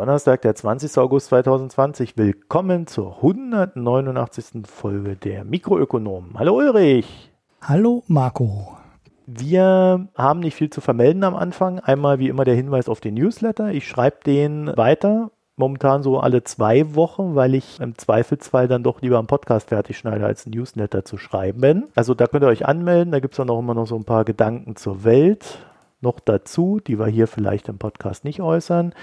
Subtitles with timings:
[0.00, 0.96] Donnerstag, der 20.
[0.96, 2.16] August 2020.
[2.16, 4.66] Willkommen zur 189.
[4.66, 6.38] Folge der Mikroökonomen.
[6.38, 7.30] Hallo Ulrich.
[7.60, 8.78] Hallo Marco.
[9.26, 11.80] Wir haben nicht viel zu vermelden am Anfang.
[11.80, 13.72] Einmal wie immer der Hinweis auf den Newsletter.
[13.72, 15.32] Ich schreibe den weiter.
[15.56, 19.98] Momentan so alle zwei Wochen, weil ich im Zweifelsfall dann doch lieber einen Podcast fertig
[19.98, 21.88] schneide, als einen Newsletter zu schreiben.
[21.94, 23.12] Also da könnt ihr euch anmelden.
[23.12, 25.58] Da gibt es dann auch immer noch so ein paar Gedanken zur Welt
[26.00, 28.94] noch dazu, die wir hier vielleicht im Podcast nicht äußern.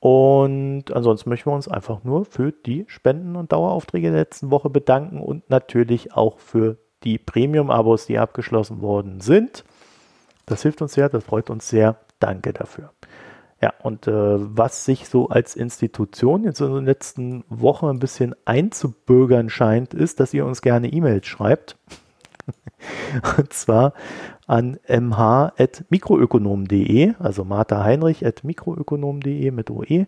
[0.00, 4.70] Und ansonsten möchten wir uns einfach nur für die Spenden und Daueraufträge der letzten Woche
[4.70, 9.64] bedanken und natürlich auch für die Premium-Abos, die abgeschlossen worden sind.
[10.46, 11.96] Das hilft uns sehr, das freut uns sehr.
[12.18, 12.90] Danke dafür.
[13.62, 18.34] Ja, und äh, was sich so als Institution jetzt in den letzten Wochen ein bisschen
[18.46, 21.76] einzubürgern scheint, ist, dass ihr uns gerne E-Mails schreibt.
[23.38, 23.92] und zwar
[24.46, 30.06] an mh.mikroökonom.de, also Martha Heinrich mit OE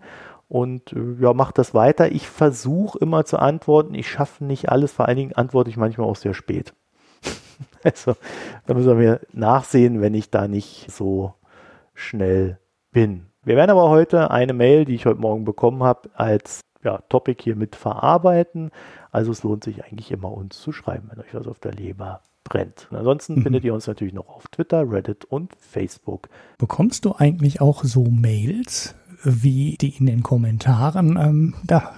[0.48, 2.12] und äh, ja, macht das weiter.
[2.12, 3.94] Ich versuche immer zu antworten.
[3.94, 6.74] Ich schaffe nicht alles, vor allen Dingen antworte ich manchmal auch sehr spät.
[7.84, 8.16] also,
[8.66, 11.32] da müssen wir nachsehen, wenn ich da nicht so
[11.94, 12.58] schnell
[12.90, 13.32] bin.
[13.44, 17.42] Wir werden aber heute eine Mail, die ich heute Morgen bekommen habe, als ja, Topic
[17.42, 18.70] hier mit verarbeiten.
[19.10, 22.20] Also es lohnt sich eigentlich immer uns zu schreiben, wenn euch was auf der Leber
[22.44, 22.88] brennt.
[22.90, 23.42] Und ansonsten mhm.
[23.42, 26.28] findet ihr uns natürlich noch auf Twitter, Reddit und Facebook.
[26.58, 31.92] Bekommst du eigentlich auch so Mails, wie die in den Kommentaren ähm, da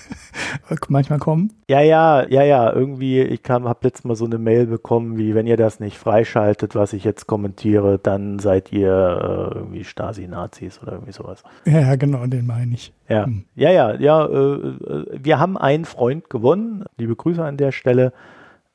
[0.88, 1.52] manchmal kommen?
[1.68, 2.72] Ja, ja, ja, ja.
[2.72, 6.74] Irgendwie, ich habe letztes Mal so eine Mail bekommen, wie wenn ihr das nicht freischaltet,
[6.74, 11.42] was ich jetzt kommentiere, dann seid ihr äh, irgendwie Stasi-Nazis oder irgendwie sowas.
[11.64, 12.92] Ja, ja, genau, den meine ich.
[13.08, 13.44] Ja, hm.
[13.54, 14.26] ja, ja, ja.
[14.26, 16.84] Äh, äh, wir haben einen Freund gewonnen.
[16.98, 18.12] Liebe Grüße an der Stelle.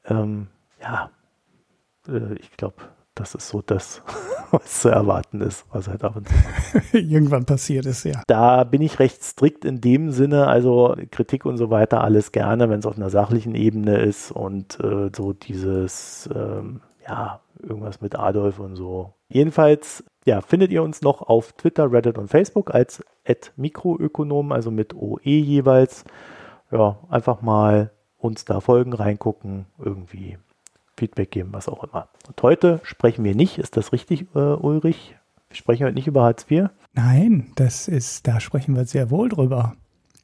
[0.07, 0.47] Ähm,
[0.85, 1.09] ja,
[2.07, 2.75] äh, ich glaube,
[3.15, 4.03] das ist so das,
[4.51, 6.35] was zu erwarten ist, was halt ab und zu
[6.97, 8.21] irgendwann passiert ist, ja.
[8.27, 12.69] Da bin ich recht strikt in dem Sinne, also Kritik und so weiter, alles gerne,
[12.69, 18.17] wenn es auf einer sachlichen Ebene ist und äh, so dieses, ähm, ja, irgendwas mit
[18.17, 19.13] Adolf und so.
[19.29, 23.03] Jedenfalls, ja, findet ihr uns noch auf Twitter, Reddit und Facebook als
[23.55, 26.03] Mikroökonom, also mit OE jeweils.
[26.71, 30.37] Ja, einfach mal uns da folgen, reingucken, irgendwie
[30.97, 32.09] Feedback geben, was auch immer.
[32.27, 35.15] Und heute sprechen wir nicht, ist das richtig, äh, Ulrich?
[35.49, 36.69] Wir sprechen heute nicht über Hartz IV?
[36.93, 39.75] Nein, das ist, da sprechen wir sehr wohl drüber.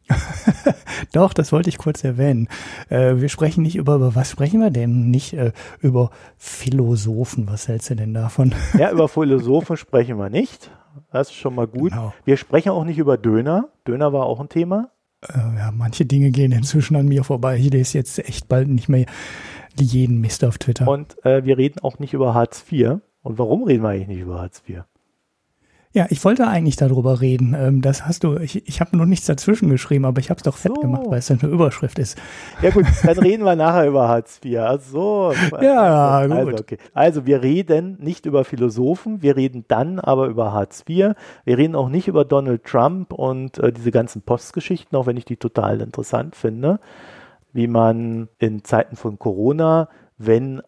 [1.13, 2.47] Doch, das wollte ich kurz erwähnen.
[2.89, 5.09] Äh, wir sprechen nicht über, über was sprechen wir denn?
[5.09, 7.47] Nicht äh, über Philosophen.
[7.49, 8.53] Was hältst du denn davon?
[8.77, 10.71] ja, über Philosophen sprechen wir nicht.
[11.11, 11.91] Das ist schon mal gut.
[11.91, 12.13] Genau.
[12.25, 13.69] Wir sprechen auch nicht über Döner.
[13.87, 14.89] Döner war auch ein Thema.
[15.21, 17.57] Äh, ja, manche Dinge gehen inzwischen an mir vorbei.
[17.57, 19.05] Ich lese jetzt echt bald nicht mehr
[19.79, 20.87] jeden Mist auf Twitter.
[20.87, 22.97] Und äh, wir reden auch nicht über Hartz IV.
[23.23, 24.83] Und warum reden wir eigentlich nicht über Hartz IV?
[25.93, 27.53] Ja, ich wollte eigentlich darüber reden.
[27.53, 30.43] Ähm, das hast du, ich, ich habe noch nichts dazwischen geschrieben, aber ich habe es
[30.43, 30.81] doch fett so.
[30.81, 32.17] gemacht, weil es eine Überschrift ist.
[32.61, 34.59] Ja gut, dann reden wir nachher über Hartz IV.
[34.59, 35.33] Ach so.
[35.61, 36.45] Ja, also, gut.
[36.47, 36.77] Also, okay.
[36.93, 41.13] also wir reden nicht über Philosophen, wir reden dann aber über Hartz IV.
[41.43, 45.25] Wir reden auch nicht über Donald Trump und äh, diese ganzen Postgeschichten, auch wenn ich
[45.25, 46.79] die total interessant finde
[47.53, 50.61] wie man in Zeiten von Corona, wenn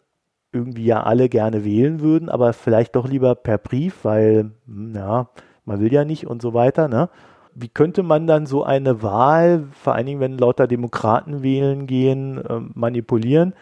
[0.52, 5.28] irgendwie ja alle gerne wählen würden, aber vielleicht doch lieber per Brief, weil, hm, ja,
[5.64, 7.08] man will ja nicht und so weiter, ne?
[7.56, 12.38] Wie könnte man dann so eine Wahl, vor allen Dingen, wenn lauter Demokraten wählen gehen,
[12.38, 13.54] äh, manipulieren?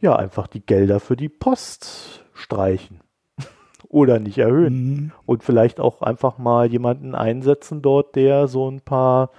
[0.00, 3.00] Ja, einfach die Gelder für die Post streichen
[3.88, 4.74] oder nicht erhöhen.
[4.74, 5.12] Mhm.
[5.26, 9.30] Und vielleicht auch einfach mal jemanden einsetzen dort, der so ein paar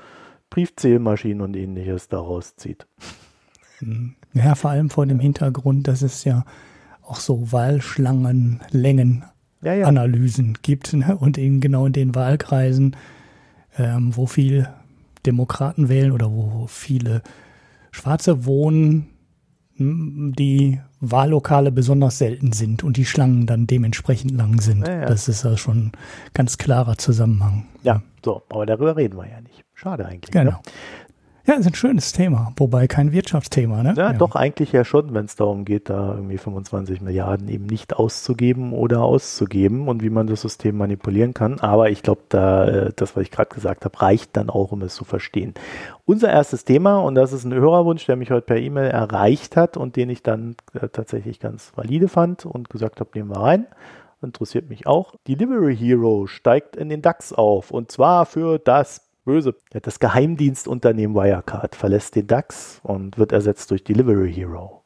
[0.49, 2.87] Briefzählmaschinen und ähnliches daraus zieht.
[4.33, 6.45] Ja, vor allem vor dem Hintergrund, dass es ja
[7.01, 9.25] auch so Wahlschlangenlängen
[9.61, 10.07] ja, ja.
[10.61, 11.17] Gibt ne?
[11.17, 12.95] und in genau in den Wahlkreisen,
[13.77, 14.69] ähm, wo viel
[15.25, 17.23] Demokraten wählen oder wo viele
[17.91, 19.07] Schwarze wohnen,
[19.77, 24.87] die Wahllokale besonders selten sind und die Schlangen dann dementsprechend lang sind.
[24.87, 25.91] Ja, das ist ja schon ein
[26.33, 27.65] ganz klarer Zusammenhang.
[27.83, 29.64] Ja, so, aber darüber reden wir ja nicht.
[29.75, 30.31] Schade eigentlich.
[30.31, 30.51] Genau.
[30.51, 30.59] Ne?
[31.47, 33.93] Ja, ist ein schönes Thema, wobei kein Wirtschaftsthema, ne?
[33.95, 34.13] Ja, ja.
[34.13, 38.73] doch eigentlich ja schon, wenn es darum geht, da irgendwie 25 Milliarden eben nicht auszugeben
[38.73, 41.59] oder auszugeben und wie man das System manipulieren kann.
[41.59, 44.81] Aber ich glaube, da äh, das, was ich gerade gesagt habe, reicht dann auch, um
[44.81, 45.53] es zu verstehen.
[46.05, 49.77] Unser erstes Thema, und das ist ein Hörerwunsch, der mich heute per E-Mail erreicht hat
[49.77, 53.67] und den ich dann äh, tatsächlich ganz valide fand und gesagt habe, nehmen wir rein
[54.21, 55.13] interessiert mich auch.
[55.27, 59.55] Delivery Hero steigt in den DAX auf und zwar für das böse.
[59.71, 64.83] Das Geheimdienstunternehmen Wirecard verlässt den DAX und wird ersetzt durch Delivery Hero.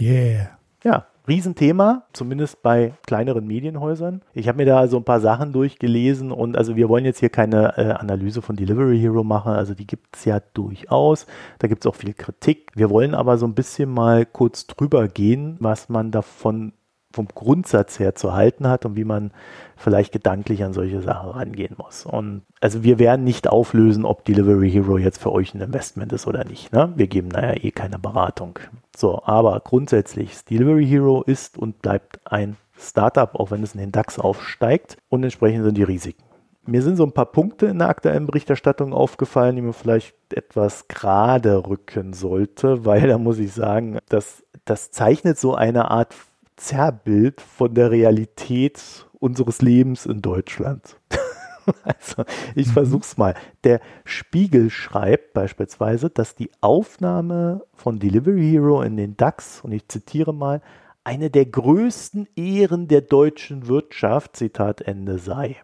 [0.00, 0.58] Yeah.
[0.82, 4.22] Ja, Riesenthema, zumindest bei kleineren Medienhäusern.
[4.32, 7.28] Ich habe mir da so ein paar Sachen durchgelesen und also wir wollen jetzt hier
[7.28, 11.26] keine äh, Analyse von Delivery Hero machen, also die gibt es ja durchaus.
[11.58, 12.72] Da gibt es auch viel Kritik.
[12.74, 16.72] Wir wollen aber so ein bisschen mal kurz drüber gehen, was man davon
[17.12, 19.32] vom Grundsatz her zu halten hat und wie man
[19.76, 22.06] vielleicht gedanklich an solche Sachen rangehen muss.
[22.06, 26.26] Und also wir werden nicht auflösen, ob Delivery Hero jetzt für euch ein Investment ist
[26.26, 26.72] oder nicht.
[26.72, 26.92] Ne?
[26.96, 28.58] Wir geben naja eh keine Beratung.
[28.96, 33.92] So, aber grundsätzlich, Delivery Hero ist und bleibt ein Startup, auch wenn es in den
[33.92, 36.22] DAX aufsteigt und entsprechend sind die Risiken.
[36.66, 40.88] Mir sind so ein paar Punkte in der aktuellen Berichterstattung aufgefallen, die man vielleicht etwas
[40.88, 46.14] gerade rücken sollte, weil da muss ich sagen, das, das zeichnet so eine Art
[46.60, 51.00] Zerrbild von der Realität unseres Lebens in Deutschland.
[51.82, 52.24] also,
[52.54, 52.72] ich mhm.
[52.72, 53.34] versuch's mal.
[53.64, 59.88] Der Spiegel schreibt beispielsweise, dass die Aufnahme von Delivery Hero in den DAX, und ich
[59.88, 60.60] zitiere mal,
[61.02, 65.56] eine der größten Ehren der deutschen Wirtschaft, Zitat Ende sei.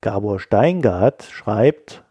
[0.00, 2.02] Gabor Steingart schreibt,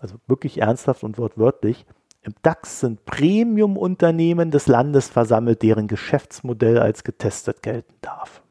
[0.00, 1.84] also wirklich ernsthaft und wortwörtlich,
[2.22, 8.42] im DAX sind Premium-Unternehmen des Landes versammelt, deren Geschäftsmodell als getestet gelten darf.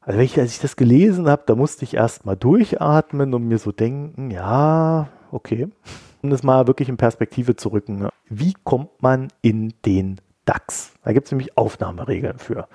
[0.00, 3.58] Also ich, als ich das gelesen habe, da musste ich erst mal durchatmen und mir
[3.58, 5.68] so denken, ja, okay.
[6.22, 7.98] Um das mal wirklich in Perspektive zu rücken.
[7.98, 8.08] Ne?
[8.28, 10.92] Wie kommt man in den DAX?
[11.02, 12.68] Da gibt es nämlich Aufnahmeregeln für.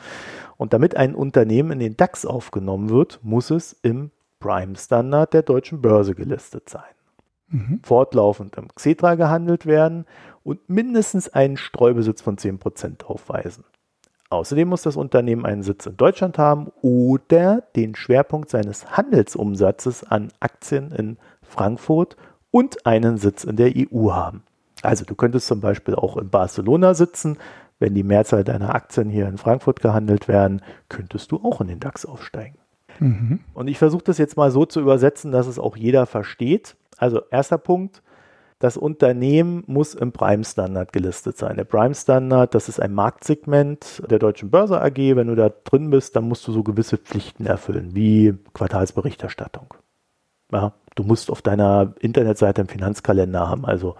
[0.57, 5.81] Und damit ein Unternehmen in den DAX aufgenommen wird, muss es im Prime-Standard der deutschen
[5.81, 6.83] Börse gelistet sein.
[7.47, 7.79] Mhm.
[7.83, 10.05] Fortlaufend im Xetra gehandelt werden
[10.43, 13.63] und mindestens einen Streubesitz von 10% aufweisen.
[14.29, 20.31] Außerdem muss das Unternehmen einen Sitz in Deutschland haben oder den Schwerpunkt seines Handelsumsatzes an
[20.39, 22.17] Aktien in Frankfurt
[22.49, 24.41] und einen Sitz in der EU haben.
[24.81, 27.37] Also du könntest zum Beispiel auch in Barcelona sitzen.
[27.79, 31.79] Wenn die Mehrzahl deiner Aktien hier in Frankfurt gehandelt werden, könntest du auch in den
[31.79, 32.57] DAX aufsteigen.
[32.99, 33.39] Mhm.
[33.53, 36.75] Und ich versuche das jetzt mal so zu übersetzen, dass es auch jeder versteht.
[36.97, 38.01] Also erster Punkt,
[38.63, 41.57] das Unternehmen muss im Prime Standard gelistet sein.
[41.57, 44.95] Der Prime Standard, das ist ein Marktsegment der Deutschen Börse AG.
[44.95, 49.73] Wenn du da drin bist, dann musst du so gewisse Pflichten erfüllen, wie Quartalsberichterstattung.
[50.53, 53.95] Ja, du musst auf deiner Internetseite einen Finanzkalender haben, also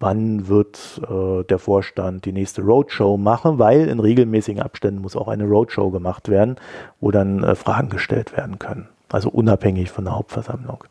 [0.00, 5.28] wann wird äh, der Vorstand die nächste Roadshow machen, weil in regelmäßigen Abständen muss auch
[5.28, 6.56] eine Roadshow gemacht werden,
[6.98, 10.84] wo dann äh, Fragen gestellt werden können, also unabhängig von der Hauptversammlung.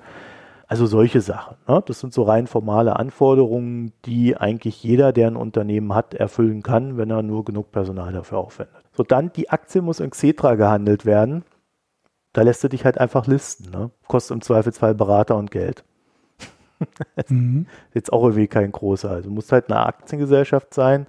[0.67, 1.55] Also solche Sachen.
[1.67, 1.81] Ne?
[1.85, 6.97] Das sind so rein formale Anforderungen, die eigentlich jeder, der ein Unternehmen hat, erfüllen kann,
[6.97, 8.75] wenn er nur genug Personal dafür aufwendet.
[8.91, 11.45] So, dann die Aktie muss in Xetra gehandelt werden.
[12.33, 13.71] Da lässt du dich halt einfach listen.
[13.71, 13.91] Ne?
[14.07, 15.85] Kostet im Zweifelsfall Berater und Geld.
[17.29, 17.65] mhm.
[17.93, 19.09] Jetzt auch irgendwie kein großer.
[19.09, 21.07] Also muss halt eine Aktiengesellschaft sein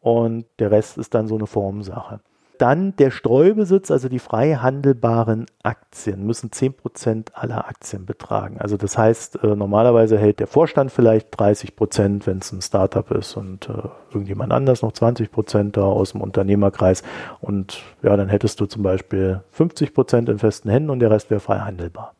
[0.00, 2.20] und der Rest ist dann so eine Formsache.
[2.58, 8.58] Dann der Streubesitz, also die frei handelbaren Aktien, müssen 10% aller Aktien betragen.
[8.58, 13.36] Also das heißt, äh, normalerweise hält der Vorstand vielleicht 30%, wenn es ein Startup ist
[13.36, 17.02] und äh, irgendjemand anders noch 20% da aus dem Unternehmerkreis.
[17.40, 21.40] Und ja, dann hättest du zum Beispiel 50% in festen Händen und der Rest wäre
[21.40, 22.14] frei handelbar.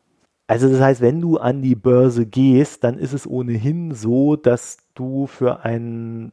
[0.47, 4.77] Also das heißt, wenn du an die Börse gehst, dann ist es ohnehin so, dass
[4.95, 6.31] du für einen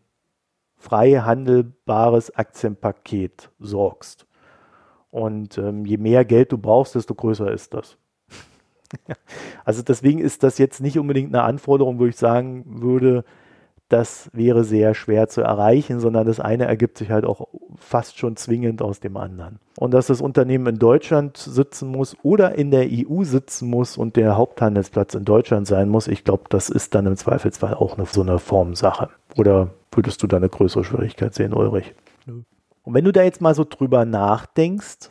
[0.87, 4.27] frei handelbares Aktienpaket sorgst.
[5.11, 7.97] Und ähm, je mehr Geld du brauchst, desto größer ist das.
[9.65, 13.25] also deswegen ist das jetzt nicht unbedingt eine Anforderung, wo ich sagen würde,
[13.89, 18.37] das wäre sehr schwer zu erreichen, sondern das eine ergibt sich halt auch fast schon
[18.37, 19.59] zwingend aus dem anderen.
[19.79, 24.17] Und dass das Unternehmen in Deutschland sitzen muss oder in der EU sitzen muss und
[24.17, 28.07] der Haupthandelsplatz in Deutschland sein muss, ich glaube, das ist dann im Zweifelsfall auch eine,
[28.07, 29.09] so eine Formsache.
[29.37, 31.95] Oder würdest du da eine größere Schwierigkeit sehen, Ulrich?
[32.27, 32.43] Nö.
[32.83, 35.11] Und wenn du da jetzt mal so drüber nachdenkst,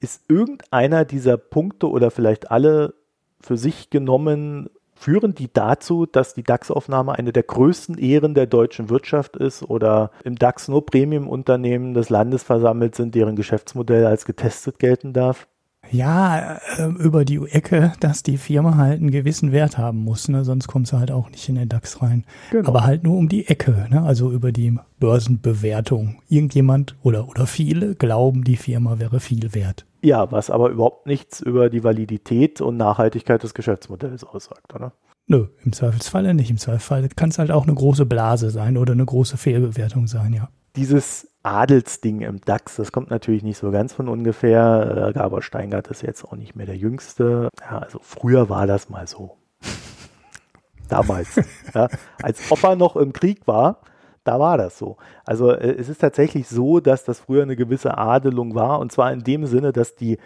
[0.00, 2.94] ist irgendeiner dieser Punkte oder vielleicht alle
[3.40, 8.90] für sich genommen, führen die dazu, dass die DAX-Aufnahme eine der größten Ehren der deutschen
[8.90, 14.78] Wirtschaft ist oder im DAX nur Premium-Unternehmen des Landes versammelt sind, deren Geschäftsmodell als getestet
[14.78, 15.48] gelten darf?
[15.90, 20.44] Ja, äh, über die Ecke, dass die Firma halt einen gewissen Wert haben muss, ne?
[20.44, 22.24] sonst kommt sie halt auch nicht in den DAX rein.
[22.50, 22.68] Genau.
[22.68, 24.02] Aber halt nur um die Ecke, ne?
[24.02, 26.20] also über die Börsenbewertung.
[26.28, 29.86] Irgendjemand oder, oder viele glauben, die Firma wäre viel wert.
[30.02, 34.92] Ja, was aber überhaupt nichts über die Validität und Nachhaltigkeit des Geschäftsmodells aussagt, oder?
[35.26, 36.50] Nö, im Zweifelsfalle nicht.
[36.50, 40.32] Im Zweifelsfall kann es halt auch eine große Blase sein oder eine große Fehlbewertung sein,
[40.32, 40.48] ja.
[40.74, 45.08] Dieses Adelsding im DAX, das kommt natürlich nicht so ganz von ungefähr.
[45.08, 47.48] Äh, Gabor Steingart ist jetzt auch nicht mehr der Jüngste.
[47.60, 49.36] Ja, also früher war das mal so.
[50.88, 51.40] Damals.
[51.74, 51.88] ja,
[52.22, 53.80] als Opa noch im Krieg war,
[54.22, 54.98] Da war das so.
[55.24, 59.12] Also äh, es ist tatsächlich so, dass das früher eine gewisse Adelung war und zwar
[59.12, 60.18] in dem Sinne, dass die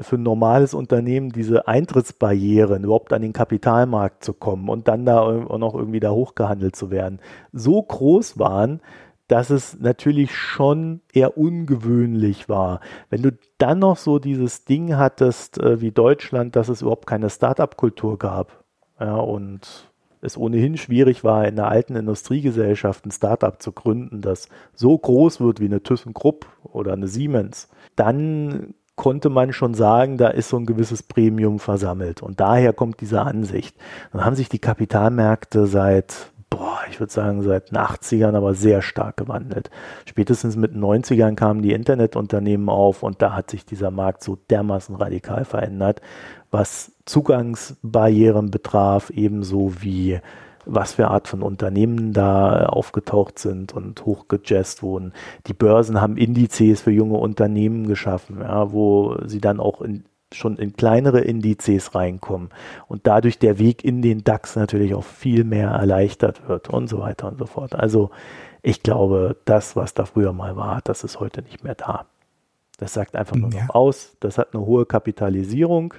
[0.00, 5.20] für ein normales Unternehmen diese Eintrittsbarrieren, überhaupt an den Kapitalmarkt zu kommen und dann da
[5.20, 7.18] auch noch irgendwie da hochgehandelt zu werden,
[7.52, 8.80] so groß waren,
[9.28, 12.80] dass es natürlich schon eher ungewöhnlich war.
[13.10, 17.30] Wenn du dann noch so dieses Ding hattest äh, wie Deutschland, dass es überhaupt keine
[17.30, 18.64] Start-up-Kultur gab
[18.98, 19.88] ja, und
[20.20, 25.40] es ohnehin schwierig war, in einer alten Industriegesellschaft ein Start-up zu gründen, das so groß
[25.40, 30.56] wird wie eine ThyssenKrupp oder eine Siemens, dann konnte man schon sagen, da ist so
[30.56, 32.20] ein gewisses Premium versammelt.
[32.20, 33.76] Und daher kommt diese Ansicht.
[34.12, 38.82] Dann haben sich die Kapitalmärkte seit boah, ich würde sagen, seit den 80ern aber sehr
[38.82, 39.70] stark gewandelt.
[40.06, 44.36] Spätestens mit den 90ern kamen die Internetunternehmen auf und da hat sich dieser Markt so
[44.50, 46.00] dermaßen radikal verändert,
[46.50, 50.20] was Zugangsbarrieren betraf, ebenso wie
[50.70, 55.14] was für Art von Unternehmen da aufgetaucht sind und hochgejazzt wurden.
[55.46, 60.56] Die Börsen haben Indizes für junge Unternehmen geschaffen, ja, wo sie dann auch in schon
[60.56, 62.50] in kleinere Indizes reinkommen
[62.86, 67.00] und dadurch der Weg in den DAX natürlich auch viel mehr erleichtert wird und so
[67.00, 67.74] weiter und so fort.
[67.74, 68.10] Also
[68.62, 72.06] ich glaube, das, was da früher mal war, das ist heute nicht mehr da.
[72.78, 73.64] Das sagt einfach nur ja.
[73.64, 75.94] noch aus, das hat eine hohe Kapitalisierung.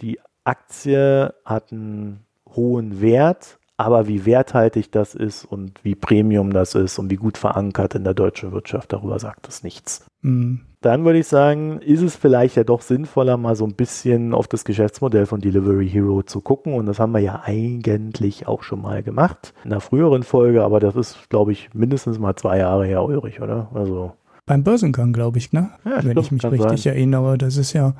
[0.00, 6.74] Die Aktie hat einen hohen Wert, aber wie werthaltig das ist und wie Premium das
[6.74, 10.07] ist und wie gut verankert in der deutschen Wirtschaft, darüber sagt es nichts.
[10.22, 10.60] Mhm.
[10.80, 14.46] Dann würde ich sagen, ist es vielleicht ja doch sinnvoller, mal so ein bisschen auf
[14.46, 16.74] das Geschäftsmodell von Delivery Hero zu gucken.
[16.74, 19.54] Und das haben wir ja eigentlich auch schon mal gemacht.
[19.64, 23.40] In einer früheren Folge, aber das ist, glaube ich, mindestens mal zwei Jahre her, Ulrich,
[23.42, 23.68] oder?
[23.74, 24.12] Also.
[24.46, 25.70] Beim Börsengang, glaube ich, ne?
[25.84, 26.92] Ja, Wenn ich mich richtig sein.
[26.92, 27.94] erinnere, das ist ja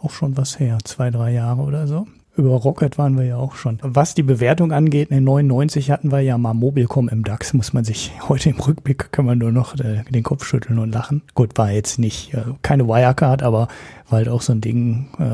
[0.00, 2.06] auch schon was her, zwei, drei Jahre oder so.
[2.34, 3.78] Über Rocket waren wir ja auch schon.
[3.82, 7.84] Was die Bewertung angeht, in 99 hatten wir ja mal Mobilcom im DAX, muss man
[7.84, 11.22] sich heute im Rückblick kann man nur noch äh, den Kopf schütteln und lachen.
[11.34, 13.68] Gut, war jetzt nicht äh, keine Wirecard, aber
[14.08, 15.24] war halt auch so ein Ding, äh,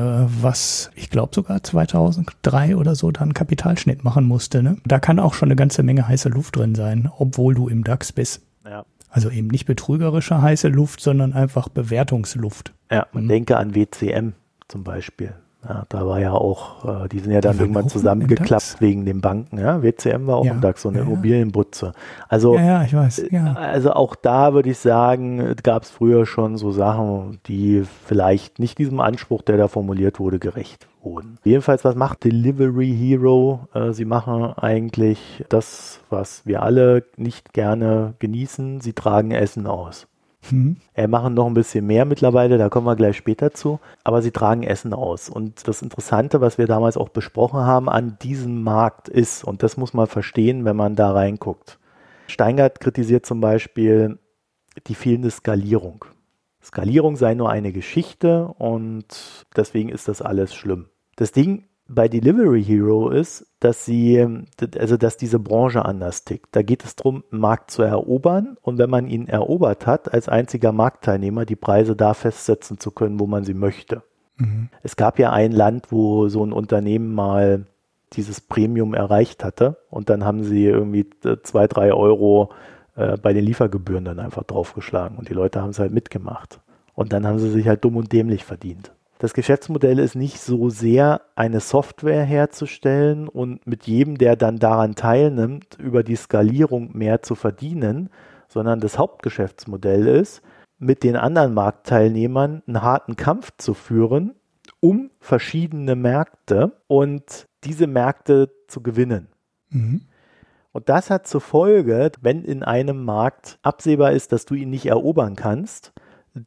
[0.41, 4.61] was ich glaube sogar 2003 oder so dann Kapitalschnitt machen musste.
[4.61, 4.77] Ne?
[4.85, 8.11] Da kann auch schon eine ganze Menge heiße Luft drin sein, obwohl du im DAX
[8.11, 8.41] bist.
[8.65, 8.83] Ja.
[9.09, 12.73] Also eben nicht betrügerische heiße Luft, sondern einfach Bewertungsluft.
[12.91, 13.29] Ja, man mhm.
[13.29, 14.33] denke an WCM
[14.67, 15.33] zum Beispiel.
[15.67, 19.57] Ja, da war ja auch, äh, die sind ja dann irgendwann zusammengeklappt wegen den Banken.
[19.57, 19.83] Ja?
[19.83, 21.91] WCM war auch ja, im DAX, so eine ja, Immobilienbutze.
[22.29, 23.25] Also, ja, ich weiß.
[23.29, 23.53] Ja.
[23.53, 28.77] also auch da würde ich sagen, gab es früher schon so Sachen, die vielleicht nicht
[28.77, 31.37] diesem Anspruch, der da formuliert wurde, gerecht wurden.
[31.43, 33.67] Jedenfalls, was macht Delivery Hero?
[33.73, 38.79] Äh, sie machen eigentlich das, was wir alle nicht gerne genießen.
[38.79, 40.07] Sie tragen Essen aus.
[40.51, 40.77] Mhm.
[40.93, 43.79] Äh, machen noch ein bisschen mehr mittlerweile, da kommen wir gleich später zu.
[44.03, 45.29] Aber sie tragen Essen aus.
[45.29, 49.77] Und das Interessante, was wir damals auch besprochen haben an diesem Markt ist, und das
[49.77, 51.79] muss man verstehen, wenn man da reinguckt.
[52.27, 54.19] Steingart kritisiert zum Beispiel
[54.87, 56.05] die fehlende Skalierung.
[56.63, 60.89] Skalierung sei nur eine Geschichte und deswegen ist das alles schlimm.
[61.15, 64.25] Das Ding bei Delivery Hero ist, dass sie,
[64.77, 66.55] also dass diese Branche anders tickt.
[66.55, 70.29] Da geht es darum, einen Markt zu erobern und wenn man ihn erobert hat, als
[70.29, 74.03] einziger Marktteilnehmer die Preise da festsetzen zu können, wo man sie möchte.
[74.37, 74.69] Mhm.
[74.83, 77.65] Es gab ja ein Land, wo so ein Unternehmen mal
[78.13, 81.09] dieses Premium erreicht hatte und dann haben sie irgendwie
[81.43, 82.51] zwei, drei Euro
[82.95, 86.59] äh, bei den Liefergebühren dann einfach draufgeschlagen und die Leute haben es halt mitgemacht.
[86.93, 88.91] Und dann haben sie sich halt dumm und dämlich verdient.
[89.19, 94.95] Das Geschäftsmodell ist nicht so sehr, eine Software herzustellen und mit jedem, der dann daran
[94.95, 98.09] teilnimmt, über die Skalierung mehr zu verdienen,
[98.47, 100.41] sondern das Hauptgeschäftsmodell ist,
[100.77, 104.35] mit den anderen Marktteilnehmern einen harten Kampf zu führen,
[104.79, 109.27] um verschiedene Märkte und diese Märkte zu gewinnen.
[109.69, 110.03] Mhm.
[110.71, 114.85] Und das hat zur Folge, wenn in einem Markt absehbar ist, dass du ihn nicht
[114.85, 115.91] erobern kannst,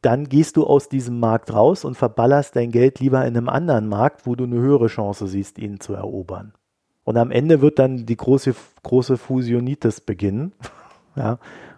[0.01, 3.87] dann gehst du aus diesem Markt raus und verballerst dein Geld lieber in einem anderen
[3.87, 6.53] Markt, wo du eine höhere Chance siehst, ihn zu erobern.
[7.03, 10.53] Und am Ende wird dann die große, große Fusionitis beginnen.
[11.15, 11.37] ja.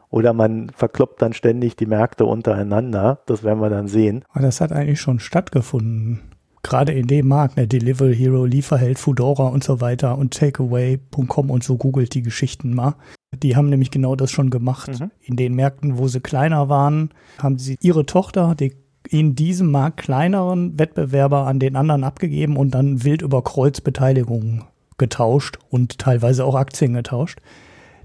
[0.09, 3.19] Oder man verkloppt dann ständig die Märkte untereinander.
[3.25, 4.23] Das werden wir dann sehen.
[4.33, 6.21] Das hat eigentlich schon stattgefunden.
[6.63, 11.63] Gerade in dem Markt, ne, Delivery Hero, Lieferheld, Foodora und so weiter und Takeaway.com und
[11.63, 12.95] so googelt die Geschichten mal.
[13.43, 14.99] Die haben nämlich genau das schon gemacht.
[14.99, 15.11] Mhm.
[15.21, 17.09] In den Märkten, wo sie kleiner waren,
[17.41, 18.73] haben sie ihre Tochter, die
[19.09, 24.63] in diesem Markt kleineren Wettbewerber an den anderen abgegeben und dann wild über Kreuzbeteiligungen
[24.97, 27.39] getauscht und teilweise auch Aktien getauscht.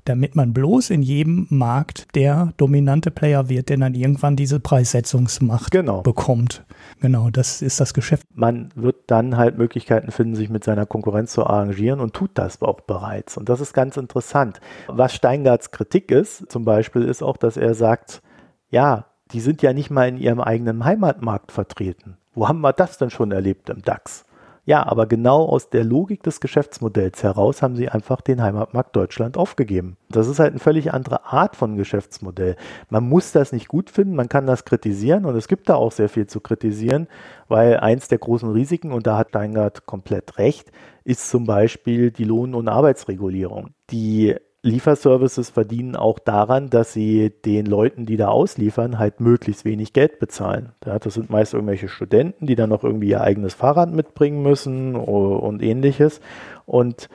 [0.04, 5.70] Damit man bloß in jedem Markt der dominante Player wird, der dann irgendwann diese Preissetzungsmacht
[5.70, 6.02] genau.
[6.02, 6.64] bekommt.
[7.00, 8.24] Genau, das ist das Geschäft.
[8.34, 12.60] Man wird dann halt Möglichkeiten finden, sich mit seiner Konkurrenz zu arrangieren und tut das
[12.62, 13.36] auch bereits.
[13.36, 14.60] Und das ist ganz interessant.
[14.88, 18.22] Was Steingarts Kritik ist, zum Beispiel, ist auch, dass er sagt,
[18.70, 22.16] ja, die sind ja nicht mal in ihrem eigenen Heimatmarkt vertreten.
[22.34, 24.24] Wo haben wir das denn schon erlebt im DAX?
[24.64, 29.36] Ja, aber genau aus der Logik des Geschäftsmodells heraus haben sie einfach den Heimatmarkt Deutschland
[29.36, 29.96] aufgegeben.
[30.10, 32.56] Das ist halt eine völlig andere Art von Geschäftsmodell.
[32.88, 35.92] Man muss das nicht gut finden, man kann das kritisieren und es gibt da auch
[35.92, 37.08] sehr viel zu kritisieren,
[37.48, 40.70] weil eins der großen Risiken, und da hat Steingart komplett recht,
[41.04, 43.70] ist zum Beispiel die Lohn- und Arbeitsregulierung.
[43.90, 49.94] Die Lieferservices verdienen auch daran, dass sie den Leuten, die da ausliefern, halt möglichst wenig
[49.94, 50.72] Geld bezahlen.
[50.80, 55.62] das sind meist irgendwelche Studenten, die dann noch irgendwie ihr eigenes Fahrrad mitbringen müssen und
[55.62, 56.20] ähnliches.
[56.66, 57.08] Und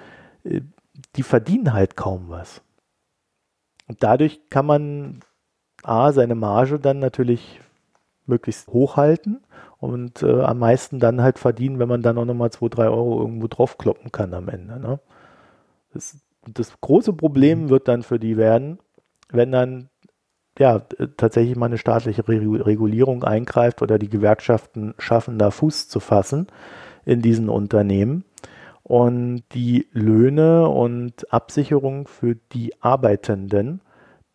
[0.44, 0.62] äh,
[1.16, 2.62] die verdienen halt kaum was.
[3.88, 5.20] Und dadurch kann man
[5.84, 7.60] A, seine Marge dann natürlich
[8.26, 9.42] möglichst hoch halten
[9.78, 13.22] und äh, am meisten dann halt verdienen, wenn man dann auch nochmal 2, 3 Euro
[13.22, 14.80] irgendwo draufkloppen kann am Ende.
[14.80, 15.00] Ne?
[15.94, 17.70] Das das große Problem mhm.
[17.70, 18.80] wird dann für die werden,
[19.30, 19.90] wenn dann
[20.58, 20.80] ja
[21.18, 26.48] tatsächlich mal eine staatliche Regulierung eingreift oder die Gewerkschaften schaffen, da Fuß zu fassen
[27.04, 28.24] in diesen Unternehmen
[28.84, 33.82] und die Löhne und Absicherung für die Arbeitenden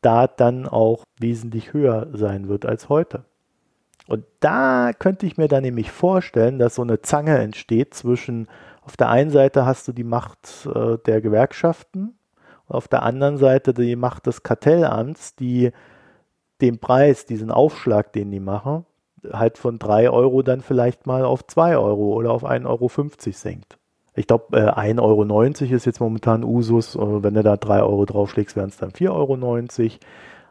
[0.03, 3.25] da dann auch wesentlich höher sein wird als heute.
[4.07, 8.49] Und da könnte ich mir dann nämlich vorstellen, dass so eine Zange entsteht zwischen
[8.91, 12.19] auf der einen Seite hast du die Macht äh, der Gewerkschaften,
[12.67, 15.71] auf der anderen Seite die Macht des Kartellamts, die
[16.61, 18.85] den Preis, diesen Aufschlag, den die machen,
[19.33, 22.91] halt von 3 Euro dann vielleicht mal auf 2 Euro oder auf 1,50 Euro
[23.33, 23.79] senkt.
[24.17, 26.99] Ich glaube, äh, 1,90 Euro ist jetzt momentan Usus.
[26.99, 29.37] Wenn du da 3 Euro draufschlägst, wären es dann 4,90 Euro.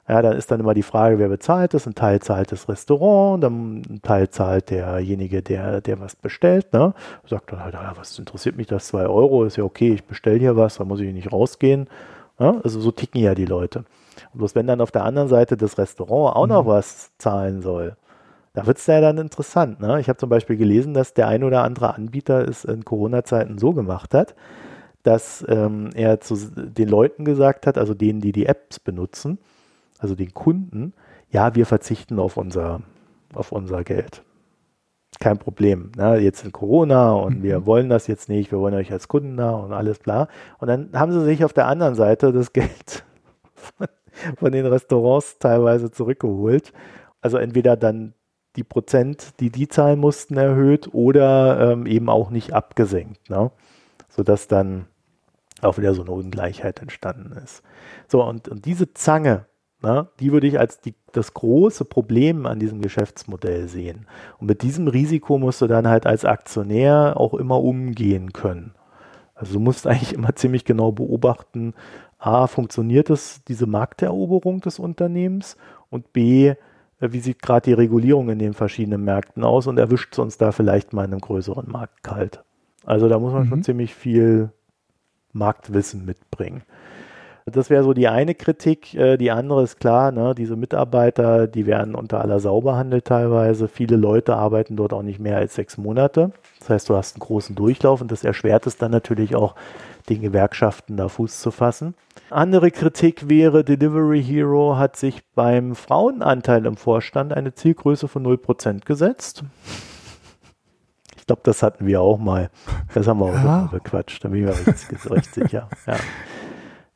[0.09, 1.85] Ja, dann ist dann immer die Frage, wer bezahlt das?
[1.85, 6.73] Ein Teil zahlt das Restaurant, dann ein Teil zahlt derjenige, der, der was bestellt.
[6.73, 6.95] Ne?
[7.27, 8.87] Sagt dann halt, ja, was interessiert mich das?
[8.87, 11.87] 2 Euro ist ja okay, ich bestelle hier was, da muss ich nicht rausgehen.
[12.39, 12.59] Ja?
[12.63, 13.85] Also so ticken ja die Leute.
[14.33, 16.53] Und bloß wenn dann auf der anderen Seite das Restaurant auch mhm.
[16.53, 17.95] noch was zahlen soll,
[18.53, 19.79] da wird es ja dann interessant.
[19.79, 19.99] Ne?
[19.99, 23.73] Ich habe zum Beispiel gelesen, dass der ein oder andere Anbieter es in Corona-Zeiten so
[23.73, 24.33] gemacht hat,
[25.03, 29.37] dass ähm, er zu den Leuten gesagt hat, also denen, die die Apps benutzen,
[29.99, 30.93] also den Kunden,
[31.29, 32.81] ja, wir verzichten auf unser,
[33.33, 34.23] auf unser Geld.
[35.19, 35.91] Kein Problem.
[35.97, 36.17] Ne?
[36.17, 37.43] Jetzt in Corona und mhm.
[37.43, 40.27] wir wollen das jetzt nicht, wir wollen euch als Kunden da und alles bla.
[40.59, 43.03] Und dann haben sie sich auf der anderen Seite das Geld
[43.53, 43.87] von,
[44.37, 46.73] von den Restaurants teilweise zurückgeholt.
[47.21, 48.13] Also entweder dann
[48.55, 53.51] die Prozent, die die zahlen mussten, erhöht oder ähm, eben auch nicht abgesenkt, ne?
[54.07, 54.87] sodass dann
[55.61, 57.63] auch wieder so eine Ungleichheit entstanden ist.
[58.07, 59.45] So, und, und diese Zange,
[59.81, 64.07] na, die würde ich als die, das große Problem an diesem Geschäftsmodell sehen.
[64.37, 68.73] Und mit diesem Risiko musst du dann halt als Aktionär auch immer umgehen können.
[69.35, 71.73] Also du musst eigentlich immer ziemlich genau beobachten,
[72.17, 75.55] a, funktioniert es, diese Markteroberung des Unternehmens
[75.89, 76.55] und b, äh,
[76.99, 80.51] wie sieht gerade die Regulierung in den verschiedenen Märkten aus und erwischt es uns da
[80.51, 82.43] vielleicht mal in einem größeren Markt kalt.
[82.85, 83.49] Also da muss man mhm.
[83.49, 84.51] schon ziemlich viel
[85.31, 86.63] Marktwissen mitbringen.
[87.51, 88.93] Das wäre so die eine Kritik.
[88.93, 93.67] Äh, die andere ist klar, ne, diese Mitarbeiter, die werden unter aller Sau behandelt teilweise.
[93.67, 96.31] Viele Leute arbeiten dort auch nicht mehr als sechs Monate.
[96.59, 99.55] Das heißt, du hast einen großen Durchlauf und das erschwert es dann natürlich auch,
[100.09, 101.93] den Gewerkschaften da Fuß zu fassen.
[102.29, 108.85] Andere Kritik wäre, Delivery Hero hat sich beim Frauenanteil im Vorstand eine Zielgröße von 0%
[108.85, 109.43] gesetzt.
[111.17, 112.49] Ich glaube, das hatten wir auch mal.
[112.93, 113.69] Das haben wir auch ja.
[113.71, 115.69] bequatscht, da bin ich mir richtig, richtig sicher.
[115.85, 115.95] Ja.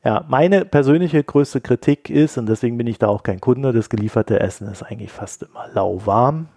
[0.04, 3.88] Ja, meine persönliche größte Kritik ist, und deswegen bin ich da auch kein Kunde, das
[3.88, 6.48] gelieferte Essen ist eigentlich fast immer lauwarm.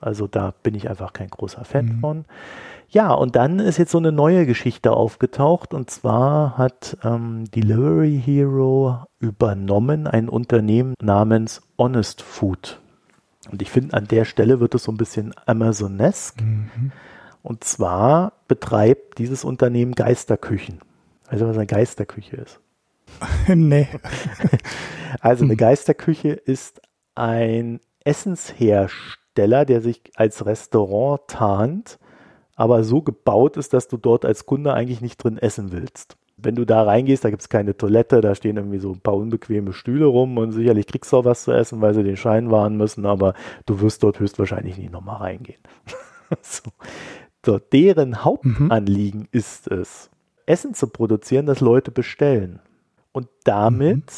[0.00, 2.00] Also da bin ich einfach kein großer Fan mhm.
[2.00, 2.24] von.
[2.88, 8.22] Ja, und dann ist jetzt so eine neue Geschichte aufgetaucht und zwar hat ähm, Delivery
[8.24, 12.80] Hero übernommen ein Unternehmen namens Honest Food.
[13.50, 16.40] Und ich finde, an der Stelle wird es so ein bisschen Amazonesk.
[16.40, 16.92] Mhm.
[17.42, 20.80] Und zwar betreibt dieses Unternehmen Geisterküchen.
[21.40, 22.60] Du, was eine Geisterküche ist?
[23.48, 23.88] nee.
[25.20, 26.82] Also eine Geisterküche ist
[27.14, 31.98] ein Essenshersteller, der sich als Restaurant tarnt,
[32.56, 36.16] aber so gebaut ist, dass du dort als Kunde eigentlich nicht drin essen willst.
[36.36, 39.14] Wenn du da reingehst, da gibt es keine Toilette, da stehen irgendwie so ein paar
[39.14, 42.50] unbequeme Stühle rum und sicherlich kriegst du auch was zu essen, weil sie den Schein
[42.50, 43.34] wahren müssen, aber
[43.66, 45.60] du wirst dort höchstwahrscheinlich nicht nochmal reingehen.
[46.42, 46.70] so.
[47.46, 47.58] so.
[47.58, 49.28] deren Hauptanliegen mhm.
[49.30, 50.10] ist es,
[50.46, 52.60] Essen zu produzieren, das Leute bestellen.
[53.12, 54.10] und damit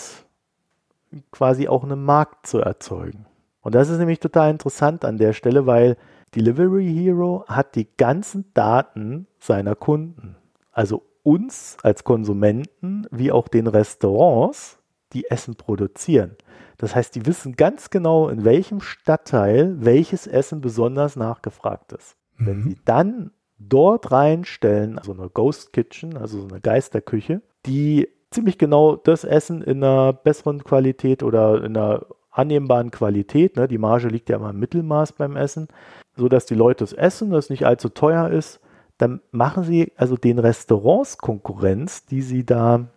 [1.11, 1.23] mhm.
[1.31, 3.27] quasi auch einen Markt zu erzeugen.
[3.61, 5.97] Und das ist nämlich total interessant an der Stelle, weil
[6.35, 10.37] Delivery Hero hat die ganzen Daten seiner Kunden,
[10.73, 14.79] also uns als Konsumenten wie auch den Restaurants,
[15.13, 16.37] die Essen produzieren.
[16.79, 22.17] Das heißt, die wissen ganz genau, in welchem Stadtteil welches Essen besonders nachgefragt ist.
[22.37, 22.47] Mhm.
[22.47, 28.59] Wenn sie dann dort reinstellen, also eine Ghost Kitchen, also so eine Geisterküche, die ziemlich
[28.59, 34.09] genau das Essen in einer besseren Qualität oder in einer annehmbaren Qualität, ne, die Marge
[34.09, 35.69] liegt ja immer im Mittelmaß beim Essen,
[36.17, 38.61] so dass die Leute es essen, das nicht allzu teuer ist,
[38.99, 42.89] dann machen sie also den Restaurants Konkurrenz, die sie da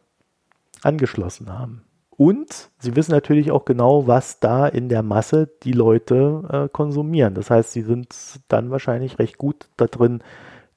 [0.81, 1.83] angeschlossen haben.
[2.19, 7.33] Und sie wissen natürlich auch genau, was da in der Masse die Leute äh, konsumieren.
[7.33, 8.13] Das heißt, sie sind
[8.49, 10.21] dann wahrscheinlich recht gut da drin,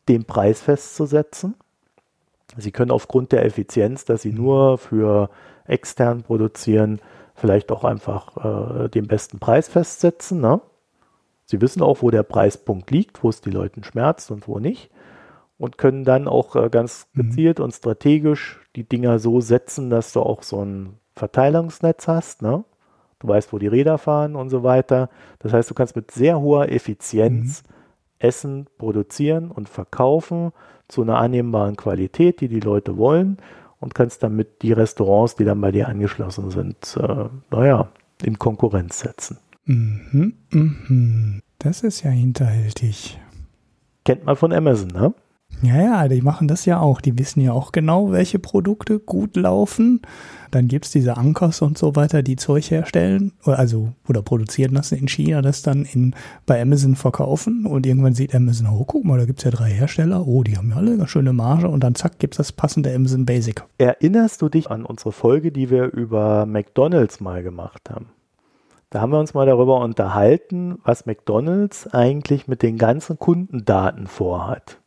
[0.08, 1.56] den Preis festzusetzen.
[2.56, 5.30] Sie können aufgrund der Effizienz, dass sie nur für
[5.66, 7.00] extern produzieren,
[7.34, 10.40] vielleicht auch einfach äh, den besten Preis festsetzen.
[10.40, 10.60] Ne?
[11.46, 14.92] Sie wissen auch, wo der Preispunkt liegt, wo es die Leuten schmerzt und wo nicht.
[15.58, 17.22] Und können dann auch äh, ganz mhm.
[17.22, 17.64] gezielt mhm.
[17.64, 22.64] und strategisch die Dinger so setzen, dass du auch so ein Verteilungsnetz hast, ne?
[23.18, 25.08] Du weißt, wo die Räder fahren und so weiter.
[25.38, 27.72] Das heißt, du kannst mit sehr hoher Effizienz mhm.
[28.18, 30.52] Essen produzieren und verkaufen
[30.88, 33.38] zu einer annehmbaren Qualität, die die Leute wollen
[33.80, 37.88] und kannst damit die Restaurants, die dann bei dir angeschlossen sind, äh, naja,
[38.22, 39.38] in Konkurrenz setzen.
[39.64, 41.42] Mhm, mhm.
[41.58, 43.20] Das ist ja hinterhältig.
[44.04, 45.14] Kennt man von Amazon, ne?
[45.62, 47.00] Ja, ja, die machen das ja auch.
[47.00, 50.02] Die wissen ja auch genau, welche Produkte gut laufen.
[50.50, 54.90] Dann gibt es diese Ankers und so weiter, die Zeug herstellen, also oder produzieren das
[54.90, 56.14] in China, das dann in,
[56.46, 57.64] bei Amazon verkaufen.
[57.64, 60.26] Und irgendwann sieht Amazon, oh, guck mal, da gibt es ja drei Hersteller.
[60.26, 61.68] Oh, die haben ja alle eine schöne Marge.
[61.68, 63.62] Und dann zack, gibt es das passende Amazon Basic.
[63.78, 68.06] Erinnerst du dich an unsere Folge, die wir über McDonalds mal gemacht haben?
[68.90, 74.81] Da haben wir uns mal darüber unterhalten, was McDonalds eigentlich mit den ganzen Kundendaten vorhat.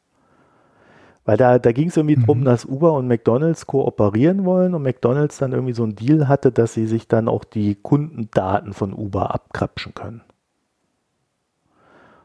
[1.25, 2.25] Weil da, da ging es irgendwie mhm.
[2.25, 6.51] drum, dass Uber und McDonalds kooperieren wollen und McDonalds dann irgendwie so einen Deal hatte,
[6.51, 10.21] dass sie sich dann auch die Kundendaten von Uber abkrapschen können.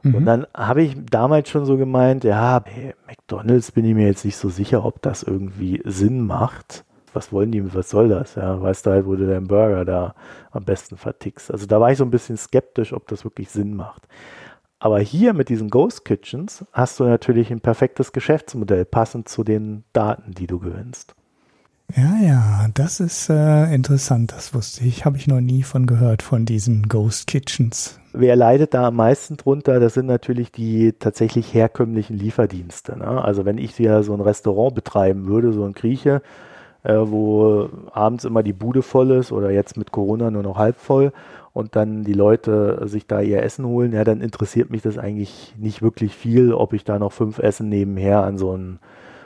[0.02, 0.14] Mhm.
[0.14, 4.24] Und dann habe ich damals schon so gemeint, ja, hey, McDonalds bin ich mir jetzt
[4.24, 6.84] nicht so sicher, ob das irgendwie Sinn macht.
[7.12, 8.36] Was wollen die, was soll das?
[8.36, 10.14] Ja, weißt du halt, wo du deinen Burger da
[10.52, 11.50] am besten vertickst.
[11.50, 14.06] Also da war ich so ein bisschen skeptisch, ob das wirklich Sinn macht.
[14.80, 19.84] Aber hier mit diesen Ghost Kitchens hast du natürlich ein perfektes Geschäftsmodell, passend zu den
[19.92, 21.14] Daten, die du gewinnst.
[21.96, 25.04] Ja, ja, das ist äh, interessant, das wusste ich.
[25.04, 27.98] Habe ich noch nie von gehört, von diesen Ghost Kitchens.
[28.12, 29.80] Wer leidet da am meisten drunter?
[29.80, 32.96] Das sind natürlich die tatsächlich herkömmlichen Lieferdienste.
[32.96, 33.22] Ne?
[33.22, 36.22] Also wenn ich hier so ein Restaurant betreiben würde, so ein Grieche,
[36.82, 40.76] äh, wo abends immer die Bude voll ist oder jetzt mit Corona nur noch halb
[40.76, 41.12] voll
[41.52, 45.54] und dann die Leute sich da ihr Essen holen, ja, dann interessiert mich das eigentlich
[45.58, 48.78] nicht wirklich viel, ob ich da noch fünf Essen nebenher an so ein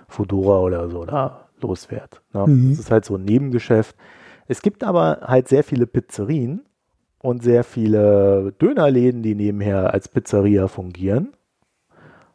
[0.09, 2.19] Fudora oder so da loswerde.
[2.33, 2.47] Ne?
[2.47, 2.71] Mhm.
[2.71, 3.97] Das ist halt so ein Nebengeschäft.
[4.47, 6.63] Es gibt aber halt sehr viele Pizzerien
[7.19, 11.33] und sehr viele Dönerläden, die nebenher als Pizzeria fungieren.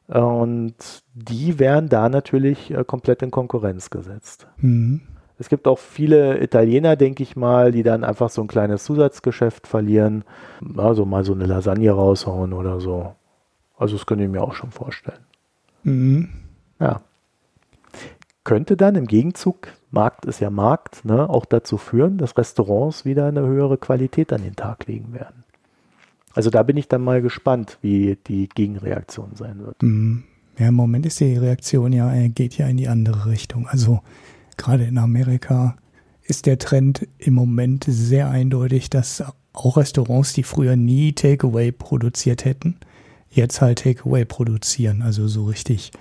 [0.08, 4.48] Und die werden da natürlich äh, komplett in Konkurrenz gesetzt.
[4.58, 5.02] Mhm.
[5.40, 9.68] Es gibt auch viele Italiener, denke ich mal, die dann einfach so ein kleines Zusatzgeschäft
[9.68, 10.26] verlieren.
[10.76, 13.16] Also mal so eine Lasagne raushauen oder so.
[13.78, 15.26] Also das könnte ich mir auch schon vorstellen.
[15.84, 16.30] Mhm.
[16.82, 17.02] Ja.
[18.44, 23.28] Könnte dann im Gegenzug, Markt ist ja Markt, ne, auch dazu führen, dass Restaurants wieder
[23.28, 25.46] eine höhere Qualität an den Tag legen werden.
[26.34, 29.82] Also da bin ich dann mal gespannt, wie die Gegenreaktion sein wird.
[29.82, 30.26] Mhm.
[30.58, 33.68] Ja, im Moment ist die Reaktion ja, geht ja in die andere Richtung.
[33.70, 34.02] Also
[34.60, 35.76] gerade in Amerika
[36.24, 42.46] ist der Trend im Moment sehr eindeutig, dass auch Restaurants, die früher nie Takeaway produziert
[42.46, 42.78] hätten,
[43.32, 45.02] jetzt halt Takeaway produzieren.
[45.02, 45.92] Also so richtig.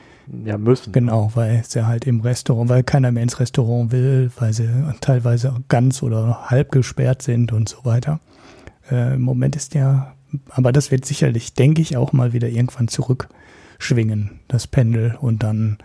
[0.44, 0.92] Ja, müssen.
[0.92, 4.68] Genau, weil sie halt im Restaurant, weil keiner mehr ins Restaurant will, weil sie
[5.00, 8.20] teilweise ganz oder halb gesperrt sind und so weiter.
[8.90, 10.14] Äh, Im Moment ist der,
[10.50, 15.78] aber das wird sicherlich, denke ich, auch mal wieder irgendwann zurückschwingen, das Pendel, und dann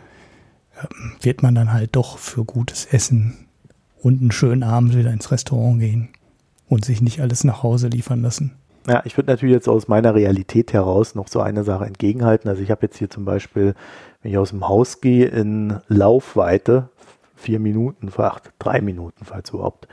[1.21, 3.47] wird man dann halt doch für gutes Essen
[4.01, 6.09] und einen schönen Abend wieder ins Restaurant gehen
[6.67, 8.53] und sich nicht alles nach Hause liefern lassen.
[8.87, 12.49] Ja, ich würde natürlich jetzt aus meiner Realität heraus noch so eine Sache entgegenhalten.
[12.49, 13.75] Also ich habe jetzt hier zum Beispiel,
[14.21, 16.89] wenn ich aus dem Haus gehe, in Laufweite,
[17.35, 19.87] vier Minuten, acht, drei Minuten, falls überhaupt,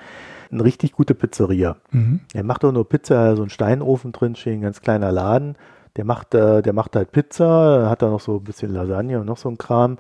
[0.51, 1.77] eine richtig gute Pizzeria.
[1.93, 2.21] Mhm.
[2.35, 5.55] Der macht doch nur Pizza, so ein Steinofen drin stehen, ein ganz kleiner Laden.
[5.97, 9.27] Der macht, äh, der macht halt Pizza, hat da noch so ein bisschen Lasagne und
[9.27, 9.99] noch so ein Kram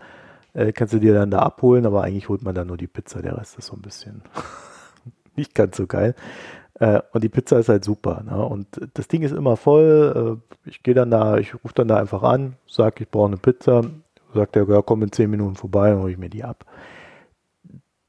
[0.52, 3.22] Äh, kannst du dir dann da abholen, aber eigentlich holt man dann nur die Pizza.
[3.22, 4.22] Der Rest ist so ein bisschen
[5.36, 6.14] nicht ganz so geil.
[6.74, 8.22] Äh, und die Pizza ist halt super.
[8.24, 8.44] Ne?
[8.44, 10.40] Und das Ding ist immer voll.
[10.64, 13.36] Äh, ich gehe dann da, ich rufe dann da einfach an, sage, ich brauche eine
[13.36, 13.82] Pizza.
[14.34, 16.64] Sagt der, ja, komm in zehn Minuten vorbei, dann hole ich mir die ab.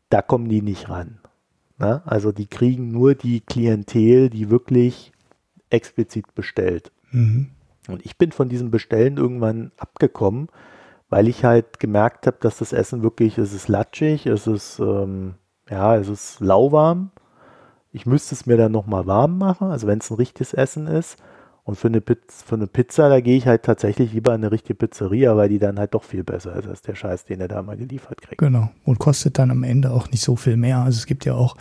[0.10, 1.19] Da kommen die nicht ran.
[1.80, 2.01] Ne?
[2.06, 5.12] Also die kriegen nur die Klientel, die wirklich
[5.69, 6.91] explizit bestellt.
[7.12, 7.47] Mhm.
[7.88, 10.49] Und ich bin von diesem Bestellen irgendwann abgekommen,
[11.12, 15.36] weil ich halt gemerkt habe, dass das Essen wirklich, es ist latschig, es ist, ähm,
[15.69, 17.12] ja, es ist lauwarm.
[17.91, 21.21] Ich müsste es mir dann nochmal warm machen, also wenn es ein richtiges Essen ist.
[21.63, 24.52] Und für eine, Pizza, für eine Pizza, da gehe ich halt tatsächlich lieber in eine
[24.54, 27.50] richtige Pizzeria, weil die dann halt doch viel besser ist als der Scheiß, den er
[27.50, 28.39] da mal geliefert kriegt.
[28.39, 28.69] Genau.
[28.86, 30.80] Und kostet dann am Ende auch nicht so viel mehr.
[30.80, 31.56] Also es gibt ja auch,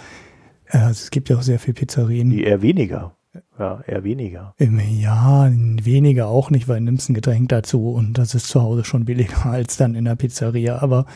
[0.69, 2.31] also es gibt ja auch sehr viele Pizzerien.
[2.31, 3.17] Die eher weniger.
[3.59, 4.55] Ja, eher weniger.
[4.59, 8.85] Ja, weniger auch nicht, weil du nimmst ein Getränk dazu und das ist zu Hause
[8.85, 10.83] schon billiger als dann in der Pizzeria.
[10.83, 11.07] Aber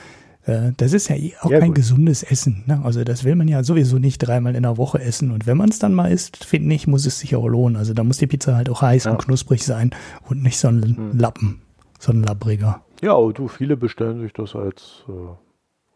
[0.46, 1.77] äh, das ist ja eh auch ja, kein gut.
[1.77, 2.64] gesundes Essen.
[2.66, 2.81] Ne?
[2.85, 5.31] Also das will man ja sowieso nicht dreimal in der Woche essen.
[5.31, 7.77] Und wenn man es dann mal isst, finde ich, muss es sich auch lohnen.
[7.77, 9.12] Also da muss die Pizza halt auch heiß ja.
[9.12, 9.90] und knusprig sein
[10.29, 11.18] und nicht so ein hm.
[11.18, 11.62] Lappen,
[11.98, 12.83] so ein Labbriger.
[13.03, 15.12] Ja, aber du, viele bestellen sich das als äh,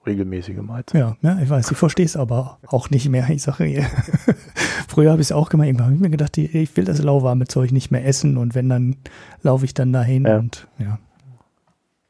[0.09, 1.01] regelmäßige Mahlzeit.
[1.01, 3.29] Ja, ja, ich weiß, ich verstehe es aber auch nicht mehr.
[3.31, 3.87] Ich sage,
[4.89, 5.69] früher habe ich es auch gemacht.
[5.69, 8.69] Irgendwann habe ich mir gedacht, ich will das lauwarme Zeug nicht mehr essen und wenn,
[8.69, 8.97] dann
[9.43, 10.39] laufe ich dann dahin ja.
[10.39, 10.99] und ja.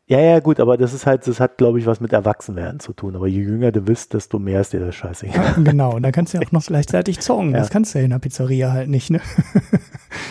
[0.06, 2.94] Ja, ja, gut, aber das ist halt, das hat, glaube ich, was mit Erwachsenwerden zu
[2.94, 3.14] tun.
[3.14, 5.44] Aber je jünger du bist, desto mehr ist dir das scheißegal.
[5.44, 7.50] Ja, genau, und dann kannst du ja auch noch gleichzeitig zocken.
[7.50, 7.58] Ja.
[7.58, 9.20] Das kannst du ja in der Pizzeria halt nicht, ne?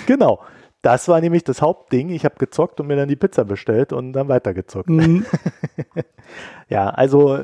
[0.07, 0.39] genau.
[0.87, 2.07] Das war nämlich das Hauptding.
[2.07, 4.89] Ich habe gezockt und mir dann die Pizza bestellt und dann weitergezockt.
[4.89, 5.25] Mhm.
[6.69, 7.39] ja, also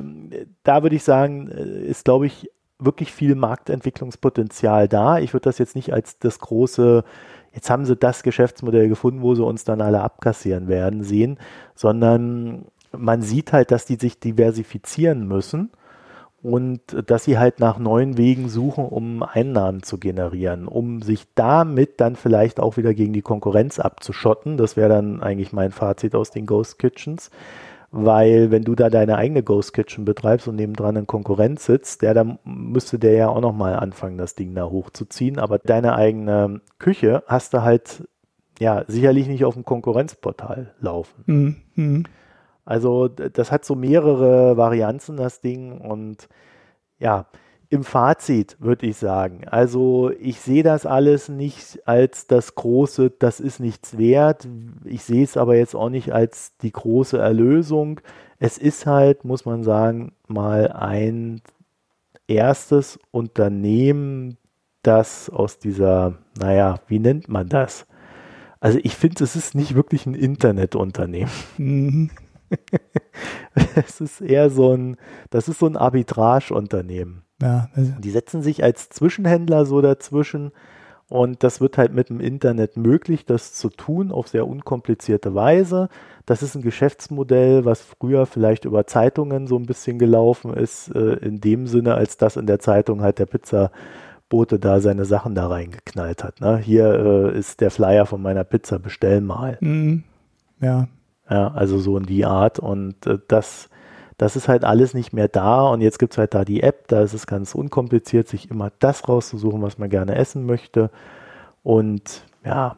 [0.64, 5.20] da würde ich sagen, äh, ist, glaube ich, wirklich viel Marktentwicklungspotenzial da.
[5.20, 7.04] Ich würde das jetzt nicht als das große,
[7.52, 11.38] jetzt haben sie das Geschäftsmodell gefunden, wo sie uns dann alle abkassieren werden, sehen,
[11.76, 15.70] sondern man sieht halt, dass die sich diversifizieren müssen
[16.44, 22.02] und dass sie halt nach neuen Wegen suchen, um Einnahmen zu generieren, um sich damit
[22.02, 24.58] dann vielleicht auch wieder gegen die Konkurrenz abzuschotten.
[24.58, 27.32] Das wäre dann eigentlich mein Fazit aus den Ghost Kitchens.
[27.96, 32.16] Weil wenn du da deine eigene Ghost Kitchen betreibst und nebendran ein Konkurrent sitzt, der
[32.16, 35.38] dann müsste der ja auch nochmal anfangen, das Ding da hochzuziehen.
[35.38, 38.04] Aber deine eigene Küche hast du halt
[38.60, 41.24] ja sicherlich nicht auf dem Konkurrenzportal laufen.
[41.76, 42.04] Mhm.
[42.66, 45.80] Also das hat so mehrere Varianzen, das Ding.
[45.80, 46.28] Und
[47.00, 47.28] ja,
[47.70, 53.40] im Fazit würde ich sagen, also ich sehe das alles nicht als das große, das
[53.40, 54.48] ist nichts wert.
[54.86, 58.00] Ich sehe es aber jetzt auch nicht als die große Erlösung.
[58.38, 61.42] Es ist halt, muss man sagen, mal ein
[62.28, 64.38] erstes Unternehmen,
[64.84, 67.88] das aus dieser, naja, wie nennt man das?
[68.60, 71.32] Also ich finde, es ist nicht wirklich ein Internetunternehmen.
[71.58, 72.12] Mhm.
[73.76, 74.98] es ist eher so ein,
[75.30, 77.24] das ist so ein Arbitrageunternehmen.
[77.42, 80.52] Ja, die setzen sich als Zwischenhändler so dazwischen
[81.10, 85.90] und das wird halt mit dem Internet möglich, das zu tun auf sehr unkomplizierte Weise.
[86.26, 91.16] Das ist ein Geschäftsmodell, was früher vielleicht über Zeitungen so ein bisschen gelaufen ist, äh,
[91.18, 95.48] in dem Sinne, als dass in der Zeitung halt der Pizzabote da seine Sachen da
[95.48, 96.40] reingeknallt hat.
[96.40, 96.58] Ne?
[96.58, 96.88] Hier
[97.34, 99.58] äh, ist der Flyer von meiner Pizza, bestell mal.
[99.60, 100.04] Mhm.
[100.62, 100.88] Ja,
[101.30, 102.60] ja, also so in die Art.
[102.60, 103.70] Und äh, das,
[104.18, 105.68] das ist halt alles nicht mehr da.
[105.68, 108.72] Und jetzt gibt es halt da die App, da ist es ganz unkompliziert, sich immer
[108.80, 110.90] das rauszusuchen, was man gerne essen möchte.
[111.64, 112.78] Und ja,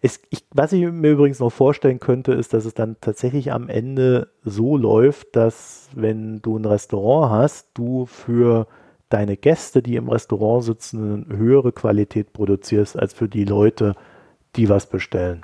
[0.00, 3.68] es, ich, was ich mir übrigens noch vorstellen könnte, ist, dass es dann tatsächlich am
[3.68, 8.66] Ende so läuft, dass wenn du ein Restaurant hast, du für
[9.08, 13.94] deine Gäste, die im Restaurant sitzen, eine höhere Qualität produzierst als für die Leute,
[14.56, 15.42] die was bestellen.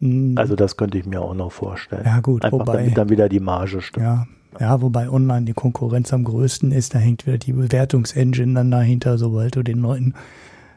[0.00, 0.36] Mhm.
[0.36, 2.02] Also das könnte ich mir auch noch vorstellen.
[2.04, 4.04] Ja gut, Einfach wobei, damit dann wieder die Marge stimmt.
[4.04, 4.26] Ja,
[4.60, 9.18] ja, wobei online die Konkurrenz am größten ist, da hängt wieder die Bewertungsengine dann dahinter,
[9.18, 10.14] sobald du den Leuten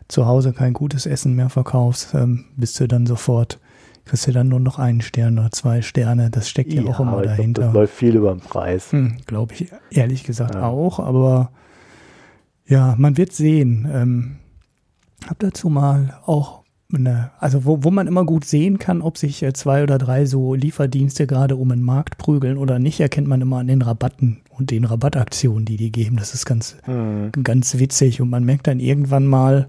[0.08, 3.60] zu Hause kein gutes Essen mehr verkaufst, ähm, bist du dann sofort,
[4.05, 6.99] kriegst du dann nur noch einen Stern oder zwei Sterne, das steckt ja, ja auch
[6.99, 7.62] immer dahinter.
[7.62, 8.91] Glaub, das läuft viel über den Preis.
[8.91, 10.67] Hm, Glaube ich ehrlich gesagt ja.
[10.67, 11.51] auch, aber
[12.65, 13.88] ja, man wird sehen.
[13.91, 14.36] Ähm,
[15.27, 16.58] hab dazu mal auch
[16.93, 20.25] eine, also wo, wo man immer gut sehen kann, ob sich äh, zwei oder drei
[20.25, 24.41] so Lieferdienste gerade um den Markt prügeln oder nicht, erkennt man immer an den Rabatten
[24.49, 26.17] und den Rabattaktionen, die die geben.
[26.17, 27.32] Das ist ganz, mhm.
[27.43, 29.67] ganz witzig und man merkt dann irgendwann mal,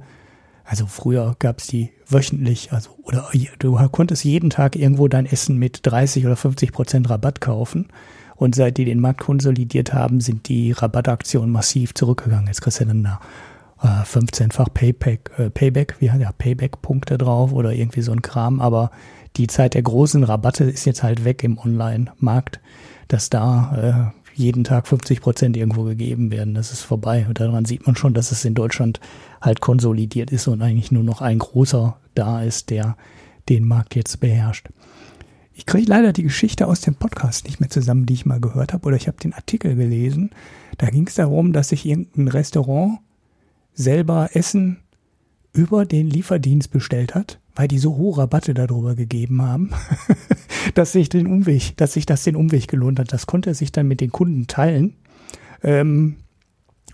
[0.64, 3.28] also früher gab es die wöchentlich, also oder
[3.58, 7.88] du konntest jeden Tag irgendwo dein Essen mit 30 oder 50 Prozent Rabatt kaufen.
[8.36, 12.46] Und seit die den Markt konsolidiert haben, sind die Rabattaktionen massiv zurückgegangen.
[12.46, 13.20] Jetzt kriegst du dann da
[13.86, 18.60] 15-fach äh, Payback, äh, Payback, wie hat ja Payback-Punkte drauf oder irgendwie so ein Kram,
[18.60, 18.90] aber
[19.36, 22.60] die Zeit der großen Rabatte ist jetzt halt weg im Online-Markt.
[23.08, 26.54] dass da äh, jeden Tag 50 Prozent irgendwo gegeben werden.
[26.54, 27.26] Das ist vorbei.
[27.28, 29.00] Und daran sieht man schon, dass es in Deutschland
[29.40, 32.96] halt konsolidiert ist und eigentlich nur noch ein großer da ist, der
[33.48, 34.68] den Markt jetzt beherrscht.
[35.52, 38.72] Ich kriege leider die Geschichte aus dem Podcast nicht mehr zusammen, die ich mal gehört
[38.72, 40.30] habe, oder ich habe den Artikel gelesen.
[40.78, 43.00] Da ging es darum, dass sich irgendein Restaurant
[43.74, 44.78] selber Essen
[45.52, 49.70] über den Lieferdienst bestellt hat, weil die so hohe Rabatte darüber gegeben haben,
[50.74, 53.12] dass sich den Umweg, dass sich das den Umweg gelohnt hat.
[53.12, 54.94] Das konnte er sich dann mit den Kunden teilen.
[55.62, 56.16] Ähm,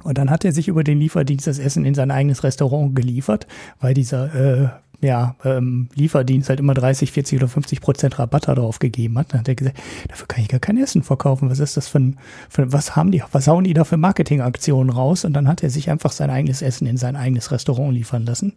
[0.03, 3.47] und dann hat er sich über den Lieferdienst das Essen in sein eigenes Restaurant geliefert,
[3.81, 4.69] weil dieser äh,
[5.01, 9.33] ja, ähm, Lieferdienst halt immer 30, 40 oder 50 Prozent Rabatt darauf gegeben hat.
[9.33, 9.79] Dann hat er gesagt,
[10.09, 11.51] dafür kann ich gar kein Essen verkaufen.
[11.51, 14.91] Was ist das für ein, für, was haben die, was hauen die da für Marketingaktionen
[14.91, 15.25] raus?
[15.25, 18.53] Und dann hat er sich einfach sein eigenes Essen in sein eigenes Restaurant liefern lassen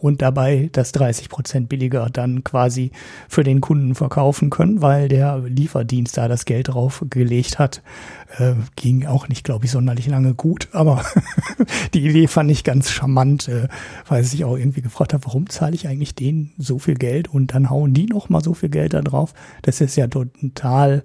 [0.00, 2.90] und dabei das 30 Prozent billiger dann quasi
[3.28, 7.82] für den Kunden verkaufen können, weil der Lieferdienst da das Geld drauf gelegt hat.
[8.38, 11.04] Äh, ging auch nicht, glaube ich, sonderlich lange gut, aber
[11.94, 13.68] die Idee fand ich ganz charmant, äh,
[14.06, 17.54] weil sich auch irgendwie gefragt hat, warum zahle ich eigentlich denen so viel Geld und
[17.54, 19.34] dann hauen die noch mal so viel Geld da drauf.
[19.62, 21.02] Das ist ja total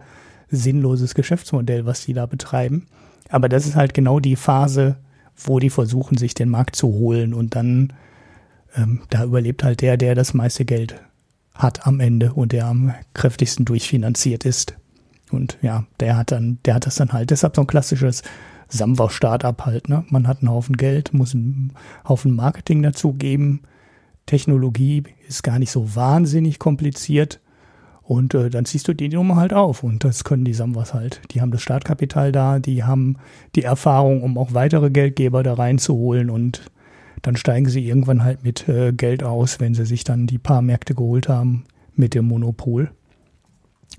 [0.49, 2.85] sinnloses Geschäftsmodell, was die da betreiben.
[3.29, 4.97] Aber das ist halt genau die Phase,
[5.35, 7.93] wo die versuchen, sich den Markt zu holen und dann
[8.75, 10.95] ähm, da überlebt halt der, der das meiste Geld
[11.53, 14.75] hat am Ende und der am kräftigsten durchfinanziert ist.
[15.31, 17.31] Und ja, der hat dann, der hat das dann halt.
[17.31, 18.23] Deshalb so ein klassisches
[18.67, 20.03] Samwa-Startup halt, ne?
[20.09, 21.73] Man hat einen Haufen Geld, muss einen
[22.07, 23.61] Haufen Marketing dazugeben.
[24.25, 27.39] Technologie ist gar nicht so wahnsinnig kompliziert.
[28.01, 29.83] Und äh, dann ziehst du die Nummer halt auf.
[29.83, 31.21] Und das können die Samwas halt.
[31.31, 33.17] Die haben das Startkapital da, die haben
[33.55, 36.61] die Erfahrung, um auch weitere Geldgeber da reinzuholen und
[37.21, 40.61] dann steigen sie irgendwann halt mit äh, Geld aus, wenn sie sich dann die paar
[40.61, 42.91] Märkte geholt haben mit dem Monopol.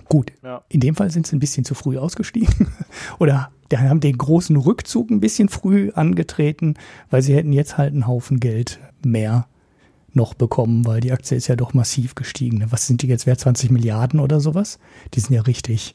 [0.08, 0.62] Gut, ja.
[0.68, 2.68] in dem Fall sind sie ein bisschen zu früh ausgestiegen
[3.18, 6.74] oder haben den großen Rückzug ein bisschen früh angetreten,
[7.10, 9.48] weil sie hätten jetzt halt einen Haufen Geld mehr
[10.12, 12.64] noch bekommen, weil die Aktie ist ja doch massiv gestiegen.
[12.70, 13.40] Was sind die jetzt wert?
[13.40, 14.78] 20 Milliarden oder sowas?
[15.14, 15.94] Die sind ja richtig,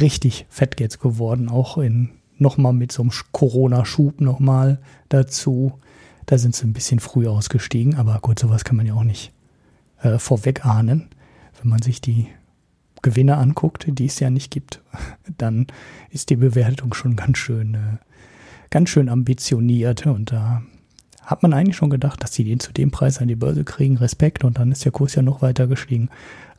[0.00, 5.80] richtig fett jetzt geworden, auch in nochmal mit so einem Corona-Schub nochmal dazu.
[6.26, 9.32] Da sind sie ein bisschen früh ausgestiegen, aber gut, sowas kann man ja auch nicht
[10.02, 11.08] äh, vorweg ahnen.
[11.60, 12.26] Wenn man sich die
[13.02, 14.82] Gewinne anguckt, die es ja nicht gibt,
[15.38, 15.66] dann
[16.10, 17.96] ist die Bewertung schon ganz schön, äh,
[18.70, 20.62] ganz schön ambitioniert und da
[21.22, 23.96] hat man eigentlich schon gedacht, dass sie den zu dem Preis an die Börse kriegen,
[23.96, 26.08] Respekt und dann ist der Kurs ja noch weiter gestiegen.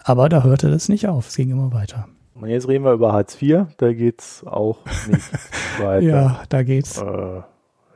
[0.03, 2.07] Aber da hörte das nicht auf, es ging immer weiter.
[2.33, 5.23] Und jetzt reden wir über Hartz IV, da geht es auch nicht
[5.79, 6.01] weiter.
[6.01, 7.01] ja, da geht's.
[7.01, 7.41] Äh,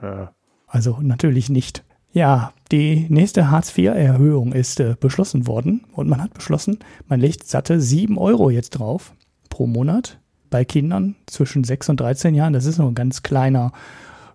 [0.01, 0.33] ja.
[0.71, 1.83] Also natürlich nicht.
[2.13, 7.79] Ja, die nächste Hartz-IV-Erhöhung ist äh, beschlossen worden und man hat beschlossen, man legt satte
[7.79, 9.13] 7 Euro jetzt drauf
[9.49, 10.17] pro Monat
[10.49, 12.53] bei Kindern zwischen 6 und 13 Jahren.
[12.53, 13.73] Das ist nur ein ganz kleiner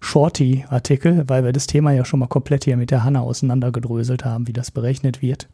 [0.01, 4.47] Shorty-Artikel, weil wir das Thema ja schon mal komplett hier mit der Hanna auseinandergedröselt haben,
[4.47, 5.49] wie das berechnet wird.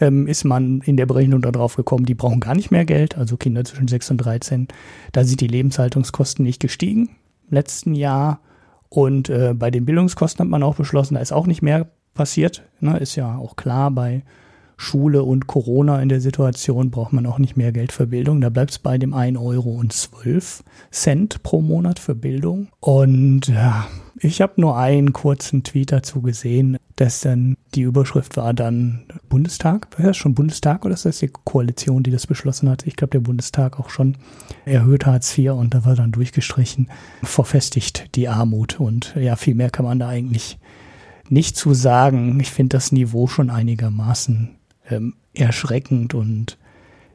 [0.00, 3.36] Ähm, ist man in der Berechnung darauf gekommen, die brauchen gar nicht mehr Geld, also
[3.36, 4.68] Kinder zwischen 6 und 13.
[5.12, 7.10] Da sind die Lebenshaltungskosten nicht gestiegen
[7.48, 8.40] im letzten Jahr
[8.88, 12.62] und äh, bei den Bildungskosten hat man auch beschlossen, da ist auch nicht mehr passiert.
[12.80, 12.98] Ne?
[12.98, 14.22] Ist ja auch klar, bei
[14.76, 18.40] Schule und Corona in der Situation braucht man auch nicht mehr Geld für Bildung.
[18.40, 22.68] Da bleibt es bei dem 1 Euro und 12 Cent pro Monat für Bildung.
[22.80, 23.86] Und ja,
[24.18, 29.88] ich habe nur einen kurzen Tweet dazu gesehen, dass dann die Überschrift war dann Bundestag.
[29.98, 32.86] War das schon Bundestag oder ist das die Koalition, die das beschlossen hat?
[32.86, 34.16] Ich glaube, der Bundestag auch schon
[34.64, 36.88] erhöht Hartz IV und da war dann durchgestrichen,
[37.22, 38.78] verfestigt die Armut.
[38.78, 40.58] Und ja, viel mehr kann man da eigentlich
[41.28, 42.38] nicht zu sagen.
[42.40, 44.50] Ich finde das Niveau schon einigermaßen
[44.88, 46.58] ähm, erschreckend und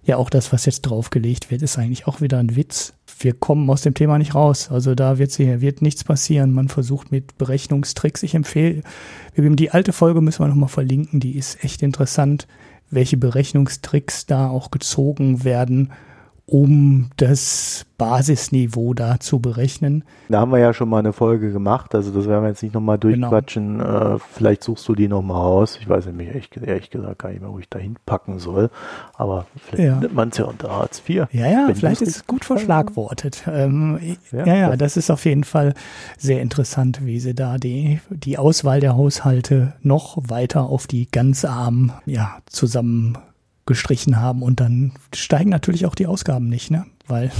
[0.09, 2.93] ja, auch das, was jetzt draufgelegt wird, ist eigentlich auch wieder ein Witz
[3.23, 4.69] wir kommen aus dem Thema nicht raus.
[4.71, 6.53] Also da wird, sie, wird nichts passieren.
[6.53, 8.23] Man versucht mit Berechnungstricks.
[8.23, 8.81] Ich empfehle,
[9.35, 11.19] die alte Folge müssen wir nochmal verlinken.
[11.19, 12.47] Die ist echt interessant,
[12.89, 15.91] welche Berechnungstricks da auch gezogen werden,
[16.49, 20.03] um das Basisniveau da zu berechnen.
[20.29, 22.73] Da haben wir ja schon mal eine Folge gemacht, also das werden wir jetzt nicht
[22.73, 23.29] nochmal genau.
[23.29, 23.79] durchquatschen.
[23.79, 24.15] Genau.
[24.15, 25.77] Äh, vielleicht suchst du die nochmal aus.
[25.79, 28.69] Ich weiß nämlich ehrlich, ehrlich gesagt gar nicht mehr, wo ich da hinpacken soll.
[29.15, 29.93] Aber vielleicht ja.
[29.93, 31.27] findet man es ja unter Hartz IV.
[31.31, 33.43] Ja, ja, vielleicht ist es gut verschlagwortet.
[33.47, 33.99] Ähm,
[34.31, 35.73] ja, ja, ja, das ist auf jeden Fall
[36.17, 41.45] sehr interessant, wie sie da die, die Auswahl der Haushalte noch weiter auf die ganz
[41.45, 43.17] armen ja, zusammen
[43.69, 46.85] gestrichen haben und dann steigen natürlich auch die Ausgaben nicht, ne?
[47.07, 47.31] Weil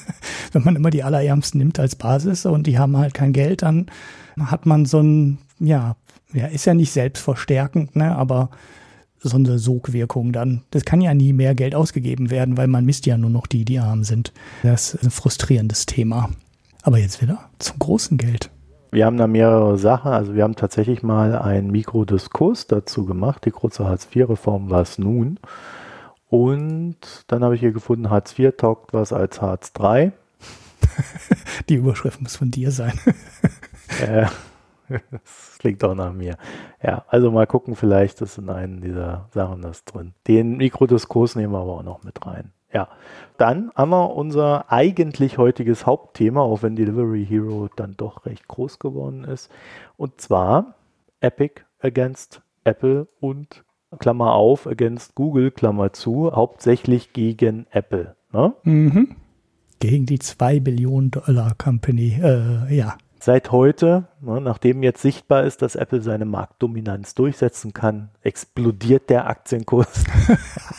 [0.52, 3.86] wenn man immer die Allerärmsten nimmt als Basis und die haben halt kein Geld, dann
[4.38, 5.96] hat man so ein, ja,
[6.32, 8.14] ja, ist ja nicht selbstverstärkend, ne?
[8.14, 8.50] Aber
[9.18, 10.62] so eine Sogwirkung dann.
[10.70, 13.64] Das kann ja nie mehr Geld ausgegeben werden, weil man misst ja nur noch die,
[13.64, 14.32] die arm sind.
[14.62, 16.30] Das ist ein frustrierendes Thema.
[16.82, 18.50] Aber jetzt wieder zum großen Geld.
[18.90, 20.12] Wir haben da mehrere Sachen.
[20.12, 23.44] Also wir haben tatsächlich mal einen Mikrodiskurs dazu gemacht.
[23.44, 25.38] Die große Hartz-IV-Reform war es nun.
[26.28, 30.12] Und dann habe ich hier gefunden, Hartz IV taugt was als Hartz III.
[31.68, 32.98] Die Überschrift muss von dir sein.
[34.02, 34.26] äh,
[34.88, 36.36] das klingt auch nach mir.
[36.82, 40.14] Ja, also mal gucken, vielleicht ist in einem dieser Sachen das drin.
[40.26, 42.52] Den Mikrodiskurs nehmen wir aber auch noch mit rein.
[42.72, 42.88] Ja,
[43.38, 48.78] dann haben wir unser eigentlich heutiges Hauptthema, auch wenn Delivery Hero dann doch recht groß
[48.78, 49.50] geworden ist.
[49.96, 50.74] Und zwar
[51.20, 53.64] Epic against Apple und
[53.98, 58.16] Klammer auf, against Google, Klammer zu, hauptsächlich gegen Apple.
[58.32, 58.54] Ne?
[58.64, 59.16] Mhm.
[59.80, 62.98] Gegen die 2 Billionen Dollar Company, äh, ja.
[63.20, 69.26] Seit heute, ne, nachdem jetzt sichtbar ist, dass Apple seine Marktdominanz durchsetzen kann, explodiert der
[69.26, 70.04] Aktienkurs.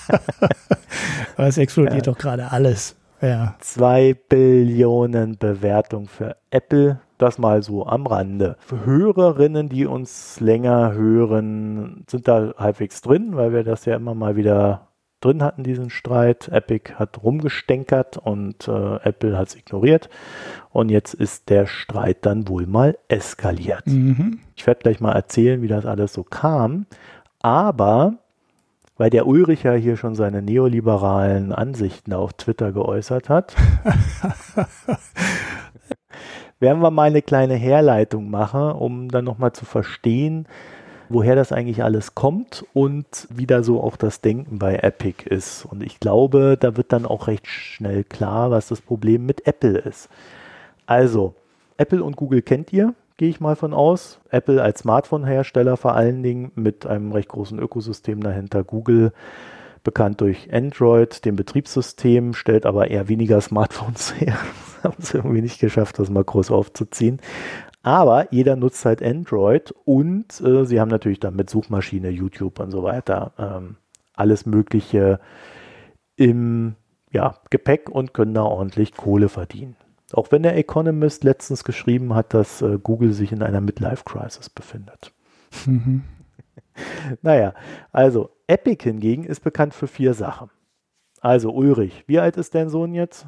[1.37, 2.13] es explodiert ja.
[2.13, 2.95] doch gerade alles.
[3.21, 3.55] Ja.
[3.59, 6.99] Zwei Billionen Bewertung für Apple.
[7.17, 8.55] Das mal so am Rande.
[8.59, 14.15] Für Hörerinnen, die uns länger hören, sind da halbwegs drin, weil wir das ja immer
[14.15, 14.87] mal wieder
[15.19, 16.47] drin hatten, diesen Streit.
[16.47, 20.09] Epic hat rumgestänkert und äh, Apple hat es ignoriert.
[20.69, 23.85] Und jetzt ist der Streit dann wohl mal eskaliert.
[23.87, 24.39] Mhm.
[24.55, 26.85] Ich werde gleich mal erzählen, wie das alles so kam.
[27.41, 28.13] Aber
[28.99, 33.55] weil der Ulrich ja hier schon seine neoliberalen Ansichten auf Twitter geäußert hat,
[36.59, 40.47] werden wir mal eine kleine Herleitung machen, um dann nochmal zu verstehen,
[41.07, 45.63] woher das eigentlich alles kommt und wie da so auch das Denken bei Epic ist.
[45.63, 49.77] Und ich glaube, da wird dann auch recht schnell klar, was das Problem mit Apple
[49.77, 50.09] ist.
[50.85, 51.35] Also,
[51.77, 54.21] Apple und Google kennt ihr, gehe ich mal von aus.
[54.29, 58.63] Apple als Smartphone-Hersteller vor allen Dingen mit einem recht großen Ökosystem dahinter.
[58.63, 59.11] Google
[59.83, 64.37] bekannt durch Android, dem Betriebssystem, stellt aber eher weniger Smartphones her.
[64.83, 67.19] Haben es irgendwie nicht geschafft, das mal groß aufzuziehen.
[67.83, 72.71] Aber jeder nutzt halt Android und äh, sie haben natürlich dann mit Suchmaschine, YouTube und
[72.71, 73.75] so weiter ähm,
[74.13, 75.19] alles Mögliche
[76.15, 76.75] im
[77.11, 79.75] ja, Gepäck und können da ordentlich Kohle verdienen.
[80.13, 85.11] Auch wenn der Economist letztens geschrieben hat, dass äh, Google sich in einer Midlife-Crisis befindet.
[85.65, 86.03] Mhm.
[87.21, 87.53] naja,
[87.91, 90.49] also Epic hingegen ist bekannt für vier Sachen.
[91.21, 93.25] Also Ulrich, wie alt ist dein Sohn jetzt?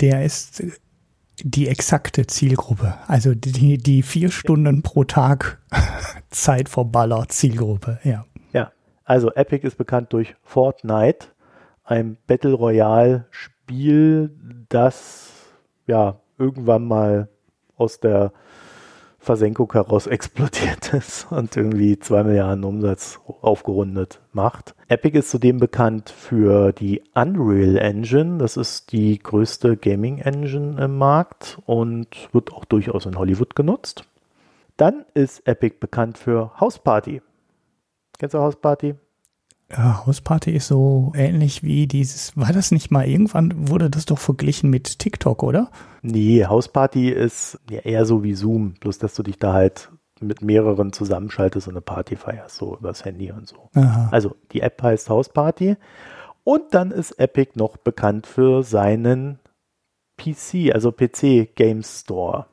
[0.00, 0.62] Der ist
[1.42, 2.94] die exakte Zielgruppe.
[3.06, 5.58] Also die, die vier Stunden pro Tag
[6.30, 8.26] Zeit vor Baller Zielgruppe, ja.
[8.52, 8.72] Ja,
[9.04, 11.28] also Epic ist bekannt durch Fortnite,
[11.84, 14.30] ein Battle Royale Spiel,
[14.68, 15.29] das
[15.86, 17.28] ja irgendwann mal
[17.76, 18.32] aus der
[19.18, 24.74] Versenkung heraus explodiert ist und irgendwie zwei Milliarden Umsatz aufgerundet macht.
[24.88, 28.38] Epic ist zudem bekannt für die Unreal Engine.
[28.38, 34.04] Das ist die größte Gaming Engine im Markt und wird auch durchaus in Hollywood genutzt.
[34.76, 37.20] Dann ist Epic bekannt für House Party.
[38.18, 38.94] Kennst du House Party?
[39.70, 44.18] Ja, Hausparty ist so ähnlich wie dieses, war das nicht mal irgendwann, wurde das doch
[44.18, 45.70] verglichen mit TikTok, oder?
[46.02, 49.90] Nee, Hausparty ist ja eher so wie Zoom, bloß dass du dich da halt
[50.20, 53.70] mit mehreren zusammenschaltest und eine Party feierst, so übers Handy und so.
[53.74, 54.08] Aha.
[54.10, 55.76] Also die App heißt Hausparty
[56.42, 59.38] und dann ist Epic noch bekannt für seinen
[60.16, 62.46] PC, also PC Game Store.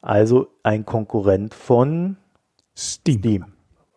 [0.00, 2.16] Also ein Konkurrent von
[2.76, 3.18] Steam.
[3.18, 3.53] Steam.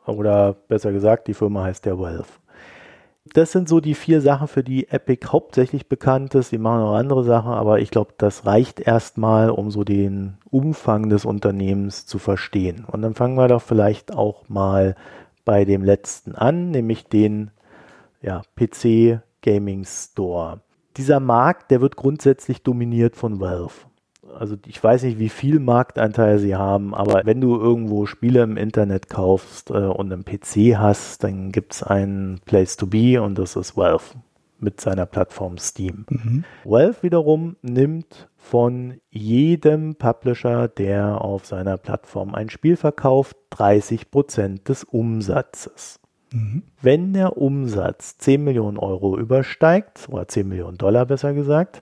[0.08, 2.26] Oder besser gesagt, die Firma heißt der Valve.
[3.34, 6.52] Das sind so die vier Sachen, für die Epic hauptsächlich bekannt ist.
[6.52, 11.10] Die machen auch andere Sachen, aber ich glaube, das reicht erstmal, um so den Umfang
[11.10, 12.86] des Unternehmens zu verstehen.
[12.90, 14.96] Und dann fangen wir doch vielleicht auch mal
[15.44, 17.52] bei dem letzten an, nämlich den
[18.22, 20.62] ja, PC Gaming Store.
[20.96, 23.87] Dieser Markt, der wird grundsätzlich dominiert von Valve
[24.38, 28.58] also ich weiß nicht, wie viel Marktanteil sie haben, aber wenn du irgendwo Spiele im
[28.58, 33.38] Internet kaufst äh, und einen PC hast, dann gibt es einen Place to Be und
[33.38, 34.04] das ist Valve
[34.60, 36.06] mit seiner Plattform Steam.
[36.10, 36.44] Mhm.
[36.64, 44.70] Valve wiederum nimmt von jedem Publisher, der auf seiner Plattform ein Spiel verkauft, 30 Prozent
[44.70, 46.00] des Umsatzes.
[46.32, 46.64] Mhm.
[46.82, 51.82] Wenn der Umsatz 10 Millionen Euro übersteigt, oder 10 Millionen Dollar besser gesagt,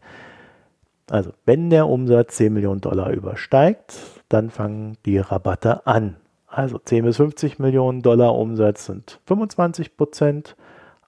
[1.10, 3.95] also wenn der Umsatz 10 Millionen Dollar übersteigt,
[4.30, 6.18] dann fangen die Rabatte an.
[6.47, 10.56] Also 10 bis 50 Millionen Dollar Umsatz sind 25 Prozent.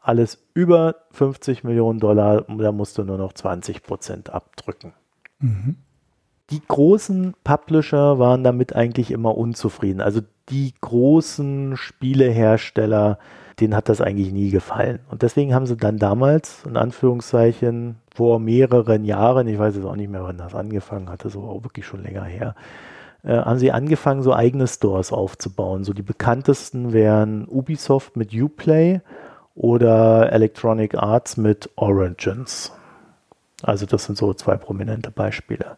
[0.01, 4.93] Alles über 50 Millionen Dollar, da musst du nur noch 20 Prozent abdrücken.
[5.39, 5.77] Mhm.
[6.49, 9.99] Die großen Publisher waren damit eigentlich immer unzufrieden.
[9.99, 13.19] Also die großen Spielehersteller,
[13.59, 14.99] denen hat das eigentlich nie gefallen.
[15.09, 19.95] Und deswegen haben sie dann damals, in Anführungszeichen, vor mehreren Jahren, ich weiß jetzt auch
[19.95, 22.55] nicht mehr, wann das angefangen hatte, so auch wirklich schon länger her,
[23.23, 25.83] äh, haben sie angefangen, so eigene Stores aufzubauen.
[25.83, 29.01] So die bekanntesten wären Ubisoft mit Uplay
[29.55, 32.71] oder Electronic Arts mit Origins.
[33.63, 35.77] Also das sind so zwei prominente Beispiele.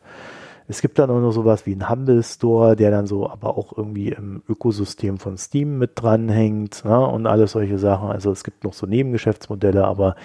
[0.70, 3.76] Es gibt dann auch noch sowas wie einen Humble Store, der dann so aber auch
[3.76, 8.10] irgendwie im Ökosystem von Steam mit dranhängt ne, und alles solche Sachen.
[8.10, 10.16] Also es gibt noch so Nebengeschäftsmodelle, aber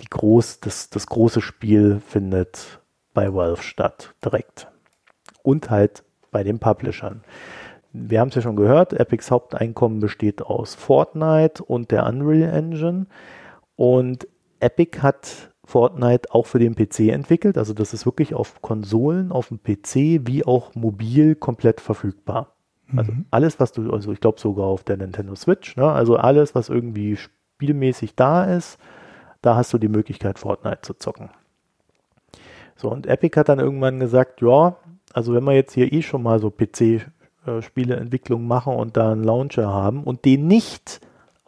[0.00, 2.78] die groß, das, das große Spiel findet
[3.14, 4.68] bei Valve statt, direkt.
[5.42, 7.22] Und halt bei den Publishern.
[7.92, 13.06] Wir haben es ja schon gehört, Epics Haupteinkommen besteht aus Fortnite und der Unreal Engine.
[13.74, 14.28] Und
[14.60, 17.56] Epic hat Fortnite auch für den PC entwickelt.
[17.56, 22.56] Also das ist wirklich auf Konsolen, auf dem PC wie auch mobil komplett verfügbar.
[22.96, 23.26] Also mhm.
[23.30, 25.90] alles, was du, also ich glaube sogar auf der Nintendo Switch, ne?
[25.90, 28.78] also alles, was irgendwie spielmäßig da ist,
[29.42, 31.30] da hast du die Möglichkeit, Fortnite zu zocken.
[32.74, 34.76] So, und Epic hat dann irgendwann gesagt, ja,
[35.12, 39.68] also wenn wir jetzt hier eh schon mal so PC-Spieleentwicklung machen und da einen Launcher
[39.68, 41.00] haben und den nicht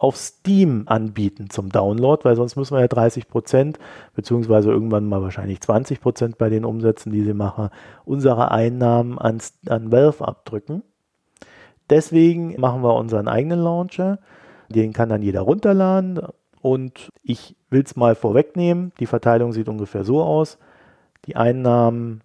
[0.03, 3.79] auf Steam anbieten zum Download, weil sonst müssen wir ja 30 Prozent,
[4.13, 7.69] beziehungsweise irgendwann mal wahrscheinlich 20 Prozent bei den Umsätzen, die sie machen,
[8.03, 9.39] unsere Einnahmen an,
[9.69, 10.83] an Valve abdrücken.
[11.89, 14.19] Deswegen machen wir unseren eigenen Launcher.
[14.67, 16.19] Den kann dann jeder runterladen.
[16.59, 18.91] Und ich will es mal vorwegnehmen.
[18.99, 20.57] Die Verteilung sieht ungefähr so aus.
[21.27, 22.23] Die Einnahmen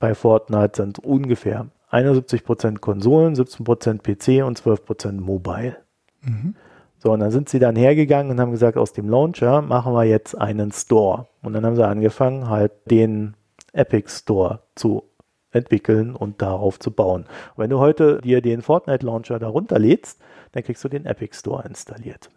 [0.00, 5.76] bei Fortnite sind ungefähr 71% Konsolen, 17% PC und 12% Mobile.
[6.22, 6.56] Mhm.
[7.02, 10.04] So, und dann sind sie dann hergegangen und haben gesagt, aus dem Launcher machen wir
[10.04, 11.26] jetzt einen Store.
[11.42, 13.34] Und dann haben sie angefangen, halt den
[13.72, 15.02] Epic Store zu
[15.50, 17.22] entwickeln und darauf zu bauen.
[17.22, 20.20] Und wenn du heute dir den Fortnite Launcher darunter lädst,
[20.52, 22.30] dann kriegst du den Epic Store installiert.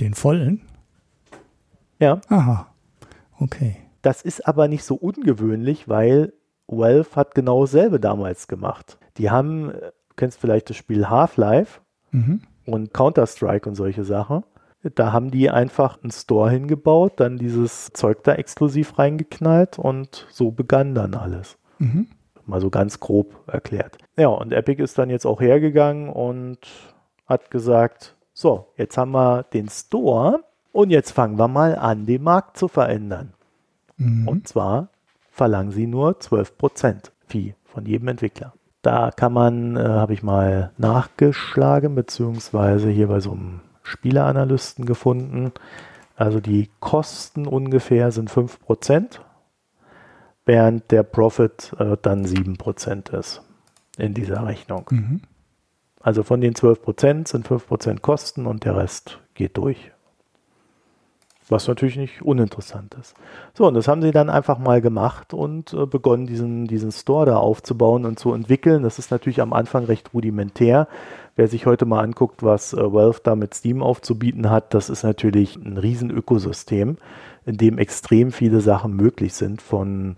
[0.00, 0.62] Den vollen?
[2.00, 2.20] Ja.
[2.28, 2.74] Aha.
[3.38, 3.76] Okay.
[4.02, 6.32] Das ist aber nicht so ungewöhnlich, weil
[6.66, 8.98] Valve hat genau dasselbe damals gemacht.
[9.16, 11.82] Die haben, du kennst vielleicht das Spiel Half-Life.
[12.10, 12.40] Mhm
[12.72, 14.44] und Counter-Strike und solche Sachen.
[14.94, 20.52] Da haben die einfach einen Store hingebaut, dann dieses Zeug da exklusiv reingeknallt und so
[20.52, 21.58] begann dann alles.
[21.78, 22.06] Mhm.
[22.46, 23.98] Mal so ganz grob erklärt.
[24.16, 26.58] Ja, und Epic ist dann jetzt auch hergegangen und
[27.26, 32.22] hat gesagt, so, jetzt haben wir den Store und jetzt fangen wir mal an, den
[32.22, 33.34] Markt zu verändern.
[33.96, 34.28] Mhm.
[34.28, 34.90] Und zwar
[35.32, 38.54] verlangen sie nur 12% Fee von jedem Entwickler.
[38.82, 45.52] Da kann man, äh, habe ich mal nachgeschlagen, beziehungsweise hier bei so einem Spieleranalysten gefunden.
[46.16, 49.20] Also die Kosten ungefähr sind 5%,
[50.44, 53.42] während der Profit äh, dann 7% ist
[53.96, 54.86] in dieser Rechnung.
[54.90, 55.20] Mhm.
[56.00, 59.92] Also von den 12% sind 5% Kosten und der Rest geht durch.
[61.50, 63.14] Was natürlich nicht uninteressant ist.
[63.54, 67.24] So, und das haben sie dann einfach mal gemacht und äh, begonnen, diesen, diesen Store
[67.24, 68.82] da aufzubauen und zu entwickeln.
[68.82, 70.88] Das ist natürlich am Anfang recht rudimentär.
[71.36, 75.04] Wer sich heute mal anguckt, was äh, Valve da mit Steam aufzubieten hat, das ist
[75.04, 76.98] natürlich ein riesen Ökosystem,
[77.46, 80.16] in dem extrem viele Sachen möglich sind, von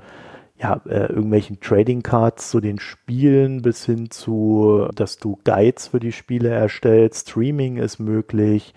[0.60, 6.00] ja, äh, irgendwelchen Trading Cards zu den Spielen bis hin zu, dass du Guides für
[6.00, 8.74] die Spiele erstellst, Streaming ist möglich,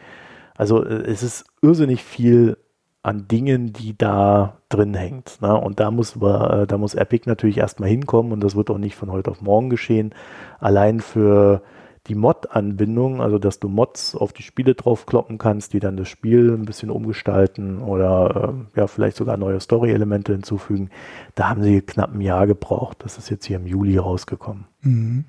[0.55, 2.57] also äh, es ist irrsinnig viel
[3.03, 5.41] an Dingen, die da drin hängt.
[5.41, 5.53] Ne?
[5.55, 8.95] Und da muss, äh, da muss Epic natürlich erstmal hinkommen und das wird auch nicht
[8.95, 10.15] von heute auf morgen geschehen.
[10.59, 11.61] Allein für
[12.07, 16.51] die Mod-Anbindung, also dass du Mods auf die Spiele draufkloppen kannst, die dann das Spiel
[16.51, 20.89] ein bisschen umgestalten oder äh, ja, vielleicht sogar neue Story-Elemente hinzufügen,
[21.35, 22.97] da haben sie knapp ein Jahr gebraucht.
[23.03, 24.65] Das ist jetzt hier im Juli rausgekommen.
[24.81, 25.25] Mhm.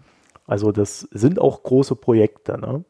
[0.46, 2.58] Also das sind auch große Projekte.
[2.58, 2.84] Ne?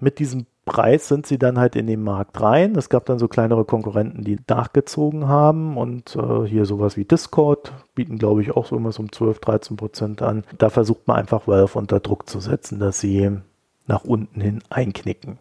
[0.00, 2.76] Mit diesem Preis sind sie dann halt in den Markt rein.
[2.76, 7.72] Es gab dann so kleinere Konkurrenten, die nachgezogen haben und äh, hier sowas wie Discord
[7.94, 10.44] bieten, glaube ich, auch so immer so um 12, 13 Prozent an.
[10.58, 13.38] Da versucht man einfach Valve unter Druck zu setzen, dass sie
[13.86, 15.38] nach unten hin einknicken.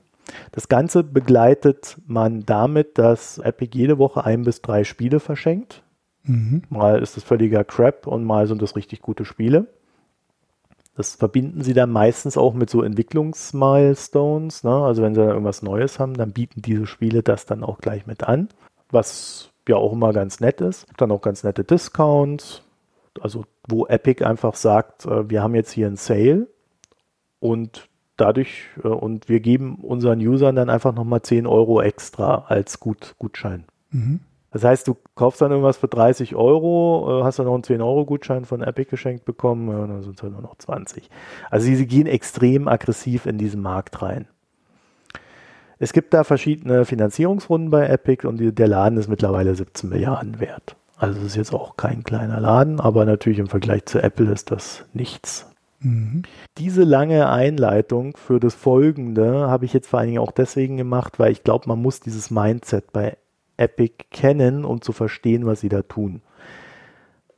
[0.52, 5.84] Das Ganze begleitet man damit, dass Epic jede Woche ein bis drei Spiele verschenkt.
[6.24, 6.64] Mhm.
[6.70, 9.68] Mal ist es völliger Crap und mal sind das richtig gute Spiele.
[10.96, 14.64] Das verbinden sie dann meistens auch mit so Entwicklungsmilestones.
[14.64, 14.72] Ne?
[14.72, 18.06] Also wenn sie da irgendwas Neues haben, dann bieten diese Spiele das dann auch gleich
[18.06, 18.50] mit an,
[18.90, 20.86] was ja auch immer ganz nett ist.
[20.98, 22.64] Dann auch ganz nette Discounts.
[23.20, 26.48] Also wo Epic einfach sagt, äh, wir haben jetzt hier einen Sale
[27.40, 32.80] und dadurch äh, und wir geben unseren Usern dann einfach nochmal 10 Euro extra als
[32.80, 33.66] Gut, Gutschein.
[33.92, 34.22] Mhm.
[34.52, 38.46] Das heißt, du kaufst dann irgendwas für 30 Euro, äh, hast dann noch einen 10-Euro-Gutschein
[38.46, 41.10] von Epic geschenkt bekommen, ja, dann sind es halt nur noch 20.
[41.50, 44.28] Also sie gehen extrem aggressiv in diesen Markt rein.
[45.80, 50.40] Es gibt da verschiedene Finanzierungsrunden bei Epic und die, der Laden ist mittlerweile 17 Milliarden
[50.40, 50.76] wert.
[50.98, 54.52] Also es ist jetzt auch kein kleiner Laden, aber natürlich im Vergleich zu Apple ist
[54.52, 55.48] das nichts.
[55.80, 56.22] Mhm.
[56.60, 61.18] Diese lange Einleitung für das Folgende habe ich jetzt vor allen Dingen auch deswegen gemacht,
[61.18, 63.18] weil ich glaube, man muss dieses Mindset bei
[63.62, 66.22] Epic kennen, um zu verstehen, was sie da tun.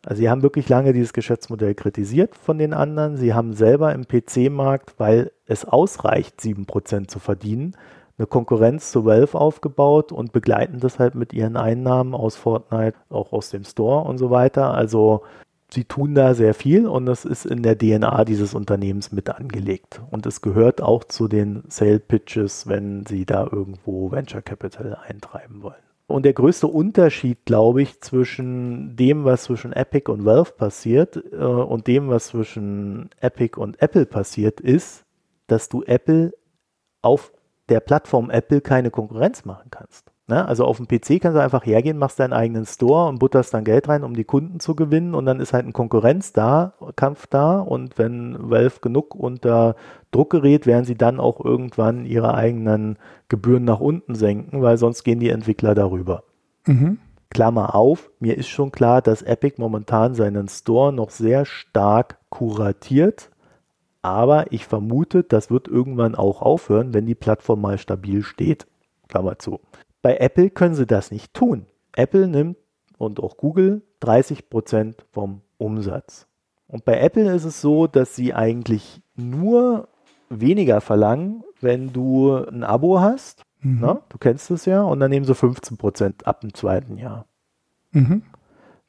[0.06, 3.16] Also sie haben wirklich lange dieses Geschäftsmodell kritisiert von den anderen.
[3.16, 7.76] Sie haben selber im PC-Markt, weil es ausreicht, 7% zu verdienen,
[8.18, 13.32] eine Konkurrenz zu Valve aufgebaut und begleiten das halt mit ihren Einnahmen aus Fortnite, auch
[13.32, 14.74] aus dem Store und so weiter.
[14.74, 15.24] Also
[15.72, 20.02] sie tun da sehr viel und das ist in der DNA dieses Unternehmens mit angelegt.
[20.12, 25.64] Und es gehört auch zu den Sale Pitches, wenn sie da irgendwo Venture Capital eintreiben
[25.64, 25.93] wollen.
[26.08, 31.38] Und der größte Unterschied, glaube ich, zwischen dem, was zwischen Epic und Valve passiert äh,
[31.38, 35.06] und dem, was zwischen Epic und Apple passiert, ist,
[35.48, 36.34] dass du Apple
[37.02, 37.32] auf
[37.70, 40.13] der Plattform Apple keine Konkurrenz machen kannst.
[40.28, 40.48] Ne?
[40.48, 43.64] Also auf dem PC kannst du einfach hergehen, machst deinen eigenen Store und butterst dann
[43.64, 47.28] Geld rein, um die Kunden zu gewinnen und dann ist halt ein Konkurrenz da, Kampf
[47.28, 49.76] da und wenn Valve genug unter
[50.12, 52.98] Druck gerät, werden sie dann auch irgendwann ihre eigenen
[53.28, 56.24] Gebühren nach unten senken, weil sonst gehen die Entwickler darüber.
[56.68, 57.00] Mhm.
[57.30, 63.32] Klammer auf, mir ist schon klar, dass Epic momentan seinen Store noch sehr stark kuratiert
[64.04, 68.68] aber ich vermute, das wird irgendwann auch aufhören, wenn die Plattform mal stabil steht.
[69.08, 69.62] Klammer zu.
[70.04, 71.66] Bei Apple können sie das nicht tun.
[71.96, 72.58] Apple nimmt
[73.00, 76.28] und auch Google 30 Prozent vom Umsatz.
[76.68, 79.88] Und bei Apple ist es so, dass sie eigentlich nur
[80.30, 83.44] weniger verlangen, wenn du ein Abo hast.
[83.62, 83.80] Mhm.
[83.82, 84.84] Na, du kennst es ja.
[84.84, 87.26] Und dann nehmen sie 15 Prozent ab dem zweiten Jahr.
[87.92, 88.24] Mhm.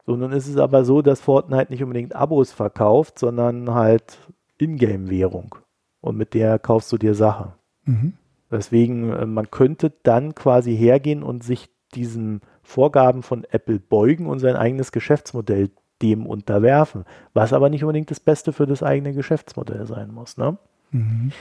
[0.07, 4.19] So, nun ist es aber so, dass Fortnite nicht unbedingt Abos verkauft, sondern halt
[4.59, 5.55] Ingame-Währung
[6.01, 7.53] und mit der kaufst du dir Sachen.
[7.85, 8.15] Mhm.
[8.55, 14.39] Deswegen, äh, man könnte dann quasi hergehen und sich diesen Vorgaben von Apple beugen und
[14.39, 15.71] sein eigenes Geschäftsmodell
[16.03, 20.37] dem unterwerfen, was aber nicht unbedingt das Beste für das eigene Geschäftsmodell sein muss.
[20.37, 20.59] Ne?
[20.91, 21.33] Mhm.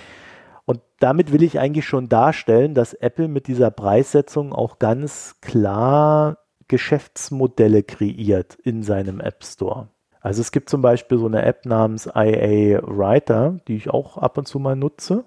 [0.66, 6.38] Und damit will ich eigentlich schon darstellen, dass Apple mit dieser Preissetzung auch ganz klar
[6.68, 9.90] Geschäftsmodelle kreiert in seinem App Store.
[10.22, 14.38] Also es gibt zum Beispiel so eine App namens IA Writer, die ich auch ab
[14.38, 15.26] und zu mal nutze.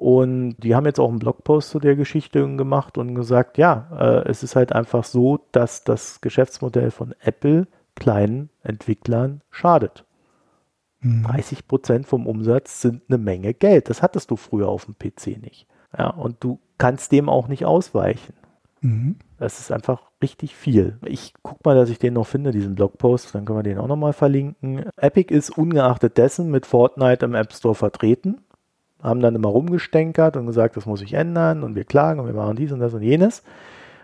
[0.00, 4.28] Und die haben jetzt auch einen Blogpost zu der Geschichte gemacht und gesagt, ja, äh,
[4.28, 10.04] es ist halt einfach so, dass das Geschäftsmodell von Apple kleinen Entwicklern schadet.
[11.00, 11.24] Mhm.
[11.24, 13.90] 30 Prozent vom Umsatz sind eine Menge Geld.
[13.90, 15.66] Das hattest du früher auf dem PC nicht.
[15.98, 18.34] Ja, und du kannst dem auch nicht ausweichen.
[18.82, 19.16] Mhm.
[19.36, 20.98] Das ist einfach richtig viel.
[21.06, 23.88] Ich guck mal, dass ich den noch finde, diesen Blogpost, dann können wir den auch
[23.88, 24.84] nochmal verlinken.
[24.96, 28.42] Epic ist ungeachtet dessen mit Fortnite im App Store vertreten,
[29.02, 32.34] haben dann immer rumgestänkert und gesagt, das muss sich ändern und wir klagen und wir
[32.34, 33.40] machen dies und das und jenes.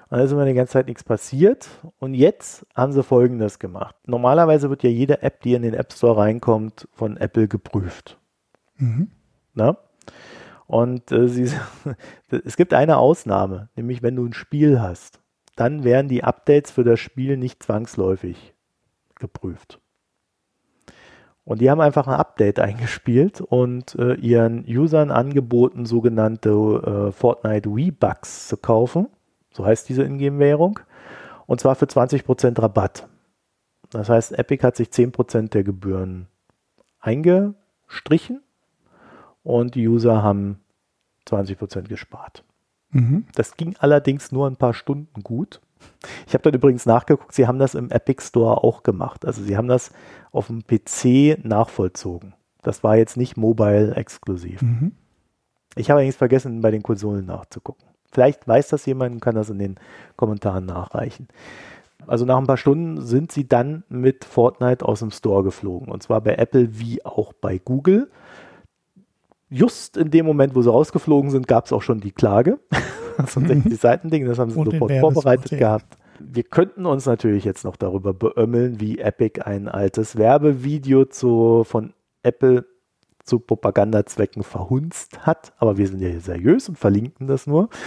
[0.08, 1.68] Und dann ist immer die ganze Zeit nichts passiert.
[1.98, 3.96] Und jetzt haben sie folgendes gemacht.
[4.06, 8.18] Normalerweise wird ja jede App, die in den App Store reinkommt, von Apple geprüft.
[8.76, 9.10] Mhm.
[9.54, 9.76] Na?
[10.66, 11.50] Und äh, sie,
[12.44, 15.20] es gibt eine Ausnahme, nämlich wenn du ein Spiel hast,
[15.56, 18.54] dann werden die Updates für das Spiel nicht zwangsläufig
[19.16, 19.80] geprüft.
[21.44, 27.68] Und die haben einfach ein Update eingespielt und äh, ihren Usern angeboten, sogenannte äh, Fortnite
[27.68, 29.08] V-Bucks zu kaufen.
[29.52, 30.80] So heißt diese Ingame-Währung.
[31.46, 33.06] Und zwar für 20% Rabatt.
[33.90, 36.26] Das heißt, Epic hat sich 10% der Gebühren
[37.00, 38.42] eingestrichen
[39.42, 40.60] und die User haben
[41.26, 42.44] 20 Prozent gespart.
[42.90, 43.26] Mhm.
[43.34, 45.60] Das ging allerdings nur ein paar Stunden gut.
[46.26, 49.24] Ich habe dann übrigens nachgeguckt, sie haben das im Epic Store auch gemacht.
[49.24, 49.92] Also sie haben das
[50.32, 52.34] auf dem PC nachvollzogen.
[52.62, 54.62] Das war jetzt nicht mobile exklusiv.
[54.62, 54.92] Mhm.
[55.76, 57.86] Ich habe allerdings vergessen, bei den Konsolen nachzugucken.
[58.12, 59.76] Vielleicht weiß das jemand und kann das in den
[60.16, 61.28] Kommentaren nachreichen.
[62.06, 65.90] Also nach ein paar Stunden sind sie dann mit Fortnite aus dem Store geflogen.
[65.90, 68.10] Und zwar bei Apple wie auch bei Google
[69.50, 72.58] just in dem Moment, wo sie rausgeflogen sind, gab es auch schon die Klage.
[73.26, 75.58] so ein 60 Seiten Ding, das haben sie Und sofort vorbereitet ja.
[75.58, 75.98] gehabt.
[76.20, 81.92] Wir könnten uns natürlich jetzt noch darüber beömmeln, wie Epic ein altes Werbevideo zu, von
[82.22, 82.64] Apple
[83.24, 85.52] zu Propagandazwecken verhunzt hat.
[85.58, 87.68] Aber wir sind ja hier seriös und verlinken das nur.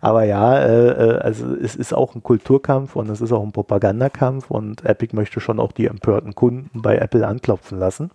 [0.00, 3.52] Aber ja, äh, äh, also es ist auch ein Kulturkampf und es ist auch ein
[3.52, 8.10] Propagandakampf und Epic möchte schon auch die empörten Kunden bei Apple anklopfen lassen.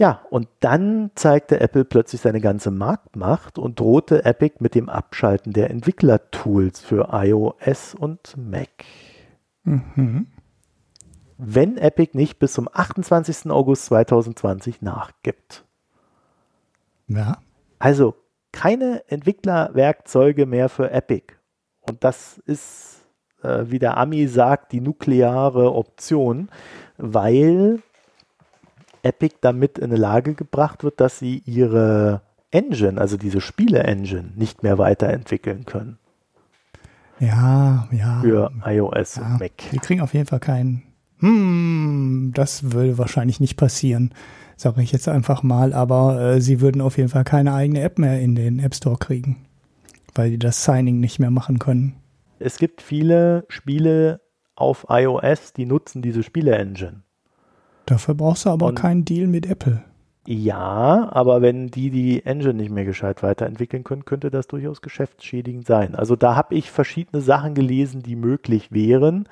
[0.00, 5.52] Ja, und dann zeigte Apple plötzlich seine ganze Marktmacht und drohte Epic mit dem Abschalten
[5.52, 8.70] der Entwicklertools für iOS und Mac.
[9.64, 10.28] Mhm.
[11.36, 13.50] Wenn Epic nicht bis zum 28.
[13.50, 15.66] August 2020 nachgibt.
[17.06, 17.36] Ja.
[17.78, 18.14] Also
[18.52, 21.34] keine Entwicklerwerkzeuge mehr für Epic.
[21.82, 23.04] Und das ist,
[23.42, 26.48] äh, wie der Ami sagt, die nukleare Option,
[26.96, 27.82] weil
[29.02, 34.62] Epic damit in eine Lage gebracht wird, dass sie ihre Engine, also diese Spiele-Engine, nicht
[34.62, 35.98] mehr weiterentwickeln können.
[37.20, 38.20] Ja, ja.
[38.22, 39.52] Für iOS ja, und Mac.
[39.72, 40.82] Die kriegen auf jeden Fall keinen.
[41.18, 44.14] Hm, das würde wahrscheinlich nicht passieren,
[44.56, 45.74] sage ich jetzt einfach mal.
[45.74, 48.96] Aber äh, sie würden auf jeden Fall keine eigene App mehr in den App Store
[48.96, 49.46] kriegen,
[50.14, 51.94] weil die das Signing nicht mehr machen können.
[52.38, 54.22] Es gibt viele Spiele
[54.56, 57.02] auf iOS, die nutzen diese Spiele-Engine.
[57.90, 59.82] Dafür brauchst du aber Und keinen Deal mit Apple.
[60.24, 65.66] Ja, aber wenn die die Engine nicht mehr gescheit weiterentwickeln können, könnte das durchaus geschäftsschädigend
[65.66, 65.96] sein.
[65.96, 69.28] Also da habe ich verschiedene Sachen gelesen, die möglich wären.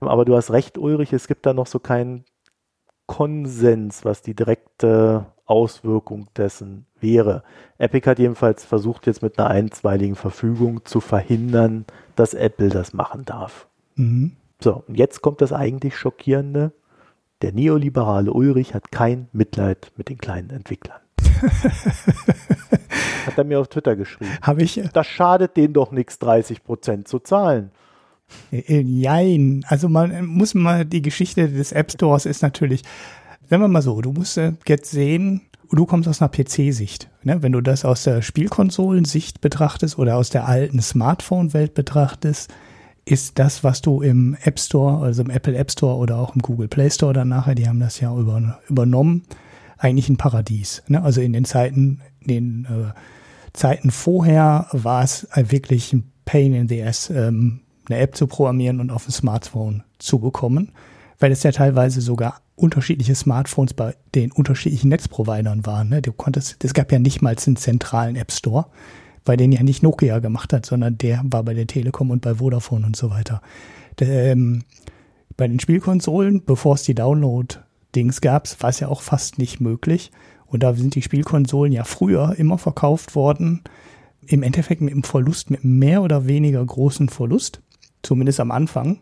[0.00, 2.26] Aber du hast recht, Ulrich, es gibt da noch so keinen
[3.06, 7.42] Konsens, was die direkte Auswirkung dessen wäre.
[7.78, 11.86] Epic hat jedenfalls versucht, jetzt mit einer einstweiligen Verfügung zu verhindern,
[12.16, 13.66] dass Apple das machen darf.
[13.94, 14.32] Mhm.
[14.60, 16.72] So, und jetzt kommt das eigentlich Schockierende.
[17.42, 21.00] Der neoliberale Ulrich hat kein Mitleid mit den kleinen Entwicklern.
[23.26, 24.30] hat er mir auf Twitter geschrieben.
[24.42, 24.80] Habe ich.
[24.92, 27.70] Das schadet denen doch nichts, 30 Prozent zu zahlen.
[28.50, 29.64] Äh, jein.
[29.68, 32.82] Also man muss mal, die Geschichte des App Stores ist natürlich,
[33.48, 37.10] sagen wir mal so, du musst jetzt sehen, du kommst aus einer PC-Sicht.
[37.22, 37.42] Ne?
[37.42, 42.52] Wenn du das aus der Spielkonsolensicht betrachtest oder aus der alten Smartphone-Welt betrachtest,
[43.04, 46.42] ist das, was du im App Store, also im Apple App Store oder auch im
[46.42, 49.24] Google Play Store dann nachher, die haben das ja über, übernommen,
[49.76, 50.82] eigentlich ein Paradies.
[50.88, 51.02] Ne?
[51.02, 52.92] Also in den Zeiten, in den äh,
[53.52, 58.80] Zeiten vorher war es wirklich ein Pain in the ass, ähm, eine App zu programmieren
[58.80, 60.72] und auf dem Smartphone zu bekommen,
[61.18, 65.90] weil es ja teilweise sogar unterschiedliche Smartphones bei den unterschiedlichen Netzprovidern waren.
[65.90, 66.00] Ne?
[66.00, 68.66] Du konntest, es gab ja nicht mal einen zentralen App Store
[69.24, 72.36] weil den ja nicht Nokia gemacht hat, sondern der war bei der Telekom und bei
[72.36, 73.40] Vodafone und so weiter.
[74.00, 74.64] Ähm,
[75.36, 80.10] bei den Spielkonsolen, bevor es die Download-Dings gab, war es ja auch fast nicht möglich.
[80.46, 83.62] Und da sind die Spielkonsolen ja früher immer verkauft worden,
[84.26, 87.60] im Endeffekt mit einem Verlust, mit mehr oder weniger großen Verlust,
[88.02, 89.00] zumindest am Anfang.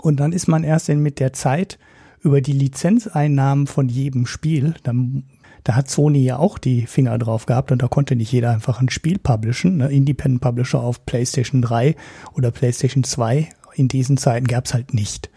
[0.00, 1.78] Und dann ist man erst mit der Zeit
[2.20, 5.24] über die Lizenzeinnahmen von jedem Spiel, dann
[5.64, 8.80] da hat Sony ja auch die Finger drauf gehabt und da konnte nicht jeder einfach
[8.80, 9.76] ein Spiel publishen.
[9.76, 9.88] Ne?
[9.88, 11.94] Independent Publisher auf PlayStation 3
[12.34, 15.30] oder PlayStation 2 in diesen Zeiten gab es halt nicht.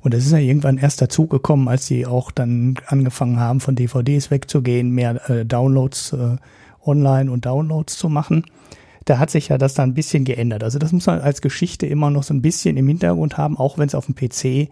[0.00, 4.30] Und das ist ja irgendwann erst dazugekommen, als sie auch dann angefangen haben, von DVDs
[4.30, 6.36] wegzugehen, mehr äh, Downloads äh,
[6.84, 8.44] online und Downloads zu machen.
[9.04, 10.62] Da hat sich ja das dann ein bisschen geändert.
[10.64, 13.78] Also das muss man als Geschichte immer noch so ein bisschen im Hintergrund haben, auch
[13.78, 14.70] wenn es auf dem PC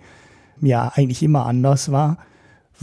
[0.60, 2.18] ja eigentlich immer anders war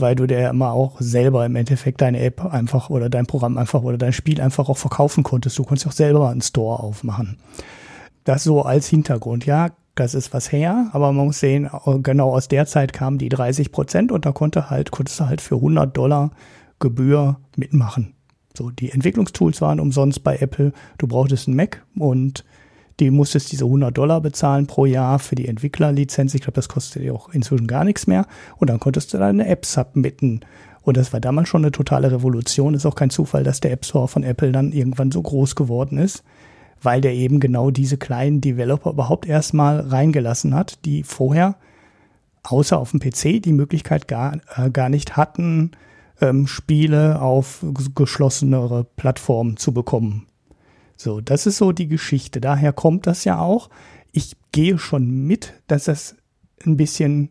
[0.00, 3.82] weil du dir immer auch selber im Endeffekt deine App einfach oder dein Programm einfach
[3.82, 5.58] oder dein Spiel einfach auch verkaufen konntest.
[5.58, 7.38] Du konntest auch selber einen Store aufmachen.
[8.24, 9.46] Das so als Hintergrund.
[9.46, 11.68] Ja, das ist was her, aber man muss sehen,
[12.02, 15.40] genau aus der Zeit kamen die 30 Prozent und da konnte halt, konntest du halt
[15.40, 16.30] für 100 Dollar
[16.78, 18.14] Gebühr mitmachen.
[18.56, 20.72] So, die Entwicklungstools waren umsonst bei Apple.
[20.98, 22.44] Du brauchtest einen Mac und
[23.00, 26.34] die musstest diese 100 Dollar bezahlen pro Jahr für die Entwicklerlizenz.
[26.34, 28.26] Ich glaube, das kostet dir auch inzwischen gar nichts mehr.
[28.56, 30.40] Und dann konntest du deine App submitten.
[30.82, 32.74] Und das war damals schon eine totale Revolution.
[32.74, 35.98] Ist auch kein Zufall, dass der App Store von Apple dann irgendwann so groß geworden
[35.98, 36.24] ist,
[36.82, 41.56] weil der eben genau diese kleinen Developer überhaupt erstmal reingelassen hat, die vorher
[42.42, 45.72] außer auf dem PC die Möglichkeit gar, äh, gar nicht hatten,
[46.20, 50.27] ähm, Spiele auf geschlossenere Plattformen zu bekommen.
[51.00, 52.40] So, das ist so die Geschichte.
[52.40, 53.70] Daher kommt das ja auch.
[54.10, 56.16] Ich gehe schon mit, dass das
[56.66, 57.30] ein bisschen,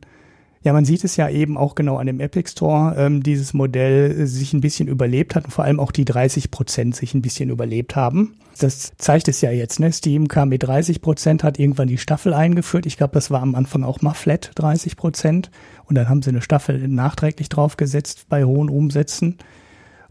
[0.64, 4.26] ja, man sieht es ja eben auch genau an dem Epic Store, ähm, dieses Modell
[4.26, 7.50] sich ein bisschen überlebt hat und vor allem auch die 30 Prozent sich ein bisschen
[7.50, 8.38] überlebt haben.
[8.58, 9.92] Das zeigt es ja jetzt, ne?
[9.92, 12.86] Steam kam mit 30 Prozent, hat irgendwann die Staffel eingeführt.
[12.86, 15.52] Ich glaube, das war am Anfang auch mal flat 30 Prozent.
[15.86, 19.38] Und dann haben sie eine Staffel nachträglich draufgesetzt bei hohen Umsätzen.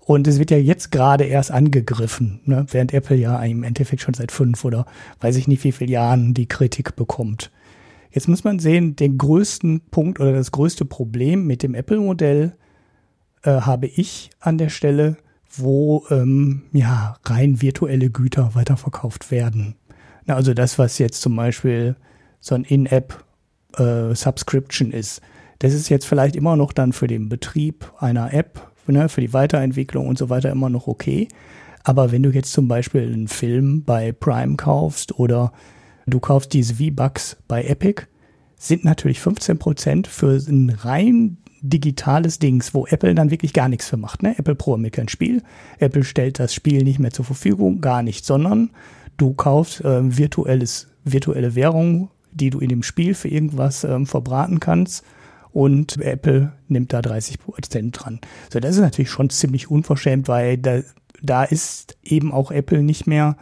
[0.07, 2.65] Und es wird ja jetzt gerade erst angegriffen, ne?
[2.71, 4.87] während Apple ja im Endeffekt schon seit fünf oder
[5.19, 7.51] weiß ich nicht wie viele Jahren die Kritik bekommt.
[8.13, 12.57] Jetzt muss man sehen, den größten Punkt oder das größte Problem mit dem Apple-Modell
[13.43, 15.17] äh, habe ich an der Stelle,
[15.51, 19.75] wo ähm, ja rein virtuelle Güter weiterverkauft werden.
[20.25, 21.97] Na, also das, was jetzt zum Beispiel
[22.39, 23.25] so ein In-App
[23.77, 25.21] äh, Subscription ist,
[25.59, 29.33] das ist jetzt vielleicht immer noch dann für den Betrieb einer App ne, für die
[29.33, 31.29] Weiterentwicklung und so weiter immer noch okay.
[31.85, 35.53] Aber wenn du jetzt zum Beispiel einen Film bei Prime kaufst oder
[36.07, 38.03] du kaufst diese V-Bucks bei Epic,
[38.57, 43.89] sind natürlich 15 Prozent für ein rein digitales Dings, wo Apple dann wirklich gar nichts
[43.89, 44.23] für macht.
[44.23, 44.39] Ne?
[44.39, 45.43] Apple programmiert kein Spiel,
[45.79, 48.71] Apple stellt das Spiel nicht mehr zur Verfügung, gar nicht, sondern
[49.17, 54.61] du kaufst äh, virtuelles, virtuelle Währung, die du in dem Spiel für irgendwas ähm, verbraten
[54.61, 55.05] kannst
[55.57, 58.21] und Apple nimmt da 30 Prozent dran.
[58.53, 60.83] So, das ist natürlich schon ziemlich unverschämt, weil da,
[61.23, 63.39] da ist eben auch Apple nicht mehr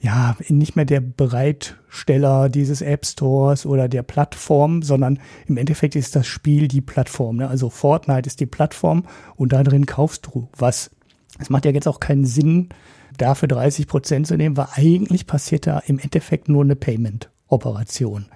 [0.00, 6.16] ja, nicht mehr der Bereitsteller dieses App Stores oder der Plattform, sondern im Endeffekt ist
[6.16, 7.36] das Spiel die Plattform.
[7.36, 7.48] Ne?
[7.48, 9.04] Also Fortnite ist die Plattform
[9.36, 10.90] und da drin kaufst du was.
[11.38, 12.70] Es macht ja jetzt auch keinen Sinn,
[13.16, 18.26] dafür 30 Prozent zu nehmen, weil eigentlich passiert da im Endeffekt nur eine Payment-Operation.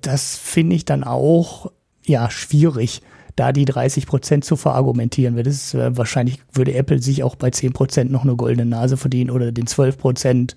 [0.00, 1.70] Das finde ich dann auch,
[2.08, 3.02] ja, schwierig
[3.36, 5.36] da die 30 Prozent zu verargumentieren.
[5.36, 8.66] Weil das ist, äh, wahrscheinlich würde Apple sich auch bei 10 Prozent noch eine goldene
[8.66, 10.56] Nase verdienen oder den 12 Prozent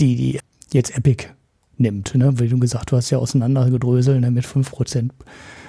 [0.00, 0.40] die, die
[0.72, 1.28] jetzt Epic
[1.78, 2.14] nimmt.
[2.14, 2.38] Ne?
[2.38, 4.30] Wie du gesagt, du hast ja auseinandergedröselt ne?
[4.30, 5.10] mit 5%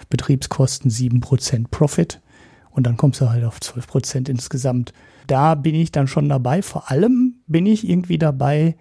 [0.10, 2.22] Betriebskosten, 7% Profit
[2.72, 4.94] und dann kommst du halt auf 12% insgesamt.
[5.28, 6.62] Da bin ich dann schon dabei.
[6.62, 8.76] Vor allem bin ich irgendwie dabei,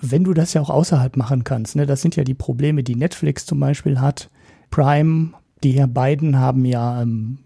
[0.00, 1.76] wenn du das ja auch außerhalb machen kannst.
[1.76, 1.86] Ne?
[1.86, 4.30] Das sind ja die Probleme, die Netflix zum Beispiel hat.
[4.70, 7.38] Prime, die beiden haben ja ähm,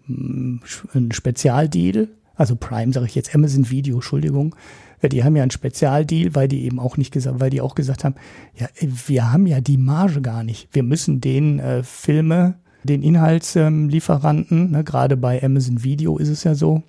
[0.93, 2.09] einen Spezialdeal.
[2.35, 4.55] Also Prime sage ich jetzt, Amazon Video, Entschuldigung,
[5.01, 7.75] ja, die haben ja einen Spezialdeal, weil die eben auch nicht gesagt, weil die auch
[7.75, 8.15] gesagt haben,
[8.55, 10.69] ja, wir haben ja die Marge gar nicht.
[10.71, 16.55] Wir müssen den äh, Filme, den Inhaltslieferanten, ne, gerade bei Amazon Video ist es ja
[16.55, 16.83] so,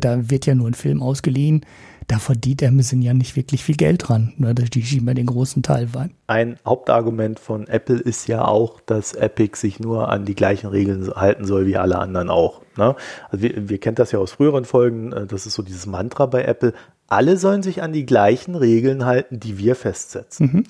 [0.00, 1.64] da wird ja nur ein Film ausgeliehen,
[2.10, 4.32] da verdient Amazon ja nicht wirklich viel Geld dran.
[4.36, 4.52] Ne?
[4.52, 6.10] Die schieben ja den großen Teil rein.
[6.26, 11.08] Ein Hauptargument von Apple ist ja auch, dass Epic sich nur an die gleichen Regeln
[11.14, 12.62] halten soll wie alle anderen auch.
[12.76, 12.96] Ne?
[13.30, 16.26] Also wir, wir kennen das ja aus früheren Folgen, äh, das ist so dieses Mantra
[16.26, 16.72] bei Apple,
[17.06, 20.50] alle sollen sich an die gleichen Regeln halten, die wir festsetzen.
[20.52, 20.64] Mhm.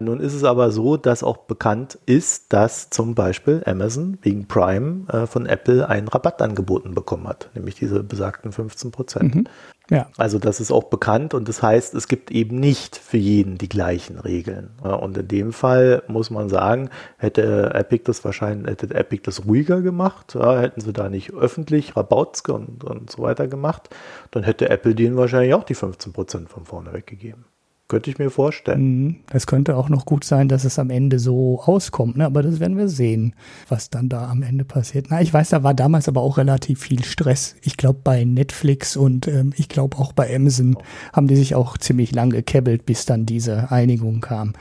[0.00, 5.06] Nun ist es aber so, dass auch bekannt ist, dass zum Beispiel Amazon wegen Prime
[5.08, 9.34] äh, von Apple einen Rabatt angeboten bekommen hat, nämlich diese besagten 15 Prozent.
[9.34, 9.44] Mhm.
[9.90, 10.10] Ja.
[10.18, 13.70] Also das ist auch bekannt und das heißt, es gibt eben nicht für jeden die
[13.70, 14.70] gleichen Regeln.
[14.82, 19.80] Und in dem Fall muss man sagen, hätte Epic das wahrscheinlich, hätte Epic das ruhiger
[19.80, 23.88] gemacht, ja, hätten sie da nicht öffentlich Rabattske und, und so weiter gemacht,
[24.30, 27.46] dann hätte Apple denen wahrscheinlich auch die 15 Prozent von vorne weggegeben.
[27.88, 29.24] Könnte ich mir vorstellen.
[29.30, 29.48] Es mhm.
[29.48, 32.26] könnte auch noch gut sein, dass es am Ende so auskommt, ne?
[32.26, 33.34] aber das werden wir sehen,
[33.68, 35.06] was dann da am Ende passiert.
[35.08, 37.56] Na, ich weiß, da war damals aber auch relativ viel Stress.
[37.62, 40.82] Ich glaube, bei Netflix und ähm, ich glaube auch bei Amazon oh.
[41.14, 44.52] haben die sich auch ziemlich lang gekebbelt, bis dann diese Einigung kam.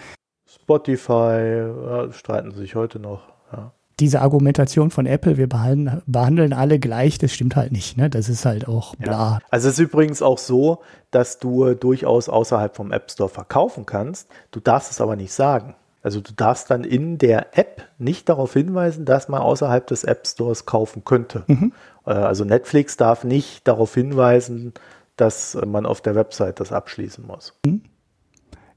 [0.46, 3.28] Spotify äh, streiten sich heute noch.
[3.52, 7.98] Ja diese Argumentation von Apple, wir behandeln, behandeln alle gleich, das stimmt halt nicht.
[7.98, 8.10] Ne?
[8.10, 9.12] Das ist halt auch bla.
[9.12, 9.40] Ja.
[9.50, 14.30] Also es ist übrigens auch so, dass du durchaus außerhalb vom App Store verkaufen kannst.
[14.52, 15.76] Du darfst es aber nicht sagen.
[16.04, 20.28] Also du darfst dann in der App nicht darauf hinweisen, dass man außerhalb des App
[20.28, 21.44] Stores kaufen könnte.
[21.48, 21.74] Mhm.
[22.06, 24.74] Äh, also Netflix darf nicht darauf hinweisen,
[25.16, 27.54] dass man auf der Website das abschließen muss.
[27.66, 27.82] Mhm.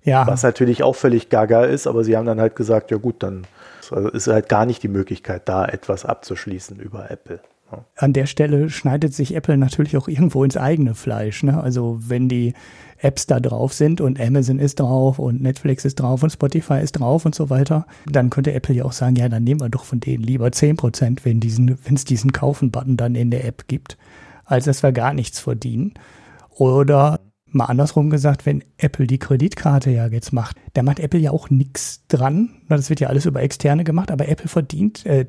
[0.03, 0.27] Ja.
[0.27, 3.47] Was natürlich auch völlig gaga ist, aber sie haben dann halt gesagt, ja gut, dann
[3.91, 7.41] also ist halt gar nicht die Möglichkeit, da etwas abzuschließen über Apple.
[7.71, 7.85] Ja.
[7.97, 11.43] An der Stelle schneidet sich Apple natürlich auch irgendwo ins eigene Fleisch.
[11.43, 11.63] Ne?
[11.63, 12.55] Also wenn die
[12.99, 16.93] Apps da drauf sind und Amazon ist drauf und Netflix ist drauf und Spotify ist
[16.93, 19.85] drauf und so weiter, dann könnte Apple ja auch sagen, ja, dann nehmen wir doch
[19.85, 23.97] von denen lieber 10%, wenn diesen, wenn es diesen Kaufen-Button dann in der App gibt,
[24.45, 25.95] als dass wir gar nichts verdienen.
[26.51, 27.20] Oder
[27.53, 31.51] Mal andersrum gesagt, wenn Apple die Kreditkarte ja jetzt macht, da macht Apple ja auch
[31.51, 32.51] nichts dran.
[32.69, 35.27] Das wird ja alles über Externe gemacht, aber Apple verdient, äh,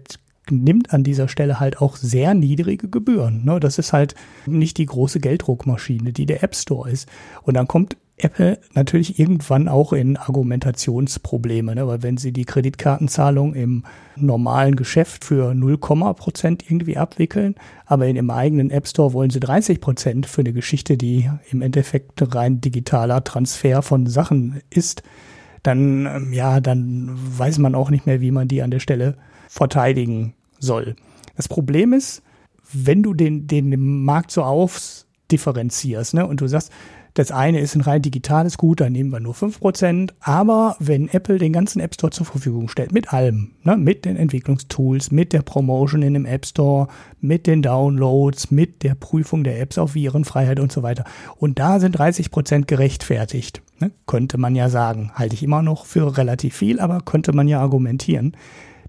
[0.50, 3.46] nimmt an dieser Stelle halt auch sehr niedrige Gebühren.
[3.46, 3.60] Ne?
[3.60, 4.16] Das ist halt
[4.46, 7.08] nicht die große Gelddruckmaschine, die der App Store ist.
[7.44, 11.88] Und dann kommt Apple natürlich irgendwann auch in Argumentationsprobleme, ne?
[11.88, 13.84] weil wenn sie die Kreditkartenzahlung im
[14.16, 17.56] normalen Geschäft für 0, Prozent irgendwie abwickeln,
[17.86, 21.62] aber in ihrem eigenen App Store wollen sie 30 Prozent für eine Geschichte, die im
[21.62, 25.04] Endeffekt rein digitaler Transfer von Sachen ist,
[25.64, 29.18] dann, ähm, ja, dann weiß man auch nicht mehr, wie man die an der Stelle
[29.48, 30.96] verteidigen soll.
[31.36, 32.24] Das Problem ist,
[32.74, 36.72] wenn du den, den Markt so aufdifferenzierst, ne, und du sagst,
[37.14, 40.12] das eine ist ein rein digitales Gut, da nehmen wir nur 5%.
[40.20, 44.16] Aber wenn Apple den ganzen App Store zur Verfügung stellt, mit allem, ne, mit den
[44.16, 46.88] Entwicklungstools, mit der Promotion in dem App Store,
[47.20, 51.04] mit den Downloads, mit der Prüfung der Apps auf Virenfreiheit und so weiter.
[51.38, 53.62] Und da sind 30% gerechtfertigt.
[53.80, 55.12] Ne, könnte man ja sagen.
[55.16, 58.38] Halte ich immer noch für relativ viel, aber könnte man ja argumentieren.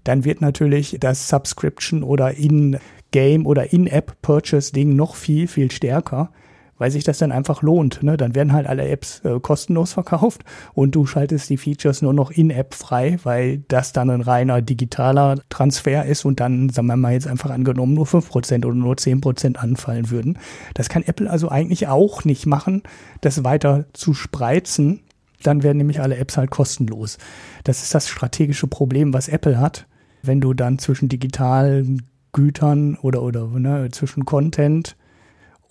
[0.03, 2.77] Dann wird natürlich das Subscription oder in
[3.13, 6.31] In-Game oder In-App-Purchase-Ding noch viel, viel stärker
[6.77, 8.03] weil sich das dann einfach lohnt.
[8.03, 8.17] Ne?
[8.17, 10.43] Dann werden halt alle Apps äh, kostenlos verkauft
[10.73, 15.39] und du schaltest die Features nur noch in-App frei, weil das dann ein reiner digitaler
[15.49, 19.55] Transfer ist und dann, sagen wir mal jetzt einfach angenommen, nur 5% oder nur 10%
[19.55, 20.39] anfallen würden.
[20.73, 22.83] Das kann Apple also eigentlich auch nicht machen,
[23.21, 25.01] das weiter zu spreizen.
[25.43, 27.17] Dann werden nämlich alle Apps halt kostenlos.
[27.65, 29.87] Das ist das strategische Problem, was Apple hat.
[30.21, 34.95] Wenn du dann zwischen digitalen Gütern oder, oder ne, zwischen Content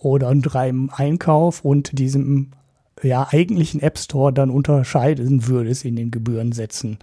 [0.03, 2.51] oder einem Einkauf und diesem
[3.01, 6.97] ja eigentlichen App Store dann unterscheiden würdest in den Gebührensätzen.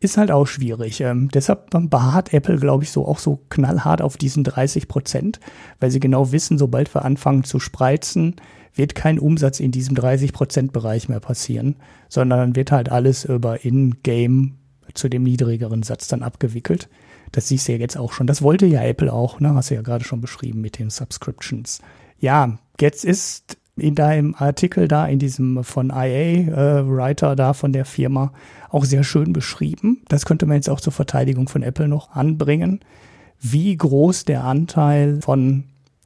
[0.00, 1.00] Ist halt auch schwierig.
[1.00, 5.38] Ähm, deshalb beharrt Apple, glaube ich, so auch so knallhart auf diesen 30 Prozent,
[5.78, 8.36] weil sie genau wissen, sobald wir anfangen zu spreizen,
[8.74, 11.76] wird kein Umsatz in diesem 30 Prozent Bereich mehr passieren,
[12.08, 14.58] sondern dann wird halt alles über In-Game
[14.94, 16.88] zu dem niedrigeren Satz dann abgewickelt.
[17.30, 18.26] Das siehst du ja jetzt auch schon.
[18.26, 19.54] Das wollte ja Apple auch, ne?
[19.54, 21.80] Hast du ja gerade schon beschrieben mit den Subscriptions
[22.22, 27.72] ja, jetzt ist in deinem Artikel da, in diesem von IA, äh, Writer da von
[27.72, 28.32] der Firma,
[28.70, 30.02] auch sehr schön beschrieben.
[30.08, 32.80] Das könnte man jetzt auch zur Verteidigung von Apple noch anbringen,
[33.40, 35.64] wie groß der Anteil von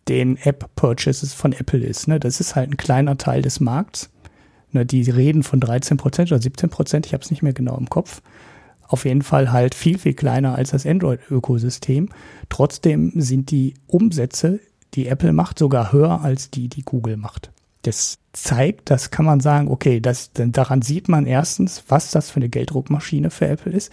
[0.08, 2.08] den App-Purchases von Apple ist.
[2.08, 2.18] Ne?
[2.18, 4.10] Das ist halt ein kleiner Teil des Markts.
[4.72, 4.86] Ne?
[4.86, 7.90] Die reden von 13 Prozent oder 17 Prozent, ich habe es nicht mehr genau im
[7.90, 8.22] Kopf.
[8.88, 12.08] Auf jeden Fall halt viel, viel kleiner als das Android-Ökosystem.
[12.48, 14.60] Trotzdem sind die Umsätze
[14.96, 17.50] die Apple macht, sogar höher als die, die Google macht.
[17.82, 22.36] Das zeigt, das kann man sagen, okay, das, daran sieht man erstens, was das für
[22.36, 23.92] eine Gelddruckmaschine für Apple ist.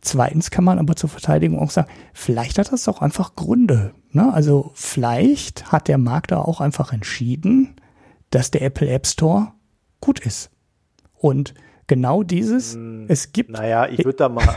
[0.00, 3.94] Zweitens kann man aber zur Verteidigung auch sagen, vielleicht hat das auch einfach Gründe.
[4.10, 4.32] Ne?
[4.32, 7.76] Also vielleicht hat der Markt da auch einfach entschieden,
[8.30, 9.52] dass der Apple App Store
[10.00, 10.50] gut ist.
[11.14, 11.54] Und
[11.86, 13.50] genau dieses, hm, es gibt.
[13.50, 14.44] Naja, ich würde da mal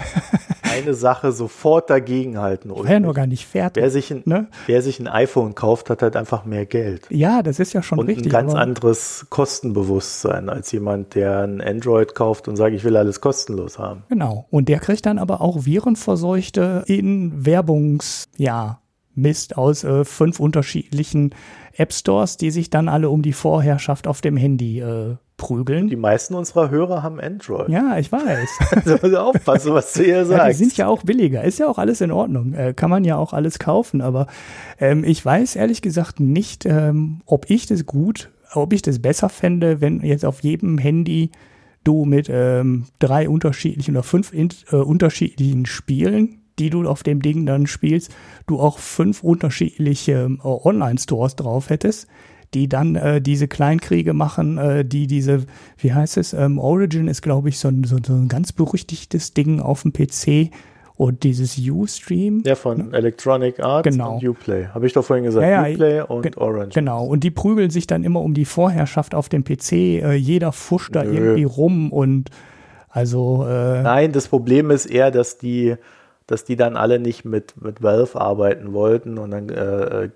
[0.75, 2.71] eine Sache sofort dagegen halten.
[2.71, 3.81] Ich war ja noch gar nicht fertig.
[3.81, 4.47] Wer sich, ein, ne?
[4.67, 7.07] wer sich ein iPhone kauft, hat halt einfach mehr Geld.
[7.09, 8.25] Ja, das ist ja schon und richtig.
[8.25, 12.97] Und ein ganz anderes Kostenbewusstsein als jemand, der ein Android kauft und sagt, ich will
[12.97, 14.03] alles kostenlos haben.
[14.09, 14.47] Genau.
[14.49, 18.79] Und der kriegt dann aber auch virenverseuchte in Werbungs, ja,
[19.15, 21.33] Mist aus äh, fünf unterschiedlichen
[21.73, 25.89] App Stores, die sich dann alle um die Vorherrschaft auf dem Handy äh, prügeln.
[25.89, 27.69] Die meisten unserer Hörer haben Android.
[27.69, 28.49] Ja, ich weiß.
[28.71, 30.39] also muss aufpassen, was du hier sagst.
[30.39, 31.43] Ja, die sind ja auch billiger.
[31.43, 32.53] Ist ja auch alles in Ordnung.
[32.53, 34.01] Äh, kann man ja auch alles kaufen.
[34.01, 34.27] Aber
[34.79, 39.29] ähm, ich weiß ehrlich gesagt nicht, ähm, ob ich das gut, ob ich das besser
[39.29, 41.31] fände, wenn jetzt auf jedem Handy
[41.83, 47.21] du mit ähm, drei unterschiedlichen oder fünf in, äh, unterschiedlichen Spielen die du auf dem
[47.21, 48.13] Ding dann spielst,
[48.47, 52.07] du auch fünf unterschiedliche äh, Online-Stores drauf hättest,
[52.55, 55.43] die dann äh, diese Kleinkriege machen, äh, die diese,
[55.77, 59.33] wie heißt es, ähm, Origin ist, glaube ich, so ein, so, so ein ganz berüchtigtes
[59.33, 60.51] Ding auf dem PC.
[60.97, 62.41] Und dieses Ustream.
[62.45, 62.97] Ja, von ne?
[62.97, 64.15] Electronic Arts genau.
[64.15, 64.67] und Uplay.
[64.67, 65.45] Habe ich doch vorhin gesagt.
[65.45, 66.73] Ja, ja, Uplay und Orange.
[66.73, 67.05] Genau.
[67.05, 69.71] Und die prügeln sich dann immer um die Vorherrschaft auf dem PC.
[69.73, 71.11] Äh, jeder fuscht da Nö.
[71.11, 72.29] irgendwie rum und
[72.87, 73.45] also.
[73.45, 75.75] Äh, Nein, das Problem ist eher, dass die
[76.27, 80.09] dass die dann alle nicht mit, mit Valve arbeiten wollten und dann äh, äh,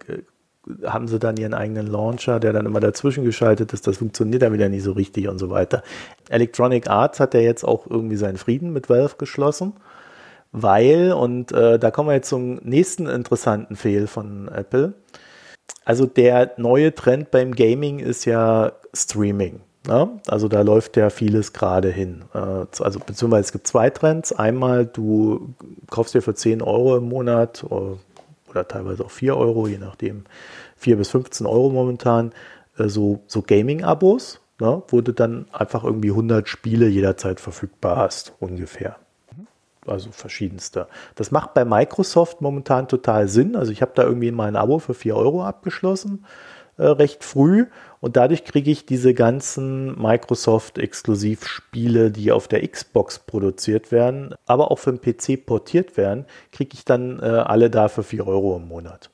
[0.85, 3.87] haben sie dann ihren eigenen Launcher, der dann immer dazwischen geschaltet ist.
[3.87, 5.83] Das funktioniert dann wieder nicht so richtig und so weiter.
[6.29, 9.73] Electronic Arts hat ja jetzt auch irgendwie seinen Frieden mit Valve geschlossen,
[10.51, 14.93] weil, und äh, da kommen wir jetzt zum nächsten interessanten Fehl von Apple.
[15.85, 19.61] Also der neue Trend beim Gaming ist ja Streaming.
[19.87, 22.23] Ja, also da läuft ja vieles gerade hin.
[22.33, 22.37] Äh,
[22.79, 24.33] also beziehungsweise es gibt zwei Trends.
[24.33, 25.53] Einmal, du
[25.89, 30.25] kaufst dir für 10 Euro im Monat äh, oder teilweise auch 4 Euro, je nachdem,
[30.79, 32.31] 4 bis 15 Euro momentan,
[32.77, 38.33] äh, so, so Gaming-Abos, ne, wo du dann einfach irgendwie 100 Spiele jederzeit verfügbar hast,
[38.39, 38.95] ungefähr.
[39.85, 40.87] Also verschiedenste.
[41.15, 43.55] Das macht bei Microsoft momentan total Sinn.
[43.55, 46.25] Also ich habe da irgendwie mal ein Abo für 4 Euro abgeschlossen
[46.79, 47.67] äh, recht früh
[47.99, 54.79] und dadurch kriege ich diese ganzen Microsoft-Exklusivspiele, die auf der Xbox produziert werden, aber auch
[54.79, 58.69] für den PC portiert werden, kriege ich dann äh, alle da für 4 Euro im
[58.69, 59.09] Monat,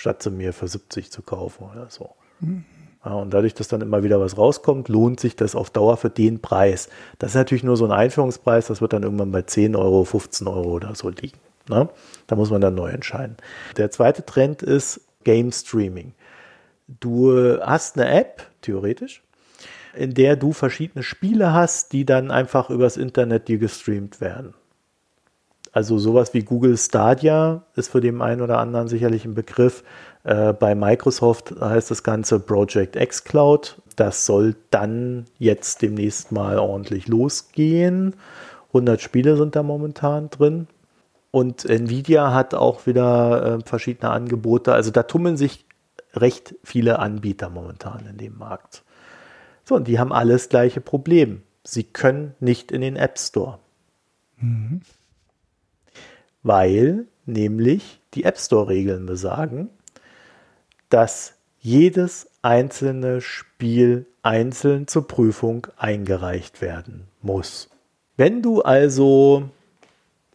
[0.00, 2.10] statt sie mir für 70 zu kaufen oder so.
[2.40, 2.64] Mhm.
[3.04, 6.10] Ja, und dadurch, dass dann immer wieder was rauskommt, lohnt sich das auf Dauer für
[6.10, 6.88] den Preis.
[7.18, 10.46] Das ist natürlich nur so ein Einführungspreis, das wird dann irgendwann bei 10 Euro, 15
[10.46, 11.38] Euro oder so liegen.
[11.68, 11.88] Ne?
[12.26, 13.36] Da muss man dann neu entscheiden.
[13.76, 16.12] Der zweite Trend ist Game Streaming.
[16.88, 19.22] Du hast eine App, theoretisch,
[19.94, 24.54] in der du verschiedene Spiele hast, die dann einfach übers Internet dir gestreamt werden.
[25.72, 29.84] Also sowas wie Google Stadia ist für den einen oder anderen sicherlich ein Begriff.
[30.24, 33.80] Äh, bei Microsoft heißt das Ganze Project X Cloud.
[33.96, 38.14] Das soll dann jetzt demnächst mal ordentlich losgehen.
[38.68, 40.66] 100 Spiele sind da momentan drin.
[41.30, 44.72] Und Nvidia hat auch wieder äh, verschiedene Angebote.
[44.72, 45.64] Also da tummeln sich
[46.14, 48.82] recht viele Anbieter momentan in dem Markt.
[49.64, 51.42] So, und die haben alles gleiche Problem.
[51.62, 53.60] Sie können nicht in den App Store.
[54.38, 54.80] Mhm.
[56.42, 59.70] Weil nämlich die App Store-Regeln besagen,
[60.88, 67.68] dass jedes einzelne Spiel einzeln zur Prüfung eingereicht werden muss.
[68.16, 69.50] Wenn du also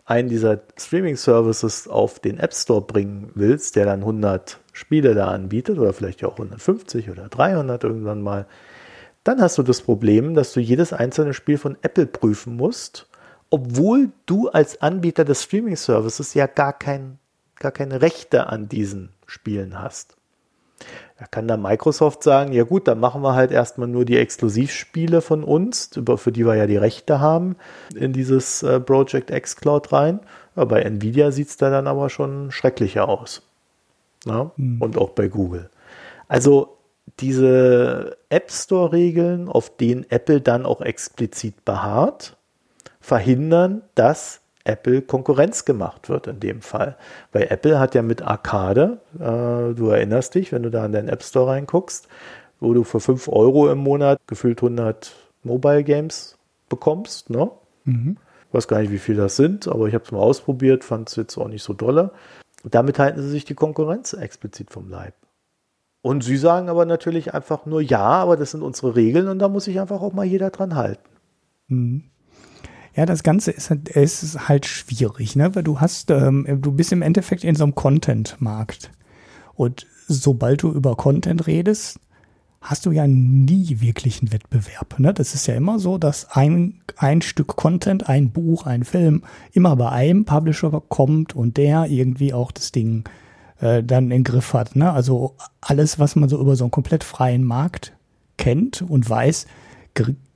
[0.05, 5.79] einen dieser Streaming-Services auf den App Store bringen willst, der dann 100 Spiele da anbietet
[5.79, 8.45] oder vielleicht auch 150 oder 300 irgendwann mal,
[9.23, 13.07] dann hast du das Problem, dass du jedes einzelne Spiel von Apple prüfen musst,
[13.49, 17.19] obwohl du als Anbieter des Streaming-Services ja gar, kein,
[17.55, 20.15] gar keine Rechte an diesen Spielen hast.
[21.17, 25.21] Da kann dann Microsoft sagen, ja gut, dann machen wir halt erstmal nur die Exklusivspiele
[25.21, 27.55] von uns, für die wir ja die Rechte haben,
[27.95, 30.19] in dieses äh, Project X Cloud rein.
[30.57, 33.43] Ja, bei Nvidia sieht es da dann aber schon schrecklicher aus.
[34.25, 34.51] Ja?
[34.57, 34.81] Mhm.
[34.81, 35.69] Und auch bei Google.
[36.27, 36.77] Also
[37.19, 42.35] diese App Store-Regeln, auf denen Apple dann auch explizit beharrt,
[43.05, 46.97] verhindern, dass Apple Konkurrenz gemacht wird in dem Fall.
[47.31, 51.07] Weil Apple hat ja mit Arcade, äh, du erinnerst dich, wenn du da in deinen
[51.07, 52.07] App Store reinguckst,
[52.59, 57.29] wo du für 5 Euro im Monat gefühlt 100 Mobile Games bekommst.
[57.29, 57.51] Ne?
[57.83, 58.17] Mhm.
[58.47, 61.09] Ich weiß gar nicht, wie viel das sind, aber ich habe es mal ausprobiert, fand
[61.09, 62.09] es jetzt auch nicht so dolle.
[62.63, 65.13] Damit halten sie sich die Konkurrenz explizit vom Leib.
[66.01, 69.47] Und sie sagen aber natürlich einfach nur, ja, aber das sind unsere Regeln und da
[69.47, 71.07] muss sich einfach auch mal jeder dran halten.
[71.67, 72.05] Mhm.
[72.95, 75.53] Ja, das Ganze ist, halt, ist halt schwierig, ne?
[75.53, 78.91] Weil du hast, ähm, du bist im Endeffekt in so einem Content-Markt.
[79.53, 81.99] Und sobald du über Content redest,
[82.61, 84.97] hast du ja nie wirklich einen Wettbewerb.
[84.99, 85.13] Ne?
[85.13, 89.23] Das ist ja immer so, dass ein, ein Stück Content, ein Buch, ein Film
[89.53, 93.03] immer bei einem Publisher kommt und der irgendwie auch das Ding
[93.59, 94.75] äh, dann in Griff hat.
[94.75, 94.91] Ne?
[94.91, 97.93] Also alles, was man so über so einen komplett freien Markt
[98.37, 99.45] kennt und weiß,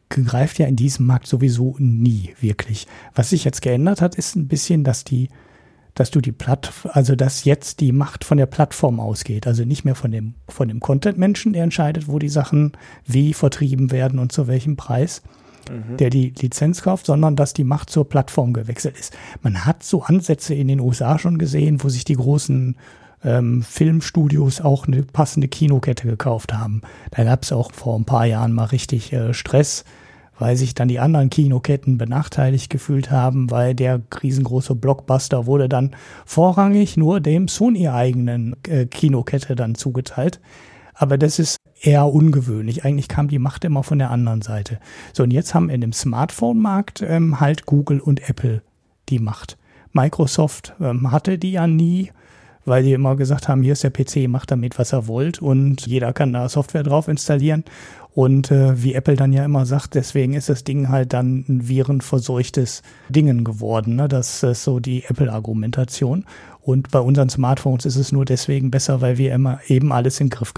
[0.10, 2.88] greift ja in diesem Markt sowieso nie wirklich.
[3.16, 5.30] Was sich jetzt geändert hat, ist ein bisschen, dass die,
[5.94, 9.86] dass du die Platt, also dass jetzt die Macht von der Plattform ausgeht, also nicht
[9.86, 12.74] mehr von dem, von dem Content-Menschen, der entscheidet, wo die Sachen
[13.06, 15.22] wie vertrieben werden und zu welchem Preis,
[15.70, 15.98] mhm.
[15.98, 19.16] der die Lizenz kauft, sondern dass die Macht zur Plattform gewechselt ist.
[19.42, 22.78] Man hat so Ansätze in den USA schon gesehen, wo sich die großen
[23.24, 26.82] ähm, Filmstudios auch eine passende Kinokette gekauft haben.
[27.12, 29.84] Da gab es auch vor ein paar Jahren mal richtig äh, Stress,
[30.38, 35.96] weil sich dann die anderen Kinoketten benachteiligt gefühlt haben, weil der riesengroße Blockbuster wurde dann
[36.26, 40.40] vorrangig nur dem Sony-eigenen äh, Kinokette dann zugeteilt.
[40.94, 42.84] Aber das ist eher ungewöhnlich.
[42.84, 44.80] Eigentlich kam die Macht immer von der anderen Seite.
[45.14, 48.62] So, und jetzt haben in dem Smartphone-Markt ähm, halt Google und Apple
[49.08, 49.58] die Macht.
[49.92, 52.12] Microsoft ähm, hatte die ja nie,
[52.70, 55.86] weil die immer gesagt haben, hier ist der PC, macht damit, was er wollt und
[55.86, 57.66] jeder kann da Software drauf installieren.
[58.16, 61.68] Und äh, wie Apple dann ja immer sagt, deswegen ist das Ding halt dann ein
[61.68, 63.96] virenverseuchtes Dingen geworden.
[63.96, 64.08] Ne?
[64.08, 66.26] Das ist so die Apple-Argumentation.
[66.62, 70.28] Und bei unseren Smartphones ist es nur deswegen besser, weil wir immer eben alles in
[70.28, 70.54] den Griff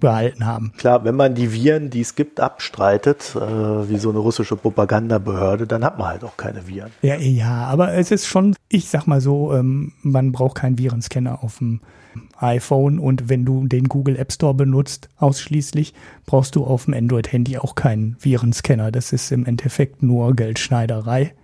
[0.00, 0.72] behalten haben.
[0.78, 5.66] Klar, wenn man die Viren, die es gibt, abstreitet, äh, wie so eine russische Propagandabehörde,
[5.66, 6.90] dann hat man halt auch keine Viren.
[7.02, 11.44] Ja, ja, aber es ist schon, ich sag mal so, ähm, man braucht keinen Virenscanner
[11.44, 11.80] auf dem
[12.38, 17.58] iPhone und wenn du den Google App Store benutzt, ausschließlich, brauchst du auf dem Android-Handy
[17.58, 18.90] auch keinen Virenscanner.
[18.90, 21.34] Das ist im Endeffekt nur Geldschneiderei.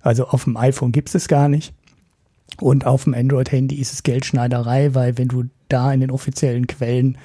[0.00, 1.74] Also auf dem iPhone gibt es gar nicht.
[2.60, 7.18] Und auf dem Android-Handy ist es Geldschneiderei, weil wenn du da in den offiziellen Quellen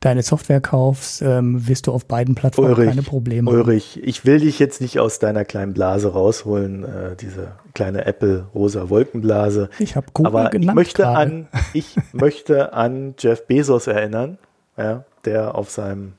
[0.00, 3.58] deine Software kaufst, ähm, wirst du auf beiden Plattformen Ulrich, keine Probleme haben.
[3.58, 8.90] Ulrich, ich will dich jetzt nicht aus deiner kleinen Blase rausholen, äh, diese kleine Apple-rosa
[8.90, 9.70] Wolkenblase.
[9.78, 14.36] Ich habe Google Aber genannt ich möchte an, ich möchte an Jeff Bezos erinnern,
[14.76, 16.12] ja, der auf seinem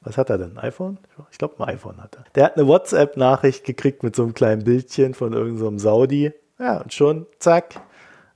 [0.00, 0.56] was hat er denn?
[0.56, 0.98] Ein iPhone?
[1.30, 2.24] Ich glaube, ein iPhone hat er.
[2.34, 6.32] Der hat eine WhatsApp-Nachricht gekriegt mit so einem kleinen Bildchen von irgendeinem so Saudi.
[6.58, 7.80] Ja, und schon, zack,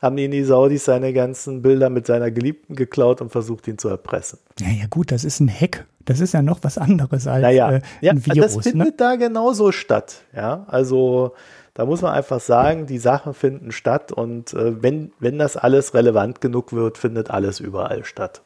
[0.03, 3.89] haben ihn die Saudis seine ganzen Bilder mit seiner Geliebten geklaut und versucht, ihn zu
[3.89, 4.41] erpressen.
[4.59, 5.87] Ja, ja, gut, das ist ein Hack.
[6.05, 8.57] Das ist ja noch was anderes als naja, äh, ja, ein Virus.
[8.57, 8.95] Das findet ne?
[8.97, 10.23] da genauso statt.
[10.35, 11.35] Ja, also
[11.75, 15.95] da muss man einfach sagen, die Sachen finden statt und äh, wenn, wenn das alles
[15.95, 18.43] relevant genug wird, findet alles überall statt.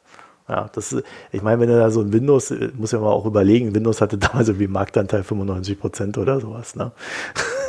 [0.47, 3.09] Ja, das ist, ich meine, wenn du da so ein Windows, äh, muss ja mal
[3.11, 6.91] auch überlegen, Windows hatte damals irgendwie Marktanteil 95 Prozent oder sowas, ne?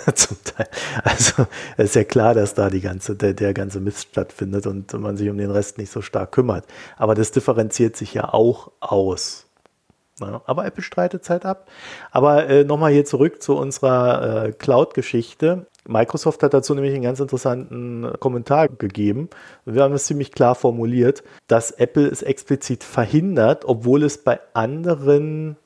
[0.14, 0.68] Zum Teil.
[1.04, 1.46] Also,
[1.76, 5.16] es ist ja klar, dass da die ganze, der, der ganze Mist stattfindet und man
[5.16, 6.66] sich um den Rest nicht so stark kümmert.
[6.96, 9.46] Aber das differenziert sich ja auch aus.
[10.20, 11.68] Ja, aber Apple streitet Zeit ab.
[12.10, 15.66] Aber äh, nochmal hier zurück zu unserer äh, Cloud-Geschichte.
[15.86, 19.30] Microsoft hat dazu nämlich einen ganz interessanten Kommentar gegeben.
[19.64, 25.56] Wir haben es ziemlich klar formuliert, dass Apple es explizit verhindert, obwohl es bei anderen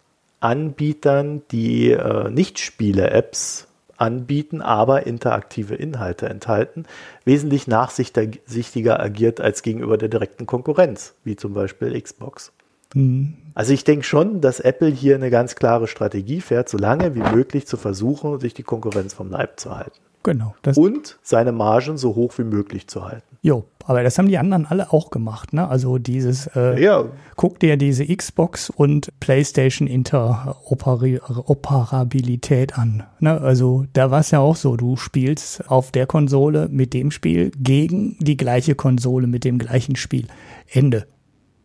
[0.40, 3.68] Anbietern, die äh, Nicht-Spiele-Apps
[4.02, 6.84] anbieten, aber interaktive Inhalte enthalten,
[7.24, 12.52] wesentlich nachsichtiger agiert als gegenüber der direkten Konkurrenz, wie zum Beispiel Xbox.
[12.94, 13.34] Mhm.
[13.54, 17.22] Also ich denke schon, dass Apple hier eine ganz klare Strategie fährt, so lange wie
[17.22, 19.98] möglich zu versuchen, sich die Konkurrenz vom Leib zu halten.
[20.24, 20.54] Genau.
[20.76, 23.31] und seine Margen so hoch wie möglich zu halten.
[23.44, 25.66] Jo, aber das haben die anderen alle auch gemacht, ne?
[25.66, 27.06] Also dieses, äh, ja.
[27.34, 33.02] guck dir diese Xbox und PlayStation Interoperabilität an.
[33.18, 33.40] Ne?
[33.40, 37.50] Also da war es ja auch so, du spielst auf der Konsole mit dem Spiel
[37.58, 40.28] gegen die gleiche Konsole mit dem gleichen Spiel.
[40.70, 41.08] Ende.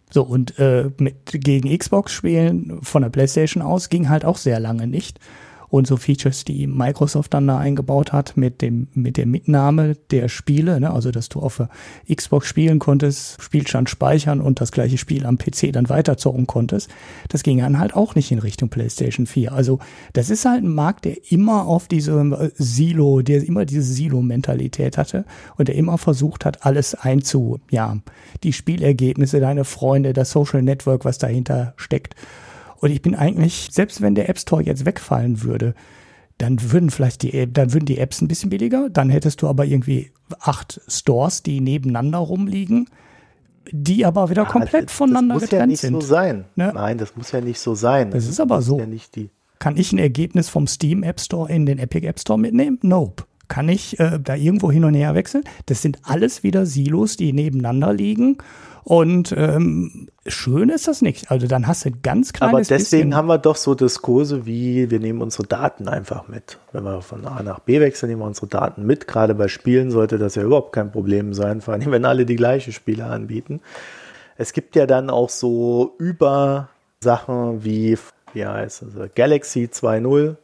[0.10, 4.60] So, und äh, mit, gegen Xbox spielen von der PlayStation aus ging halt auch sehr
[4.60, 5.20] lange nicht
[5.70, 10.30] und so Features, die Microsoft dann da eingebaut hat mit dem mit der Mitnahme der
[10.30, 10.92] Spiele, ne?
[10.92, 11.70] also dass du auf der
[12.14, 16.90] Xbox spielen konntest, Spielstand speichern und das gleiche Spiel am PC dann weiterzocken konntest,
[17.30, 19.52] das ging dann halt auch nicht in Richtung PlayStation 4.
[19.52, 19.80] Also
[20.14, 24.98] das ist halt ein Markt, der immer auf diese äh, Silo, der immer diese Silo-Mentalität
[24.98, 25.26] hatte
[25.58, 27.98] und der immer versucht hat, alles einzu, ja,
[28.44, 32.16] die Spielergebnisse, deine Freunde, das Social Network, was dahinter steckt
[32.80, 35.74] und ich bin eigentlich, selbst wenn der App Store jetzt wegfallen würde,
[36.38, 38.90] dann würden vielleicht die, dann würden die Apps ein bisschen billiger.
[38.90, 42.90] Dann hättest du aber irgendwie acht Stores, die nebeneinander rumliegen,
[43.72, 45.94] die aber wieder ja, komplett das, voneinander das muss getrennt ja nicht sind.
[45.94, 46.46] So sein.
[46.56, 46.72] Ne?
[46.74, 48.12] Nein, das muss ja nicht so sein.
[48.12, 48.80] Das, das ist aber so.
[48.80, 48.86] Ja
[49.60, 52.78] Kann ich ein Ergebnis vom Steam App Store in den Epic App Store mitnehmen?
[52.84, 53.24] Nope.
[53.48, 55.44] Kann ich äh, da irgendwo hin und her wechseln?
[55.66, 58.38] Das sind alles wieder Silos, die nebeneinander liegen
[58.88, 61.30] und ähm, schön ist das nicht.
[61.30, 64.46] Also dann hast du ein ganz kleines Aber deswegen bisschen haben wir doch so Diskurse
[64.46, 66.58] wie, wir nehmen unsere Daten einfach mit.
[66.72, 69.06] Wenn wir von A nach B wechseln, nehmen wir unsere Daten mit.
[69.06, 72.38] Gerade bei Spielen sollte das ja überhaupt kein Problem sein, vor allem wenn alle die
[72.38, 73.60] gleiche Spiele anbieten.
[74.38, 77.98] Es gibt ja dann auch so Über-Sachen wie,
[78.32, 80.38] wie heißt es, Galaxy 2.0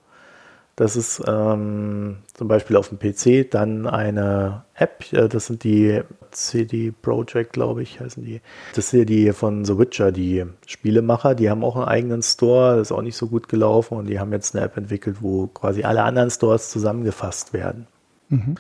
[0.76, 6.02] das ist ähm, zum Beispiel auf dem PC dann eine App, äh, das sind die
[6.32, 8.42] CD Projekt, glaube ich, heißen die.
[8.74, 12.88] Das sind die von The Witcher, die Spielemacher, die haben auch einen eigenen Store, das
[12.88, 15.84] ist auch nicht so gut gelaufen und die haben jetzt eine App entwickelt, wo quasi
[15.84, 17.88] alle anderen Stores zusammengefasst werden.
[18.30, 18.56] Mhm.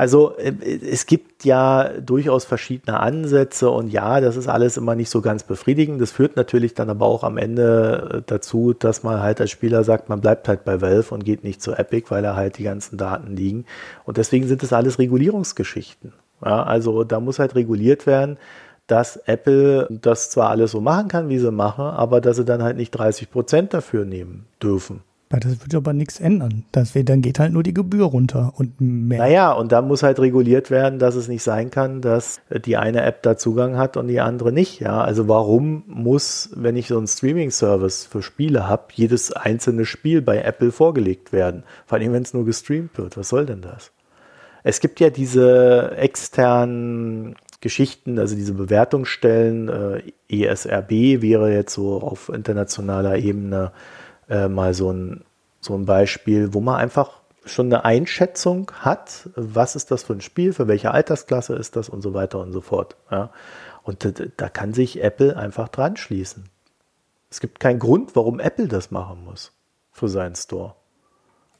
[0.00, 0.54] Also äh,
[0.90, 5.42] es gibt ja durchaus verschiedene Ansätze und ja, das ist alles immer nicht so ganz
[5.42, 6.00] befriedigend.
[6.00, 9.84] Das führt natürlich dann aber auch am Ende äh, dazu, dass man halt als Spieler
[9.84, 12.62] sagt, man bleibt halt bei Valve und geht nicht zu Epic, weil da halt die
[12.62, 13.66] ganzen Daten liegen.
[14.06, 16.14] Und deswegen sind das alles Regulierungsgeschichten.
[16.42, 18.38] Ja, also da muss halt reguliert werden,
[18.86, 22.62] dass Apple das zwar alles so machen kann, wie sie machen, aber dass sie dann
[22.62, 25.02] halt nicht 30 Prozent dafür nehmen dürfen.
[25.32, 26.64] Das wird aber nichts ändern.
[26.72, 29.20] Das dann geht halt nur die Gebühr runter und mehr.
[29.20, 33.02] Naja, und da muss halt reguliert werden, dass es nicht sein kann, dass die eine
[33.02, 34.80] App da Zugang hat und die andere nicht.
[34.80, 40.20] Ja, also warum muss, wenn ich so einen Streaming-Service für Spiele habe, jedes einzelne Spiel
[40.20, 41.62] bei Apple vorgelegt werden?
[41.86, 43.16] Vor allem, wenn es nur gestreamt wird.
[43.16, 43.92] Was soll denn das?
[44.64, 49.68] Es gibt ja diese externen Geschichten, also diese Bewertungsstellen.
[50.28, 53.70] Äh, ESRB wäre jetzt so auf internationaler Ebene
[54.30, 55.24] äh, mal so ein,
[55.60, 60.20] so ein Beispiel, wo man einfach schon eine Einschätzung hat, was ist das für ein
[60.20, 62.96] Spiel, für welche Altersklasse ist das und so weiter und so fort.
[63.10, 63.30] Ja.
[63.82, 66.48] Und da, da kann sich Apple einfach dran schließen.
[67.30, 69.52] Es gibt keinen Grund, warum Apple das machen muss
[69.92, 70.74] für seinen Store.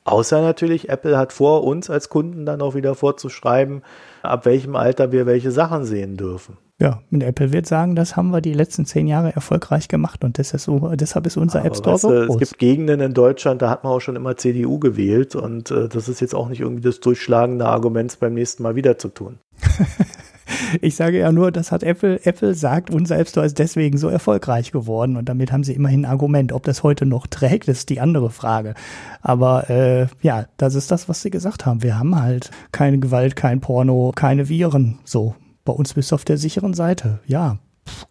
[0.04, 3.82] Außer natürlich, Apple hat vor, uns als Kunden dann auch wieder vorzuschreiben,
[4.22, 6.56] ab welchem Alter wir welche Sachen sehen dürfen.
[6.80, 10.38] Ja, und Apple wird sagen, das haben wir die letzten zehn Jahre erfolgreich gemacht und
[10.38, 12.36] das ist so, deshalb ist unser Aber App Store weißt, so groß.
[12.42, 15.88] Es gibt Gegenden in Deutschland, da hat man auch schon immer CDU gewählt und äh,
[15.88, 19.38] das ist jetzt auch nicht irgendwie das durchschlagende Argument, beim nächsten Mal wieder zu tun.
[20.80, 24.08] ich sage ja nur, das hat Apple, Apple sagt, unser App Store ist deswegen so
[24.08, 26.50] erfolgreich geworden und damit haben sie immerhin ein Argument.
[26.50, 28.72] Ob das heute noch trägt, ist die andere Frage.
[29.20, 31.82] Aber äh, ja, das ist das, was sie gesagt haben.
[31.82, 34.98] Wir haben halt keine Gewalt, kein Porno, keine Viren.
[35.04, 35.34] So,
[35.70, 37.20] bei uns bist du auf der sicheren Seite.
[37.26, 37.58] Ja,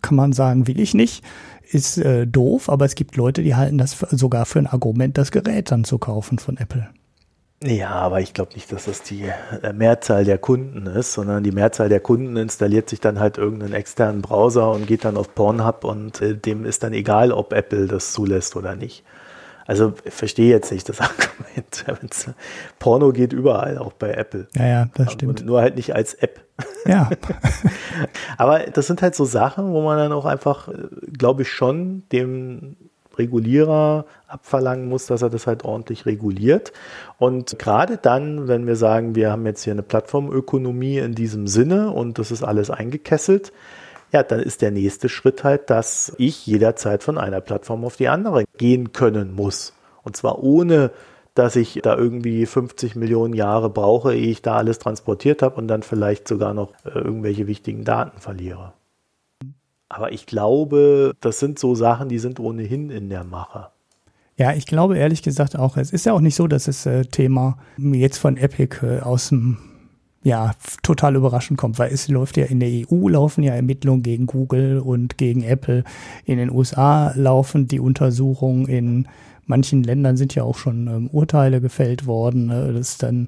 [0.01, 1.25] kann man sagen, will ich nicht.
[1.69, 5.17] Ist äh, doof, aber es gibt Leute, die halten das für, sogar für ein Argument,
[5.17, 6.87] das Gerät dann zu kaufen von Apple.
[7.61, 9.25] Ja, aber ich glaube nicht, dass das die
[9.61, 13.73] äh, Mehrzahl der Kunden ist, sondern die Mehrzahl der Kunden installiert sich dann halt irgendeinen
[13.73, 17.87] externen Browser und geht dann auf Pornhub und äh, dem ist dann egal, ob Apple
[17.87, 19.03] das zulässt oder nicht.
[19.67, 22.35] Also ich verstehe jetzt nicht das Argument.
[22.79, 24.47] Porno geht überall, auch bei Apple.
[24.55, 25.45] Ja, ja, das stimmt.
[25.45, 26.39] Nur halt nicht als App.
[26.85, 27.09] Ja.
[28.37, 30.69] Aber das sind halt so Sachen, wo man dann auch einfach,
[31.11, 32.75] glaube ich, schon dem
[33.19, 36.71] Regulierer abverlangen muss, dass er das halt ordentlich reguliert.
[37.17, 41.91] Und gerade dann, wenn wir sagen, wir haben jetzt hier eine Plattformökonomie in diesem Sinne
[41.91, 43.51] und das ist alles eingekesselt,
[44.11, 48.07] ja, dann ist der nächste Schritt halt, dass ich jederzeit von einer Plattform auf die
[48.07, 49.73] andere gehen können muss.
[50.03, 50.91] Und zwar ohne,
[51.33, 55.67] dass ich da irgendwie 50 Millionen Jahre brauche, ehe ich da alles transportiert habe und
[55.67, 58.73] dann vielleicht sogar noch äh, irgendwelche wichtigen Daten verliere.
[59.89, 63.69] Aber ich glaube, das sind so Sachen, die sind ohnehin in der Mache.
[64.37, 67.03] Ja, ich glaube ehrlich gesagt auch, es ist ja auch nicht so, dass das äh,
[67.05, 69.57] Thema jetzt von Epic äh, aus dem
[70.21, 70.51] ja,
[70.83, 74.79] total überraschend kommt, weil es läuft ja in der EU laufen ja Ermittlungen gegen Google
[74.79, 75.83] und gegen Apple.
[76.25, 78.67] In den USA laufen die Untersuchungen.
[78.67, 79.07] In
[79.49, 83.27] manchen Ländern sind ja auch schon ähm, Urteile gefällt worden, ne, dass dann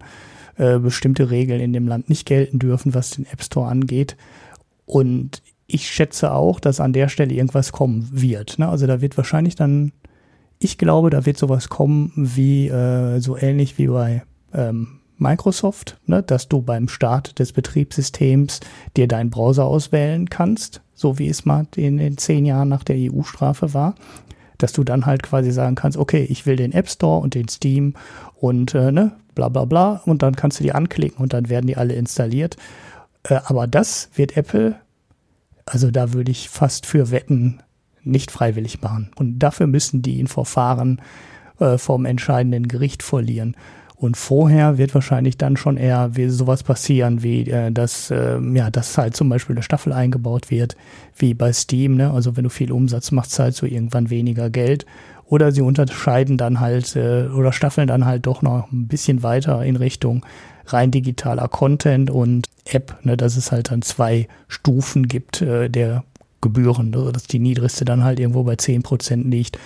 [0.57, 4.15] äh, bestimmte Regeln in dem Land nicht gelten dürfen, was den App Store angeht.
[4.85, 8.59] Und ich schätze auch, dass an der Stelle irgendwas kommen wird.
[8.59, 8.67] Ne?
[8.67, 9.93] Also da wird wahrscheinlich dann,
[10.59, 14.23] ich glaube, da wird sowas kommen wie äh, so ähnlich wie bei
[14.53, 18.59] ähm, Microsoft, ne, dass du beim Start des Betriebssystems
[18.97, 22.97] dir deinen Browser auswählen kannst, so wie es mal in den zehn Jahren nach der
[22.97, 23.95] EU-Strafe war,
[24.61, 27.47] dass du dann halt quasi sagen kannst, okay, ich will den App Store und den
[27.47, 27.93] Steam
[28.35, 31.67] und äh, ne, bla bla bla und dann kannst du die anklicken und dann werden
[31.67, 32.57] die alle installiert.
[33.23, 34.75] Äh, aber das wird Apple,
[35.65, 37.61] also da würde ich fast für wetten,
[38.03, 39.11] nicht freiwillig machen.
[39.15, 41.01] Und dafür müssen die in Verfahren
[41.59, 43.55] äh, vom entscheidenden Gericht verlieren.
[44.01, 48.71] Und vorher wird wahrscheinlich dann schon eher wie sowas passieren, wie äh, dass, äh, ja,
[48.71, 50.75] dass halt zum Beispiel eine Staffel eingebaut wird,
[51.15, 52.09] wie bei Steam, ne?
[52.11, 54.87] Also wenn du viel Umsatz machst, zahlst du irgendwann weniger Geld.
[55.25, 59.63] Oder sie unterscheiden dann halt äh, oder staffeln dann halt doch noch ein bisschen weiter
[59.63, 60.25] in Richtung
[60.65, 66.03] rein digitaler Content und App, ne, dass es halt dann zwei Stufen gibt äh, der
[66.41, 69.59] Gebühren, also dass die niedrigste dann halt irgendwo bei zehn Prozent liegt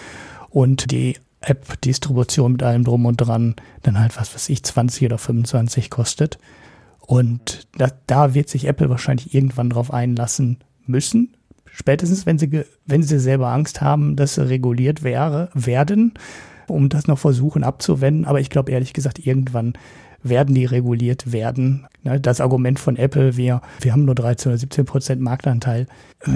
[0.50, 1.16] und die
[1.46, 6.38] App-Distribution mit allem drum und dran dann halt, was weiß ich, 20 oder 25 kostet.
[7.00, 11.36] Und da, da wird sich Apple wahrscheinlich irgendwann drauf einlassen müssen.
[11.72, 16.14] Spätestens, wenn sie, wenn sie selber Angst haben, dass sie reguliert wäre, werden,
[16.68, 18.26] um das noch versuchen abzuwenden.
[18.26, 19.74] Aber ich glaube ehrlich gesagt, irgendwann
[20.28, 21.88] werden die reguliert werden.
[22.04, 25.88] Ne, das Argument von Apple, wir, wir haben nur 13 oder 17 Prozent Marktanteil,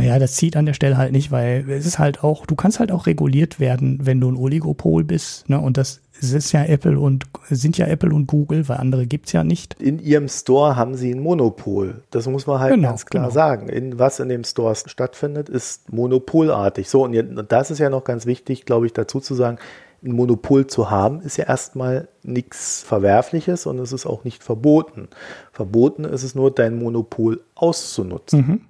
[0.02, 2.80] ja, das zieht an der Stelle halt nicht, weil es ist halt auch, du kannst
[2.80, 5.49] halt auch reguliert werden, wenn du ein Oligopol bist.
[5.49, 5.60] Ne?
[5.60, 9.44] Und das ist ja Apple und sind ja Apple und Google, weil andere gibt's ja
[9.44, 9.76] nicht.
[9.82, 12.03] In ihrem Store haben sie ein Monopol.
[12.11, 13.34] Das muss man halt genau, ganz klar genau.
[13.34, 13.70] sagen.
[13.70, 16.90] In, was in dem Store stattfindet, ist monopolartig.
[16.90, 17.16] So, und
[17.49, 19.57] das ist ja noch ganz wichtig, glaube ich, dazu zu sagen
[20.03, 25.09] ein Monopol zu haben, ist ja erstmal nichts Verwerfliches und es ist auch nicht verboten.
[25.51, 28.39] Verboten ist es nur, dein Monopol auszunutzen.
[28.39, 28.61] Mhm.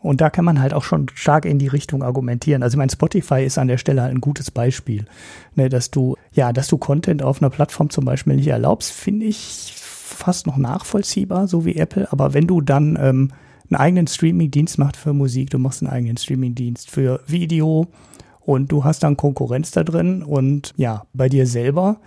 [0.00, 2.64] Und da kann man halt auch schon stark in die Richtung argumentieren.
[2.64, 5.06] Also mein Spotify ist an der Stelle halt ein gutes Beispiel,
[5.54, 9.26] ne, dass du ja, dass du Content auf einer Plattform zum Beispiel nicht erlaubst, finde
[9.26, 12.10] ich fast noch nachvollziehbar, so wie Apple.
[12.10, 13.30] Aber wenn du dann ähm,
[13.70, 17.86] einen eigenen Streaming-Dienst machst für Musik, du machst einen eigenen Streaming-Dienst für Video,
[18.44, 21.98] und du hast dann Konkurrenz da drin und ja, bei dir selber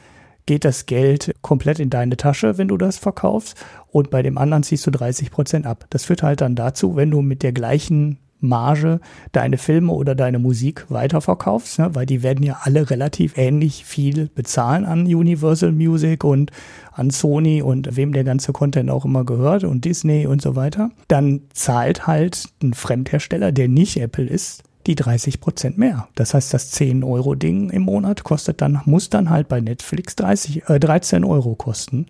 [0.46, 3.56] geht das Geld komplett in deine Tasche, wenn du das verkaufst
[3.92, 5.86] und bei dem anderen ziehst du 30 Prozent ab.
[5.90, 9.00] Das führt halt dann dazu, wenn du mit der gleichen Marge
[9.32, 14.30] deine Filme oder deine Musik weiterverkaufst, ne, weil die werden ja alle relativ ähnlich viel
[14.34, 16.52] bezahlen an Universal Music und
[16.92, 20.92] an Sony und wem der ganze Content auch immer gehört und Disney und so weiter,
[21.08, 26.08] dann zahlt halt ein Fremdhersteller, der nicht Apple ist, die 30 Prozent mehr.
[26.16, 30.16] Das heißt, das 10 Euro Ding im Monat kostet dann, muss dann halt bei Netflix
[30.16, 32.08] 30, äh, 13 Euro kosten,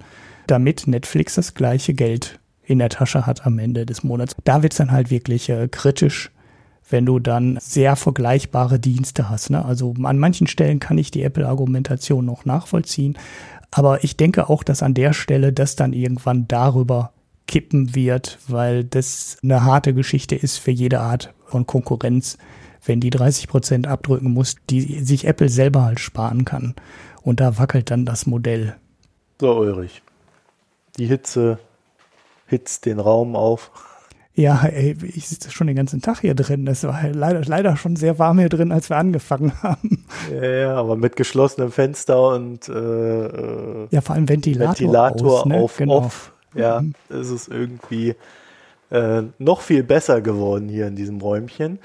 [0.48, 4.36] damit Netflix das gleiche Geld in der Tasche hat am Ende des Monats.
[4.44, 6.32] Da wird's dann halt wirklich äh, kritisch,
[6.90, 9.50] wenn du dann sehr vergleichbare Dienste hast.
[9.50, 9.64] Ne?
[9.64, 13.18] Also an manchen Stellen kann ich die Apple-Argumentation noch nachvollziehen,
[13.72, 17.12] aber ich denke auch, dass an der Stelle das dann irgendwann darüber
[17.48, 22.38] kippen wird, weil das eine harte Geschichte ist für jede Art von Konkurrenz,
[22.86, 26.76] wenn die 30 Prozent abdrücken muss, die sich Apple selber halt sparen kann.
[27.22, 28.76] Und da wackelt dann das Modell.
[29.40, 30.02] So, Ulrich.
[30.98, 31.60] Die Hitze
[32.48, 33.72] hitzt den Raum auf.
[34.36, 36.68] Ja, ey, ich sitze schon den ganzen Tag hier drin.
[36.68, 40.06] Es war leider, leider schon sehr warm hier drin, als wir angefangen haben.
[40.32, 45.46] Ja, ja aber mit geschlossenem Fenster und äh, äh ja, vor allem Ventilator, Ventilator aus,
[45.46, 45.56] ne?
[45.58, 45.98] auf genau.
[45.98, 46.34] off.
[46.54, 46.96] Ja, mhm.
[47.10, 48.16] ist es irgendwie
[48.92, 51.80] äh, noch viel besser geworden hier in diesem Räumchen.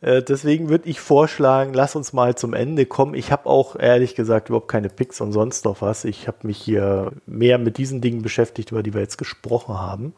[0.00, 3.14] Äh, deswegen würde ich vorschlagen, lass uns mal zum Ende kommen.
[3.14, 6.04] Ich habe auch ehrlich gesagt überhaupt keine Picks und sonst noch was.
[6.04, 10.14] Ich habe mich hier mehr mit diesen Dingen beschäftigt, über die wir jetzt gesprochen haben.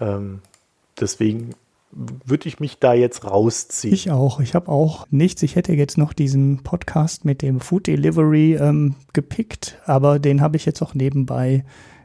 [0.00, 0.40] Ähm,
[0.98, 1.54] deswegen
[1.92, 3.94] würde ich mich da jetzt rausziehen.
[3.94, 4.40] Ich auch.
[4.40, 5.42] Ich habe auch nichts.
[5.44, 10.56] Ich hätte jetzt noch diesen Podcast mit dem Food Delivery ähm, gepickt, aber den habe
[10.56, 11.64] ich jetzt auch nebenbei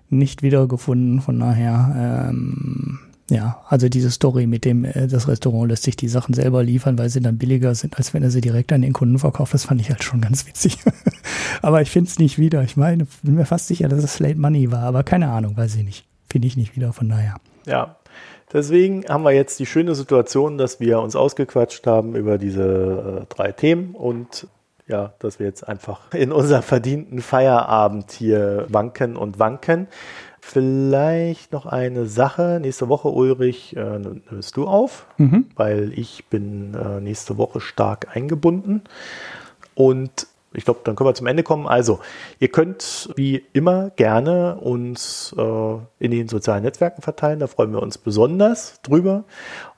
[0.10, 1.22] nicht wiedergefunden.
[1.22, 3.00] Von daher, ähm,
[3.30, 6.98] ja, also diese Story mit dem, äh, das Restaurant lässt sich die Sachen selber liefern,
[6.98, 9.54] weil sie dann billiger sind, als wenn er sie direkt an den Kunden verkauft.
[9.54, 10.78] Das fand ich halt schon ganz witzig.
[11.62, 12.64] aber ich finde es nicht wieder.
[12.64, 15.76] Ich meine, bin mir fast sicher, dass es Late Money war, aber keine Ahnung, weiß
[15.76, 16.06] ich nicht.
[16.30, 17.36] Finde ich nicht wieder, von daher.
[17.66, 17.98] Ja,
[18.52, 23.26] Deswegen haben wir jetzt die schöne Situation, dass wir uns ausgequatscht haben über diese äh,
[23.30, 24.48] drei Themen und
[24.88, 29.88] ja, dass wir jetzt einfach in unser verdienten Feierabend hier wanken und wanken.
[30.52, 32.58] Vielleicht noch eine Sache.
[32.60, 35.46] Nächste Woche, Ulrich, äh, nimmst du auf, mhm.
[35.56, 38.82] weil ich bin äh, nächste Woche stark eingebunden.
[39.76, 41.68] Und ich glaube, dann können wir zum Ende kommen.
[41.68, 42.00] Also,
[42.40, 47.40] ihr könnt wie immer gerne uns äh, in den sozialen Netzwerken verteilen.
[47.40, 49.26] Da freuen wir uns besonders drüber.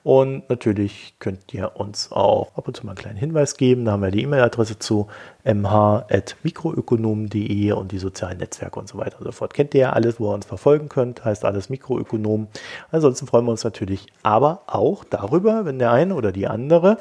[0.04, 3.84] Und natürlich könnt ihr uns auch ab und zu mal einen kleinen Hinweis geben.
[3.84, 5.06] Da haben wir die E-Mail-Adresse zu
[5.44, 9.54] mh.mikroökonom.de und die sozialen Netzwerke und so weiter und so fort.
[9.54, 11.24] Kennt ihr ja alles, wo ihr uns verfolgen könnt.
[11.24, 12.48] Heißt alles Mikroökonom.
[12.90, 16.98] Ansonsten freuen wir uns natürlich aber auch darüber, wenn der eine oder die andere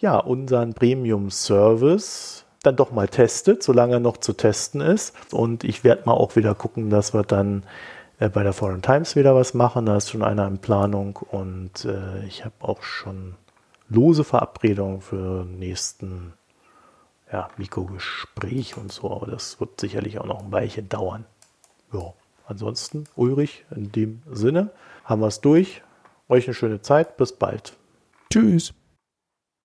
[0.00, 5.14] ja unseren Premium-Service dann doch mal testet, solange er noch zu testen ist.
[5.32, 7.62] Und ich werde mal auch wieder gucken, dass wir dann
[8.18, 9.86] äh, bei der Foreign Times wieder was machen.
[9.86, 13.34] Da ist schon einer in Planung und äh, ich habe auch schon
[13.88, 16.34] lose Verabredungen für nächsten
[17.32, 19.10] ja, Mikrogespräch und so.
[19.10, 21.24] Aber das wird sicherlich auch noch ein Weilchen dauern.
[21.92, 22.12] Ja,
[22.46, 24.70] ansonsten, Ulrich, in dem Sinne
[25.04, 25.82] haben wir es durch.
[26.28, 27.16] Euch eine schöne Zeit.
[27.16, 27.74] Bis bald.
[28.30, 28.74] Tschüss.